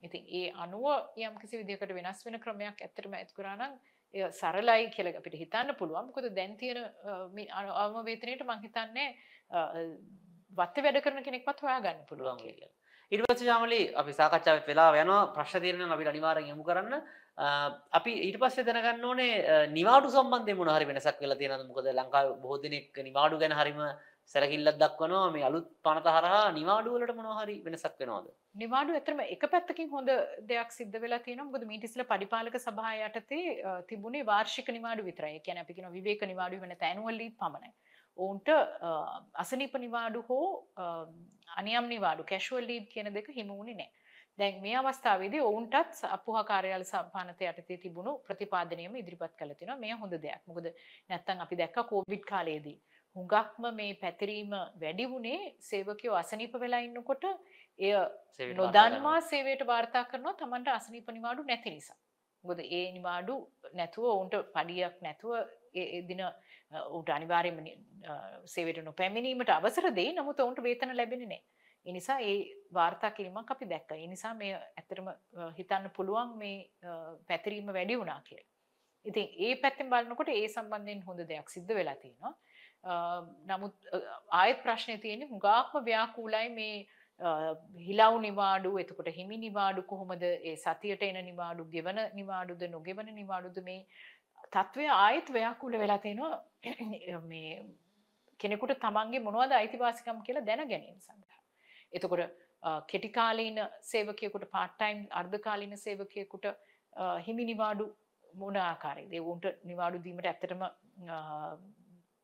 [0.03, 0.88] ඉතින් ඒ අනුව
[1.18, 3.74] යම්කිසි විදිහකට වෙනස් වෙන ක්‍රමයක් ඇත්තටම ඇති කරා නම්
[4.14, 6.10] එය සරලයි කියලා අපිට හිතන්න පුළුවන්.
[6.10, 6.80] මොකද දැන් තියෙන
[7.84, 9.08] අවම වේතනයට මම හිතන්නේ
[10.51, 12.76] වත්තේ වැඩ කරන කෙනෙක්වත් හොයාගන්න පුළුවන් කියලා.
[13.12, 15.22] ඉරිපස්ස ශාමලි අපි සාකච්ඡාවත් වෙලා යනවා.
[15.36, 16.95] ප්‍රශ්න තීරණ අපි අනිවාර්යෙන් යොමු කරන්න.
[17.99, 19.32] අපි ඊට පස්සේ දැනගන්න ඕනේ
[19.78, 21.66] නිවාඩු සම්බන්ධයෙන් මොන හරි වෙනසක් වෙලා තියෙනවද?
[21.72, 23.80] මොකද ලංකාවේ බොහෝ දෙනෙක් නිවාඩු ගැන හරිම
[24.34, 25.32] සැලකිල්ලක් දක්වනවා.
[25.36, 28.28] මේ අලුත් පනත හරහා නිවාඩු වලට මොනවා හරි වෙනසක් වෙනවද?
[28.64, 30.12] නිවාඩු ඇත්තටම එක පැත්තකින් හොඳ
[30.51, 31.51] දෙයක් සිද්ධ වෙලා තියෙනවා.
[31.51, 33.45] මොකද මීට ඉස්සෙල්ලා පරිපාලක සභාව යටතේ
[33.91, 35.38] තිබුණේ වාර්ෂික නිවාඩු විතරයි.
[35.38, 37.72] ඒ කියන්නේ අපි කියන විවේක නිවාඩු වෙන තැනුවල් ලීව් පමණයි.
[38.18, 38.49] ඔවුන්ට
[39.36, 40.47] අසනීප නිවාඩු හෝ
[41.57, 43.91] අනියම් නිවාඩු කැෂුවල් ලීව් කියන දෙක හිමි වුණේ නැහැ.
[44.39, 49.78] දැන් මේ අවස්ථාවේදී ඔවුන්ටත් අපුහා කාර්යාල සම්පානත යටතේ තිබුණු ප්‍රතිපාදනයම ඉදිරිපත් කළ තිනවා.
[49.78, 50.41] මේ හොඳ දෙයක්.
[50.47, 50.68] මොකද
[51.09, 52.78] නැත්තම් අපි දැක්ක කොවිඩ් කාලයේදී
[53.15, 54.51] හුඟක්ම මේ පැතිරීම
[54.82, 55.39] වැඩි වුණේ
[55.70, 57.24] සේවකයෝ අසනීප වෙලා ඉන්නකොට
[57.80, 57.93] එය
[58.55, 61.99] නොදන්වා සේවයට වාර්තා කරනවා Tamanට අසනීප නිවාඩු නැති නිසා.
[62.43, 63.36] මොකද ඒ නිවාඩු
[63.74, 65.34] නැතුව ඔවුන්ට පඩියක් නැතුව
[65.76, 66.24] ඒ දින
[66.72, 67.59] උට අනිවාර්යයෙන්ම
[68.45, 70.13] සේවයට නොපැමිණීමට අවසර දෙයි.
[70.13, 71.43] නමුත් ඔවුන්ට වේතන ලැබෙන්නේ නැහැ.
[71.86, 72.38] ඒ නිසා ඒ
[72.74, 73.97] වාර්තා කිරීමක් අපි දැක්කා.
[73.97, 75.09] ඒ නිසා මේ ඇත්තටම
[75.57, 76.57] හිතන්න පුළුවන් මේ
[77.28, 78.49] පැතිරීම වැඩි වුණා කියලා.
[79.05, 82.34] ඉතින් ඒ පැත්තෙන් බලනකොට ඒ සම්බන්ධයෙන් හොඳ දෙයක් සිද්ධ වෙලා තියෙනවා.
[83.47, 83.76] නමුත්
[84.32, 86.76] ආයෙත් ප්‍රශ්නේ තියෙන්නේ හුඟක්ම ව්‍යාකූලයි මේ
[87.80, 93.80] හිලව් නිවාඩු එතකොට හිමි නිවාඩු කොහොමද ඒ සතියට එන නිවාඩු ගෙවන නිවාඩුද නොගෙවන නිවාඩුද මේ
[94.54, 97.54] තත්ත්වය ආයෙත් ව්‍යාකූල වෙලා තියෙනවා මේ
[98.39, 101.41] කෙනෙකුට තමන්ගේ මොනවද අයිතිවාසිකම් කියලා දැන ගැනීම සඳහා.
[101.93, 102.36] එතකොට
[102.88, 106.45] කෙටිකාලීන සේවකයෙකුට පාර්ට්ටයිම් අර්ධකාලීන සේවකයෙකුට
[107.26, 107.88] හිමි නිවාඩු
[108.34, 109.14] මොන ආකාරයේද?
[109.24, 110.64] උන්ට නිවාඩු දීමට ඇත්තටම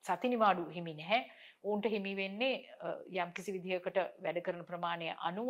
[0.05, 1.21] සති නිවාඩු හිමි නැහැ.
[1.65, 2.55] උන්ට හිමි වෙන්නේ
[3.17, 5.49] යම්කිසි විදිහකට වැඩ කරන ප්‍රමාණය අනුව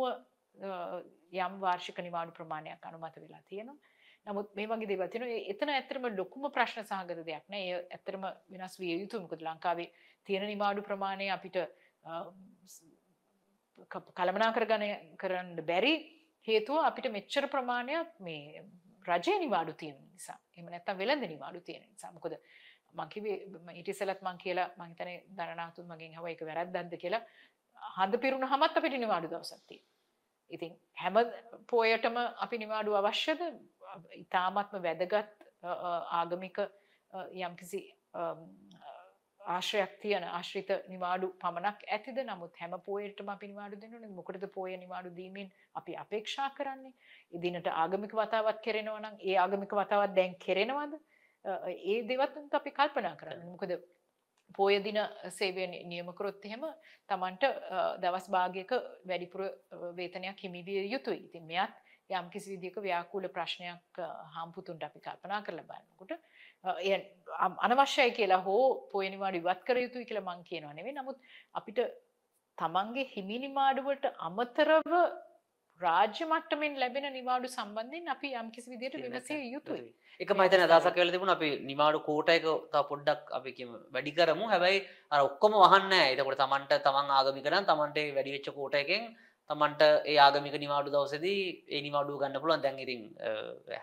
[1.36, 3.76] යම් වාර්ෂික නිවාඩු ප්‍රමාණයක් අනුමත වෙලා තියෙනවා.
[4.26, 5.40] නමුත් මේ වගේ දේවල් තියෙනවා.
[5.52, 7.62] එතන ඇත්තටම ලොකුම ප්‍රශ්න සහගත දෙයක් නෑ.
[7.62, 9.22] ඒ ඇත්තටම වෙනස් විය යුතුයි.
[9.24, 9.88] මොකද ලංකාවේ
[10.26, 11.56] තියෙන නිවාඩු ප්‍රමාණය අපිට
[14.18, 15.94] කළමනාකර ගන්න කරන්න බැරි
[16.48, 18.64] හේතුව අපිට මෙච්චර ප්‍රමාණයක් මේ
[19.04, 20.38] රජය නිවාඩු තියෙන නිසා.
[20.54, 22.12] එහෙම නැත්නම් වෙළඳ නිවාඩු තියෙන නිසා.
[22.12, 22.38] මොකද
[22.94, 23.36] මං කිව්වේ
[23.78, 27.22] ඊට ඉස්සෙල්ලත් මං කියලා මං හිතන්නේ දරණාතුන් මගෙන් අහුවා ඒක වැරද්දක්ද කියලා.
[27.96, 29.92] හඳ පිරුණාමත් අපිට නිවාඩු දවසක් තියෙනවා.
[30.50, 30.72] ඉතින්
[31.02, 31.16] හැම
[31.70, 33.40] පොයටම අපි නිවාඩු අවශ්‍යද?
[34.22, 35.44] ඉතාමත්ම වැදගත්
[36.20, 36.58] ආගමික
[37.46, 37.80] යම්කිසි
[39.40, 42.18] ආශ්‍රයක් තියෙන ආශ්‍රිත නිවාඩු පමණක් ඇතිද?
[42.28, 46.94] නමුත් හැම පෝයටම අපි නිවාඩු දෙන්න මොකටද පෝය නිවාඩු දීමෙන් අපි අපේක්ෂා කරන්නේ?
[47.32, 50.94] ඉදිනට ආගමික වතාවත් කෙරෙනවා නම් ඒ ආගමික වතාවත් දැන් කෙරෙනවද?
[51.92, 53.52] ඒ දෙවත් අපි කල්පනා කරන්න.
[53.52, 53.76] මොකද
[54.56, 54.98] පෝය දින
[55.38, 56.64] සේවය නියම කරොත් එහෙම
[57.08, 57.44] Tamanට
[58.02, 58.72] දවස් භාගයක
[59.08, 59.42] වැඩිපුර
[59.98, 61.24] වේතනයක් හිමි විය යුතුයි.
[61.28, 61.74] ඉතින් මෙයත්
[62.14, 64.00] යම් කිසි විදිහක ව්‍යාකූල ප්‍රශ්නයක්
[64.36, 66.12] හම්පුතුන්ට අපි කල්පනා කරලා බලනකොට
[67.66, 70.96] අනවශ්‍යයි කියලා හෝ පොය නිවාඩු ඉවත් කර යුතුයි කියලා මං කියනවා නෙවෙයි.
[71.00, 71.18] නමුත්
[71.54, 71.80] අපිට
[72.58, 74.92] තමන්ගේ හිමි නිවාඩුවට අමතරව
[75.80, 79.86] රාජ්‍ය මට්ටමින් ලැබෙන නිවාඩු සම්බන්ධයෙන් අපි යම් කිසි විදිහට විමසිය යුතුයි.
[80.20, 84.46] එක මහිතන අදහසක් වෙලා තිබුණා අපි නිවාඩු කෝටයක තව පොඩ්ඩක් අපි කියමු වැඩි කරමු.
[84.52, 86.12] හැබැයි අර ඔක්කොම වහන්නේ නැහැ.
[86.12, 89.02] ඒකෝට තමන්ට තමන් ආගමික නම් තමන්ට වැඩි වෙච්ච කෝටයකින්
[89.50, 92.62] තමන්ට ඒ ආගමික නිවාඩු දවසදී ඒ නිවාඩුව ගන්න පුළුවන්.
[92.62, 93.02] දැන් ඉතින්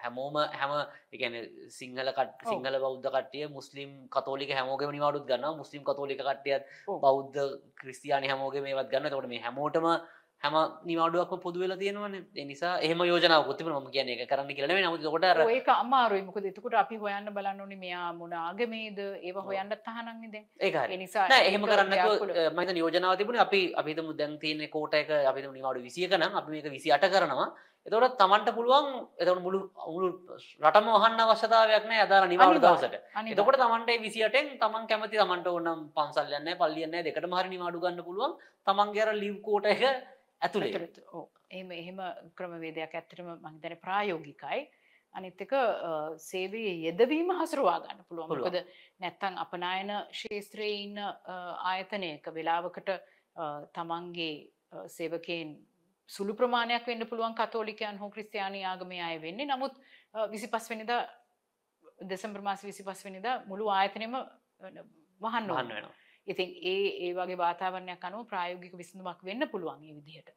[0.01, 0.71] හැමෝම හැම
[1.11, 1.35] එකන
[1.71, 6.65] සිංහල කට සිංහල බෞද්ධ කට්ටිය මුස්ලිම් කතෝලික හැමෝගම නිවාඩුත් ගන්න මුස්ලිම් කතෝලික කට්ටියත්
[7.03, 7.39] බෞද්ධ
[7.77, 9.87] ක්‍රස්තියානි හැමෝගේ මේවත් ගන්න තොට මේ හැමෝටම
[10.43, 12.15] හැම නිවාඩුවක්ම පොදු වෙලා තියෙනවන
[12.49, 16.21] නිසා එහම යෝජනාව ොත්තිම ම කියන එක කරන්න කියලන නමුත් කොට ඒක අමාරුයි.
[16.23, 18.99] මොකද එතකොට අපි හොයන්න බලන්න ඕනේ මෙයා මොන ආගමේද?
[19.21, 21.93] ඒව හොයන්න තහනන්නෙද ඒක ඒ නිසා එහෙම කරන්න
[22.51, 26.71] මත යෝජනාව තිබුණ අපි අපිතම දැන් තියෙන කෝට එක අපි නිවාඩු විසියක නම් අපි මේක
[26.75, 27.49] විසි අට කරනවා.
[27.85, 28.87] එතවට තමන්ට පුළුවන්
[29.17, 30.09] එතවට මුළු මුළු
[30.61, 32.63] රටම වහන්න අවශ්‍යතාවයක් නෑ අදාර නිවාඩු.
[32.65, 32.95] දවසට.
[33.33, 38.33] එතකොට තමන්ට විසිටෙන් තමන් කැමති තමන්ට ඔන්නම් පන්සල්යන්න පල්ලියන්න දෙකට මහරි නිවාඩු ගන්න පුළුවන්.
[38.67, 39.85] තමන්ගේර ලිව් කෝට එක
[40.41, 40.71] ඇතුළේ.
[41.51, 41.97] එහෙම එහෙම
[42.35, 44.61] ක්‍රමවේදයක් ඇත්තටම මම හිතන්නේ ප්‍රායෝගිකයි.
[45.13, 45.63] අනිත් එක අ,
[46.19, 48.29] සේවයේ යෙදවීම හසුරුවා ගන්න පුළුවන්.
[48.31, 48.57] මොකද
[48.99, 52.89] නැත්තම් අපනායන ශාස්ත්‍රයේ ඉන්න ආයතනයක වෙලාවකට
[53.73, 54.33] තමන්ගේ
[54.89, 55.49] සේවකයන්
[56.09, 59.45] සුළු ප්‍රමාණයක් වෙන්න පුළුවන් කතෝලිකයන් හෝ ක්‍රිස්තියානි ආගමේ අය වෙන්නේ.
[59.47, 59.73] නමුත්
[60.13, 61.01] අ, 25 වෙනිදා
[62.09, 64.15] දෙසැම්බර් මාසේ 25 වෙනිදා මුළු ආයතනෙම
[65.21, 65.47] වහන්න.
[65.69, 65.93] වෙනවා
[66.27, 70.29] ඉතින් ඒ ඒ වගේ වාතාවරණයක් අනුව ප්‍රායෝගික විසඳුමක් වෙන්න පුළුවන් ඒ විදිහට.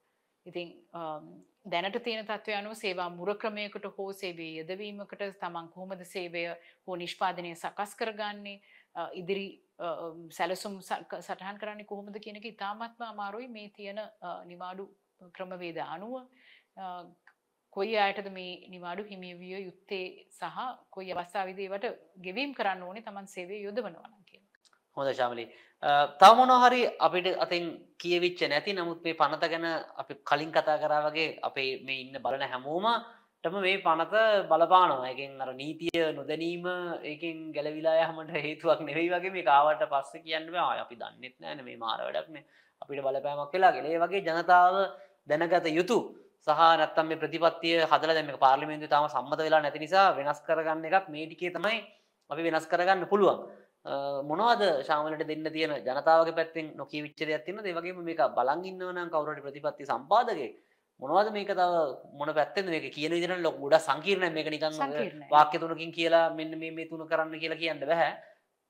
[0.47, 1.27] ඉතින් අම්,
[1.67, 6.43] දැනට තියෙන තත්ත්වය අනුව සේවා මුර ක්‍රමයකට හෝ සේවයේ යෙදවීමකට තමන් කොහොමද සේවය
[6.87, 8.61] හෝ නිෂ්පාදනය සකස් කරගන්නේ
[8.95, 9.47] අ, ඉදිරි
[9.79, 14.89] අ, අම්, සැලසුම් සක- සටහන් කරන්නේ කොහොමද කියන එක ඉතාමත්ම අමාරුයි මේ තියෙන අ, නිවාඩු
[15.33, 16.15] ක්‍රමවේද අනුව
[16.77, 17.05] අ,
[17.73, 20.59] කොයි අයටද මේ නිවාඩු හිමිවිය යුත්තේ සහ
[20.91, 21.87] කොයි අවස්ථාවේදී ඒවට
[22.19, 24.24] ගෙවීම් කරන්න ඕනේ තමන් සේවය යොදවනවා නම් කියලා.
[24.97, 25.45] හොඳ ශාමලි.
[26.21, 27.65] තවමොන හරි අපිට අතින්
[28.03, 29.67] කියවිච්ච නැති නමුත් මේ පනත ගැන
[30.03, 34.15] අපි කලින් කතා කරා වගේ අපේ මේ ඉන්න බලන හැමෝමටම මේ පනත
[34.51, 35.11] බලපානවා.
[35.15, 36.67] එකෙන් අර නීතිය නොදැනීම
[37.11, 40.79] ඒකින් ගැලවිලා හමට හේතුවක් නෙවෙයි වගේ මේ කාවට පස්ස කියන්න බෑ.
[40.85, 42.39] අපි දන්නෙත් නෑන මේ මාර වැඩක්න
[42.83, 44.77] අපිට බලපෑමක් වෙලා ගෙලේ වගේ ජනතාව
[45.29, 45.99] දැනගත යුතු
[46.47, 51.13] සහ නැත්තම් මේ ප්‍රතිපත්තිය හදල දැම පාර්ලිමෙන්තු තාම සම්මත වෙලා නැති නිසා වෙනස් කරගන්න එකක්
[51.17, 51.79] මේටිකේ තමයි
[52.31, 53.39] අපි වෙනස් කරගන්න පුළුවන්.
[54.29, 59.43] මොනවද ශාමලට දෙන්න තියෙන ජනතාවගේ පැත්තෙන් නොකිය විච්ච දෙයක් තින්න දෙවගේ මේක බලන් ඉන්නවනම් කවුරට
[59.47, 60.51] ප්‍රතිපත්ති සම්පාදගේ
[61.03, 61.73] මොනවද මේක තව
[62.19, 65.29] මොන පැත්තෙන් මේක කියන විදිහට ලොකු ගොඩක් සංකීර්ණ මේක නිකන් සංකීර්ණයි.
[65.31, 68.11] වාක්‍ය තුනකින් කියලා මෙන්න මේ මේ තුන කරන්න කියලා කියන්න බෑ.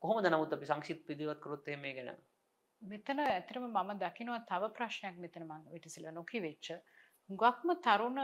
[0.01, 2.17] කොහොමද නමුත් අපි සංක්ෂිප්ත විදිහට කරොත් එහෙම මේ ගැන?
[2.81, 6.67] මෙතන ඇතරම මම දකිනවා තව ප්‍රශ්නයක් මෙතන මං විටසිල නොකි වෙච්ච.
[7.29, 8.19] හුඟක්ම තරුණ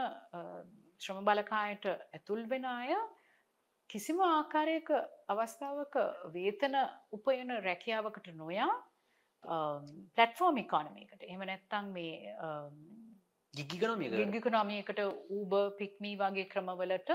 [1.02, 2.92] ශ්‍රම බලකායට ඇතුල් වෙන අය
[3.92, 4.88] කිසිම ආකාරයක
[5.32, 5.96] අවස්ථාවක
[6.34, 6.76] වේතන
[7.12, 8.70] උපයන රැකියාවකට නොයා
[10.16, 12.32] පලට්ෆෝර්ම් ඉකානමයකට එම නැත්තං මේ
[13.54, 15.00] ගිගිකනොමියකට
[15.36, 17.10] ඌබ පික්මී වගේ ක්‍රමවලට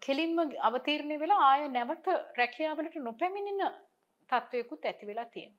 [0.00, 0.38] කෙලින්ම
[0.68, 2.08] අවතීරණය වෙලා ආය නැවත
[2.40, 3.76] රැකියාවලට නොපැමිණෙන
[4.30, 5.52] තත්ත්වයකුත් ඇති වෙලා තියෙන.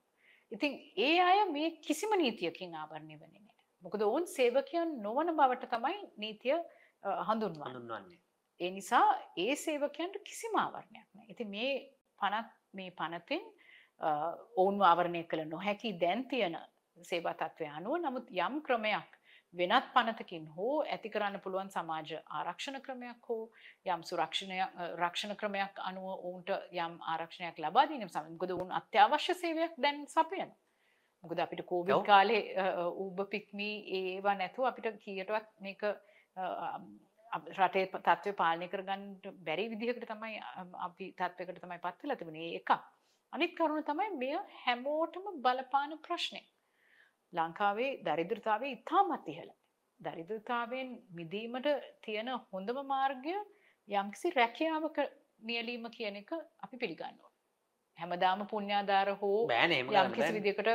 [0.52, 3.60] ඉතින් ඒ අය මේ කිසිම නීතියකින් ආවරණය වන්නේ නෑ.
[3.82, 6.58] මොකද ඔවුන් සේවකයන් නොවන බවට තමයි නීතිය
[7.28, 8.20] හඳුන්වන්නේ.
[8.60, 9.06] ඒ නිසා
[9.36, 11.26] ඒ සේවකයන්ට කිසිම ආවරණයක් නෑ.
[11.28, 11.72] ඉතින් මේ
[12.20, 13.42] පනත් මේ පනතෙන්
[14.00, 14.10] අ,
[14.56, 16.58] ඔවුන්ව ආවරණය කළ නොහැකි දැන් තියෙන
[17.02, 19.16] සේවා තත්ත්වය අනුව නමුත් යම් ක්‍රමයක්
[19.54, 23.50] වෙනත් පනතකින් හෝ ඇති කරන්න පුළුවන් සමාජ ආරක්ෂණ ක්‍රමයක් හෝ
[23.86, 24.58] යම් සුරක්ෂණය
[24.96, 30.52] රක්ෂණ ක්‍රමයක් අනුව ඔවුන්ට යම් ආරක්ෂණයක් ලබා දීම සමගද උන් අත්‍යවශ්‍ය සේවයක් දැන් සපයන.
[31.24, 32.04] මොකද අපිට කෝවිඩ්.
[32.04, 32.42] කාලේ
[32.96, 35.82] ඌබ පික්මී ඒවා නැතුව අපිට කීයටවත් මේක
[37.38, 39.04] රටේ තත්ත්වය පාලනය කරගන්න
[39.46, 40.40] බැරි විදිහකට තමයි
[40.88, 42.70] අපි තත්වයකට තමයි පත්වෙලා තිබුණේ එකක්.
[43.32, 46.42] අනිත් කරුණ තමයි මෙය හැමෝටම බලපාන ප්‍රශ්නය.
[47.32, 49.52] ලංකාවේ දරිද්‍රතාවේ ඉතාමත් ඉහළ.
[50.00, 51.68] දරිද්‍රතාවෙන් මිදීමට
[52.04, 53.34] තියෙන හොඳම මාර්ගය
[53.88, 55.02] යම්කිසි රැකියාවක
[55.42, 57.30] නියලීම කියන එක අපි පිළිගන්නවා.
[57.98, 60.70] හැමදාම පුුණ්‍යාධාර හෝ බෑන එම යම් කිසි විදිකට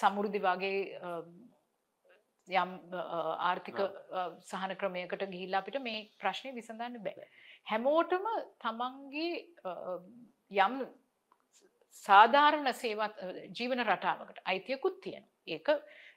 [0.00, 0.78] සමුෘදි වගේ
[2.48, 2.72] යම්
[3.40, 3.78] ආර්ථික
[4.42, 7.28] සහන ක්‍රමයකට ගිහිල්ලා අපිට මේ ප්‍රශ්නය විසඳන්න බෑ.
[7.70, 8.26] හැමෝටම
[8.60, 9.30] තමන්ගේ
[10.58, 10.74] යම්
[12.04, 13.22] සාධාරණ සේවත්
[13.58, 15.24] ජීවන රටාවකට අයිතියකුත් තියෙන.
[15.46, 15.68] ඒක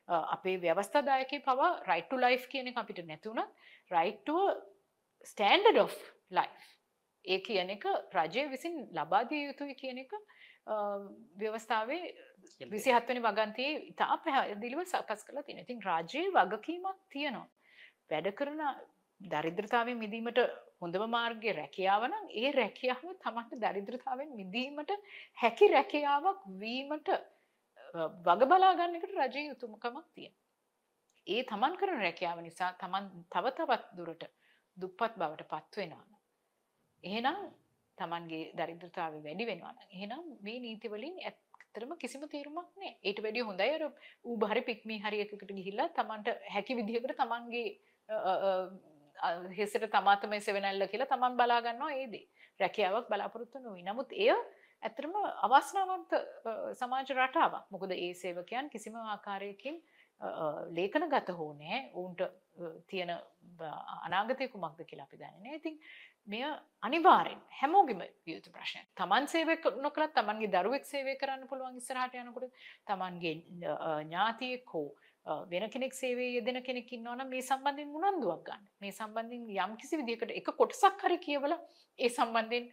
[0.08, 3.52] අපේ ව්‍යවස්ථාදායකේ පවා රයිට ලයි් කියන එක අපිට නැතිවුණත්
[3.92, 4.44] රයිටුව
[5.26, 5.96] ස්ටන්ඩඩ් of
[6.32, 6.50] ලයි්.
[7.26, 10.12] ඒ කියන එක රජය විසින් ලබාදිය යුතුයි කියන එක
[11.40, 12.04] ව්‍යවස්ථාවේ
[12.66, 17.48] විසි හත්වනි වගන්තයේ ඉතා පැහැදිලිව සකස් කළ තියෙන ඉතින් රාජයේ වගකීමක් තියෙනවා.
[18.10, 18.64] වැඩ කරන
[19.22, 20.40] දරිද්‍රතාවෙන් මිදීමට
[20.82, 24.92] හොඳම මාර්ගය රැකියාවන ඒ රැකියාව තමන්ට දරිද්‍රතාවෙන් මිදීමට
[25.42, 27.10] හැකි රැකියාවක් වීමට
[28.26, 30.34] වග බලාගන්නකට රජය යුතුමකමක් තියෙන.
[31.28, 34.28] ඒ තමන් කරන රැකියාව නිසා තමන් තව තවත් දුරට
[34.78, 36.12] දුප්පත් බවට පත්වෙනවාන.
[37.04, 37.40] එහෙනම්
[37.98, 43.84] තමන්ගේ දරිද්‍රතාව වැඩි වෙනවාන එහෙනම් මේ නීතිවලින් ඇත්තරම කිසිම තීරමක් නෑ ඒට වැඩිය හොඳයි අර
[44.26, 47.66] ඌ බහරි පික්මී හරියකට ගිහිල්ලා තමන්ට හැකි විදිහකට තමන්ගේ
[48.10, 48.52] අ, අ,
[49.18, 52.24] අ, හෙසට තමාතම සෙවනැල්ල කියලා තමන් බලාගන්නවා ඒදේ
[52.60, 53.84] රැකියාවක් බලාපොරොත්තු නොවී.
[53.84, 54.30] නමුත් එය
[54.84, 55.14] ඇතරම
[55.48, 56.24] අවස්නාවන්ත අ,
[56.80, 57.66] සමාජ රටාවක්.
[57.72, 59.78] මොකද ඒ සේවකයන් කිසිම ආකාරයකින්
[60.72, 62.22] ලේඛන ගත හෝ නෑ ඔවුන්ට
[62.88, 63.12] තියෙන
[64.02, 65.80] අනාගතය කුමක්ද කියලා අපි දැනන ඉතින්
[66.28, 66.44] මෙය
[66.82, 73.36] අනිවාරෙන් හැමෝගිම යුතු ප්‍රශ්න තමන් සේවක නොකලත් තමන්ගේ දරුවෙක් සේවය කරන්න පුළුවන් ඉස්සරහට යනකොට තමන්ගේ
[74.04, 74.90] ඥාතියෙක් හෝ
[75.46, 78.68] වෙන කෙනෙක් සේවේ යෙදෙන කෙනෙක් ඉන්නවනම් මේ සම්බන්ධයෙන් උනන්දුවක් ගන්න.
[78.82, 81.60] මේ සම්බන්ධයෙන් යම්කිසි විදිහකට එක කොටසක් හරි කියවලා
[82.00, 82.70] ඒ සම්බන්ධයෙන්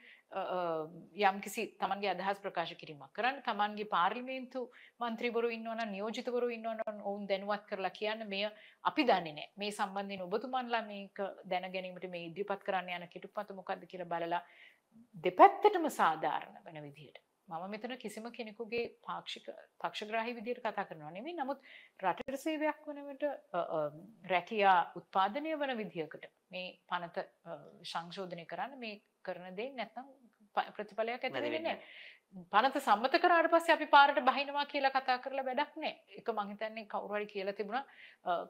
[1.23, 3.41] යම්කිසි තමන්ගේ අදහස් ප්‍රකාශ කිරීමක් කරන්න.
[3.43, 4.63] තමන්ගේ පාර්ලිමේන්තු
[5.01, 8.45] මන්ත්‍රීවරු ඉන්නවනම් නියෝජිතවරු ඉන්නවනම් ඔවුන් දැනුවත් කරලා කියන්න මෙය
[8.85, 9.53] අපි දන්නේ නැහැ.
[9.57, 14.43] මේ සම්බන්ධයෙන් ඔබතුමන්ලා මේක දැන ගැනීමට මේ ඉදිරිපත් කරන්න යන කෙටුපත මොකද්ද කියලා බලලා
[15.25, 21.61] දෙපැත්තටම සාධාරණ වෙන විදිහට මම මෙතන කිසිම කෙනෙකුගේ පාක්ෂික පක්ෂග්‍රාහි විදියට කතා කරනවා නෙමෙයි නමුත්
[22.03, 23.25] රටට සේවයක් වනවට
[24.27, 27.27] රැකියා උත්පාදනය වන විදිහකට මේ පනත
[27.85, 30.09] සංශෝධනය කරන්න මේ කරන දේ නැත්නම්
[30.77, 31.81] ප්‍රතිඵලයක් ඇති වෙන්නේ නැහැ.
[32.53, 36.19] පනත සම්මත කරාට පස්සේ අපි පාරට බහිනවා කියලා කතා කරලා වැඩක් නැහැ.
[36.19, 37.85] ඒක මං හිතන්නේ කවුරු හරි කියලා තිබුණා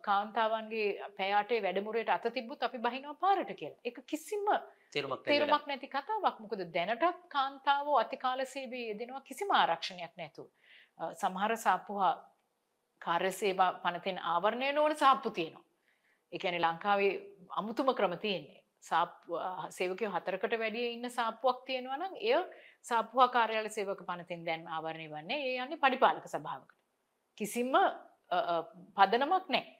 [0.08, 3.80] කාන්තාවන්ගේ පැයාටේ වැඩමුළුවට අත තිබ්බොත් අපි බහිනවා පාරට කියලා.
[3.84, 4.46] ඒක කිසිම
[4.92, 6.40] තේරුමක් නැති කතාවක්.
[6.40, 10.48] මොකද දැනටත් කාන්තාවෝ අතිකාල සේවයේ යෙදෙනවා කිසිම ආරක්ෂණයක් නැතුව.
[11.20, 12.14] සමහර සාප්පුවා
[13.02, 15.64] කාර්ය සේවා පනතෙන් ආවරණය නොවන සාප්පු තියෙනවා.
[16.32, 17.14] ඒ කියන්නේ ලංකාවේ
[17.60, 18.63] අමුතුම ක්‍රම තියෙන්නේ.
[19.76, 22.34] සේවකයෝ හතරකට වැඩිය ඉන්න සාප්පුවක් තියෙනවා නම් එය
[22.82, 26.74] සාප්පුවා කාර්යාල සේවක පනතින් දැන් ආවරණය වන්නේ ඒ යන්නේ පඩිපාලක සභාවකට.
[27.38, 27.72] කිසිම
[28.96, 29.72] පදනමක් නැහැ.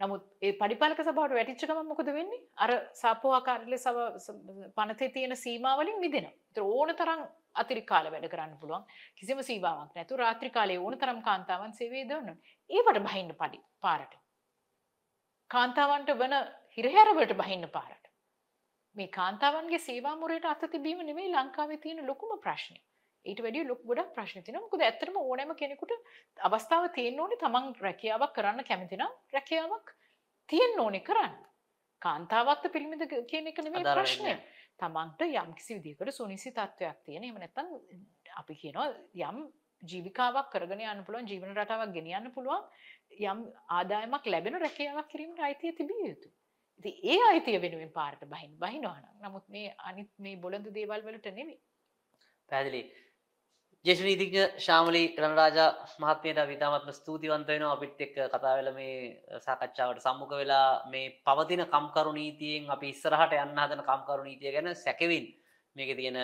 [0.00, 2.42] නමුත් ඒ පඩිපාලක සභාවට වැටිච්ච ගමන් මොකද වෙන්නේ?
[2.56, 2.70] අර
[3.02, 3.78] සාප්පුවා කාර්යාලය
[4.76, 6.36] පනතේ තියෙන සීමාවලින් මිදෙනවා.
[6.48, 7.22] ඒතර ඕන තරම්
[7.54, 8.84] අතිරික්ත කාලය වැඩ කරන්න පුළුවන්.
[9.16, 12.36] කිසිම සීමාවක් නැතුව රාත්‍රී කාලයේ ඕන තරම් කාන්තාවන් සේවය දවනවා.
[12.70, 14.12] ඒවට බහින්න පඩි පාරට.
[15.50, 16.34] කාන්තාවන්ට වන
[16.76, 18.05] හිරහැරවලට බහින්න පාරට.
[18.96, 22.78] මේ කාන්තාවන්ගේ සේවා මුරයට අත තිබීම නෙමෙයි ලංකාවේ තියෙන ලොකුම ප්‍රශ්නය.
[23.26, 24.64] ඊට වැඩිය ලොකු ගොඩක් ප්‍රශ්න තියෙනවා.
[24.66, 25.92] මොකද ඇත්තටම ඕනෑම කෙනෙකුට
[26.48, 29.92] අවස්ථාව තියෙන්න ඕනේ තමන් රැකියාවක් කරන්න කැමති නම් රැකියාවක්
[30.48, 31.34] තියෙන්න ඕනේ කරන්න.
[32.02, 34.34] කාන්තාවක්ද පිළිමිද කියන එක නෙමෙයි ප්‍රශ්නය.
[34.80, 37.24] තමන්ට යම්කිසි විදිහකට සුනිසි තත්වයක් තියෙන.
[37.24, 37.68] එහෙම නැත්නම්
[38.40, 38.88] අපි කියනවා
[39.28, 39.44] යම්
[39.82, 42.64] ජීවිකාවක් කරගෙන යන්න පුළුවන් ජීවන රටාවක් ගෙනියන්න පුළුවන්
[43.24, 43.44] යම්
[43.78, 46.34] ආදායමක් ලැබෙන රැකියාවක් කිරීමට අයිතිය තිබිය යුතුයි.
[46.80, 51.32] ඉතින් ඒ අයිතිය වෙනුවෙන් පාරට බහින්න බහිනවා නම් නමුත් මේ අනිත් මේ බොළඳ දේවල් වලට
[51.32, 51.58] නෙමෙයි.
[52.48, 52.82] පැහැදිලි.
[53.84, 55.68] ජේෂ්ඨ නීතිඥ ශාමලී රණරාජා
[56.02, 58.94] මහත්මියට අපි ඉතාමත්ම ස්තුතිවන්ත වෙනවා අපිත් එක්ක කතා වෙලා මේ
[59.46, 65.26] සාකච්ඡාවට සම්මුඛ වෙලා මේ පවතින කම්කරු නීතියෙන් අපි ඉස්සරහට යන්න හදන කම්කරු නීතිය ගැන සැකෙවින්
[65.76, 66.18] මේක තියෙන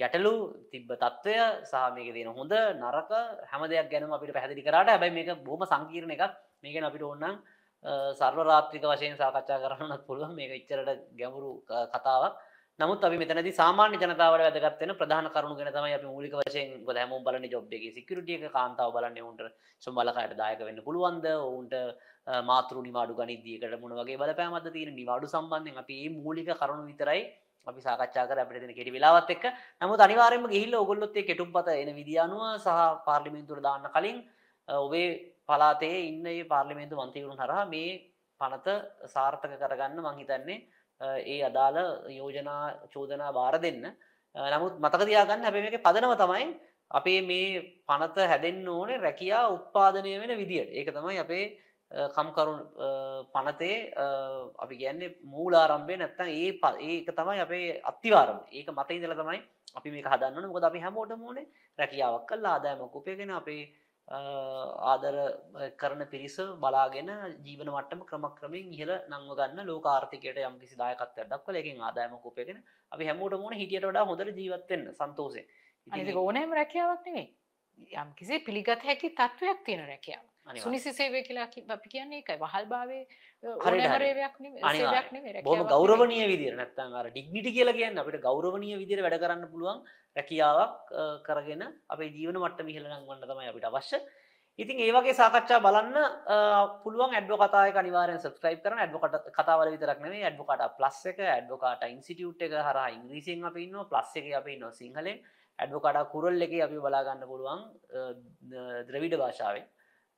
[0.00, 0.34] ගැටලු
[0.70, 3.12] තිබ්බ තත්ත්වය සහ මේක තියෙන හොඳ නරක
[3.50, 7.40] හැම දෙයක් ගැනම අපිට පැහැදිලි කරාට හැබැයි මේක බොහොම සංකීර්ණ එකක් මේක ගැන අපිට ඕනනම්
[7.84, 10.34] සර්ව රාත්‍රික වශයෙන් සාකච්ඡා කරන්නත් පුළුවන්.
[10.34, 11.50] මේක ඉච්චරට ගැඹුරු
[11.94, 12.36] කතාවක්.
[12.80, 16.98] නමුත් අපි මෙතනදී සාමාන්‍ය ජනතාවට වැදගත් වෙන ප්‍රධාන කරුණු ගැන තමයි අපි මූලික වශයෙන් මොකද
[17.00, 19.42] හැමෝම බලන්නේ ජොබ් එකේ සිකියුරිටි එක කාන්තාව බලන්නේ උන්ට
[19.82, 21.26] සම්බලකායට දායක වෙන්න පුළුවන්ද?
[21.56, 21.74] උන්ට
[22.50, 27.22] මාතෘ නිවාඩු ගනිද්දීකට මොන වගේ බලපෑමක්ද තියෙන නිවාඩු සම්බන්ධයෙන් අපි මේ මූලික කරුණු විතරයි
[27.66, 29.44] අපි සාකච්ඡා කර අපිට දෙන කෙටි වෙලාවත් එක්ක.
[29.80, 32.68] නමුත් අනිවාර්යයෙන්ම ගිහිල්ලා ඕගොල්ලොත් ඒ කෙටුම්පත එන විදිය අනුව සහ
[33.08, 34.18] පාර්ලිමේන්තුවට දාන්න කලින්
[34.68, 35.08] ඔබේ
[35.48, 37.90] පලාතේ ඉන්න ඒ පාර්ලිමේන්තු මන්ත්‍රීවරුන් හරහා මේ
[38.40, 38.68] පනත
[39.14, 40.58] සාර්ථක කරගන්න මං හිතන්නේ
[41.32, 41.78] ඒ අදාළ
[42.18, 43.84] යෝජනා චෝදනා බාර දෙන්න.
[44.34, 46.48] නමුත් මතක තියාගන්න හැබැයි මේකේ පදනම තමයි
[46.90, 50.70] අපේ මේ පනත හැදෙන්න ඕනේ රැකියා උත්පාදනය වෙන විදියට.
[50.78, 51.44] ඒක තමයි අපේ
[52.14, 52.60] කම්කරුන්
[53.34, 53.76] පනතේ
[54.62, 56.50] අපි කියන්නේ මූලාරම්භය නැත්තම් ඒ
[56.90, 59.40] ඒක තමයි අපේ අත්තිවාරම ඒක මත ඉඳලා තමයි
[59.78, 60.52] අපි මේක හදන්න ඕනේ.
[60.52, 61.46] මොකද අපි හැමෝටම ඕනේ
[61.78, 63.62] රැකියාවක් කළා ආදායමක් උපයගෙන අපේ
[64.08, 65.16] ආදර
[65.76, 67.08] කරන පිරිස බලාගෙන
[67.44, 72.62] ජීවන මට්ටම ක්‍රමක්‍රමයෙන් ඉහළ නංව ගන්න ලෝක ආර්ථිකයට යම් කිසි දායකත්වයක් දක්වලා ඒකෙන් ආදායමක් උපයගෙන
[72.92, 75.50] අපි හැමෝටම ඕන හිටියට වඩා හොඳට ජීවත් වෙන්න සන්තෝෂයෙන්.
[75.86, 77.28] ඉතින් ඕනෑම රැකියාවක් නෙවෙයි.
[77.98, 80.24] යම් කිසි පිළිගත හැකි තත්වයක් තියෙන රැකියාව.
[80.54, 82.38] සුනිසි සේවය කියලා අපි කියන්නේ ඒකයි.
[82.38, 82.66] වහල්
[84.78, 85.42] සේවයක් නෙවෙයි.
[85.42, 89.82] බොහොම ගෞරවනීය විදියට නැත්නම් අර ඩිග්නිටි කියලා කියන්නේ අපිට ගෞරවනීය විදියට වැඩ කරන්න පුළුවන්
[90.16, 90.94] රැකියාවක්
[91.26, 91.62] කරගෙන
[91.94, 94.00] අපේ ජීවන මට්ටම ඉහළ නංවන්න තමයි අපිට අවශ්‍ය.
[94.58, 95.96] ඉතින් ඒ වගේ සාකච්ඡා බලන්න
[96.84, 98.82] පුළුවන් ඇඩ්වොකට් එක අනිවාර්යෙන් සබ්ස්ක්‍රයිබ් කරන්න.
[98.84, 104.14] ඇඩ්වොකට් කතාවල විතරක් නෙමෙයි ඇඩ්වොකට් ප්ලස් එක ඇඩ්වොකට් ඉන්ස්ටිටියුට් එක හරහා ඉංග්‍රීසියෙන් අපි ඉන්නවා ප්ලස්
[104.20, 105.18] එකේ අපි ඉන්නවා සිංහලෙන්.
[105.58, 107.60] ඇඩ්වොකට් කුරල් එකේ අපි බලා ගන්න පුළුවන්
[108.88, 109.66] ද්‍රවිඩ භාෂාවෙන්.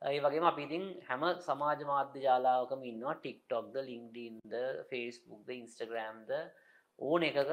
[0.01, 3.19] ඒ වගේම අපි ඉතින් හැම සමාජ මාධ්‍ය ජාලාවකම ඉන්නවා.
[3.19, 4.53] ටික්ටොක්ද ලින්ක්ඩින්ද
[4.89, 6.31] ෆේස්බුක්ද ඉන්ස්ටග්‍රෑම්ද
[6.99, 7.51] ඕන එකක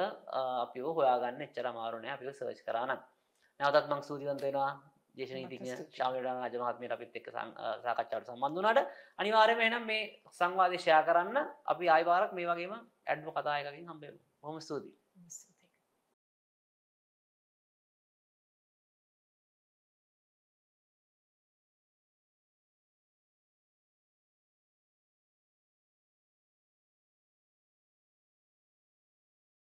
[0.64, 3.00] අපි හොයාගන්න එච්චර අමාරුනෑ අපිව සර්ච් කරන්න
[3.60, 4.72] නැවතත් මං සූතිවන්ත වෙනවා.
[5.14, 8.80] දේශනීතිඥ ශාමලට රජමහත්මයට අපිත් එක්ක සාකච්ඡාවට සම්බන්ධ වුණාට
[9.20, 10.02] අනිවාර්යයෙන්ම එහෙනම් මේ
[10.38, 11.38] සංවාදය ෂෙයා කරන්න
[11.72, 14.18] අපි ආයි පාරක් මේ වගේම ඇඩ්ව කතා එකකින් හම්බෙමු.
[14.40, 14.94] බොහොම ස්තුතියි.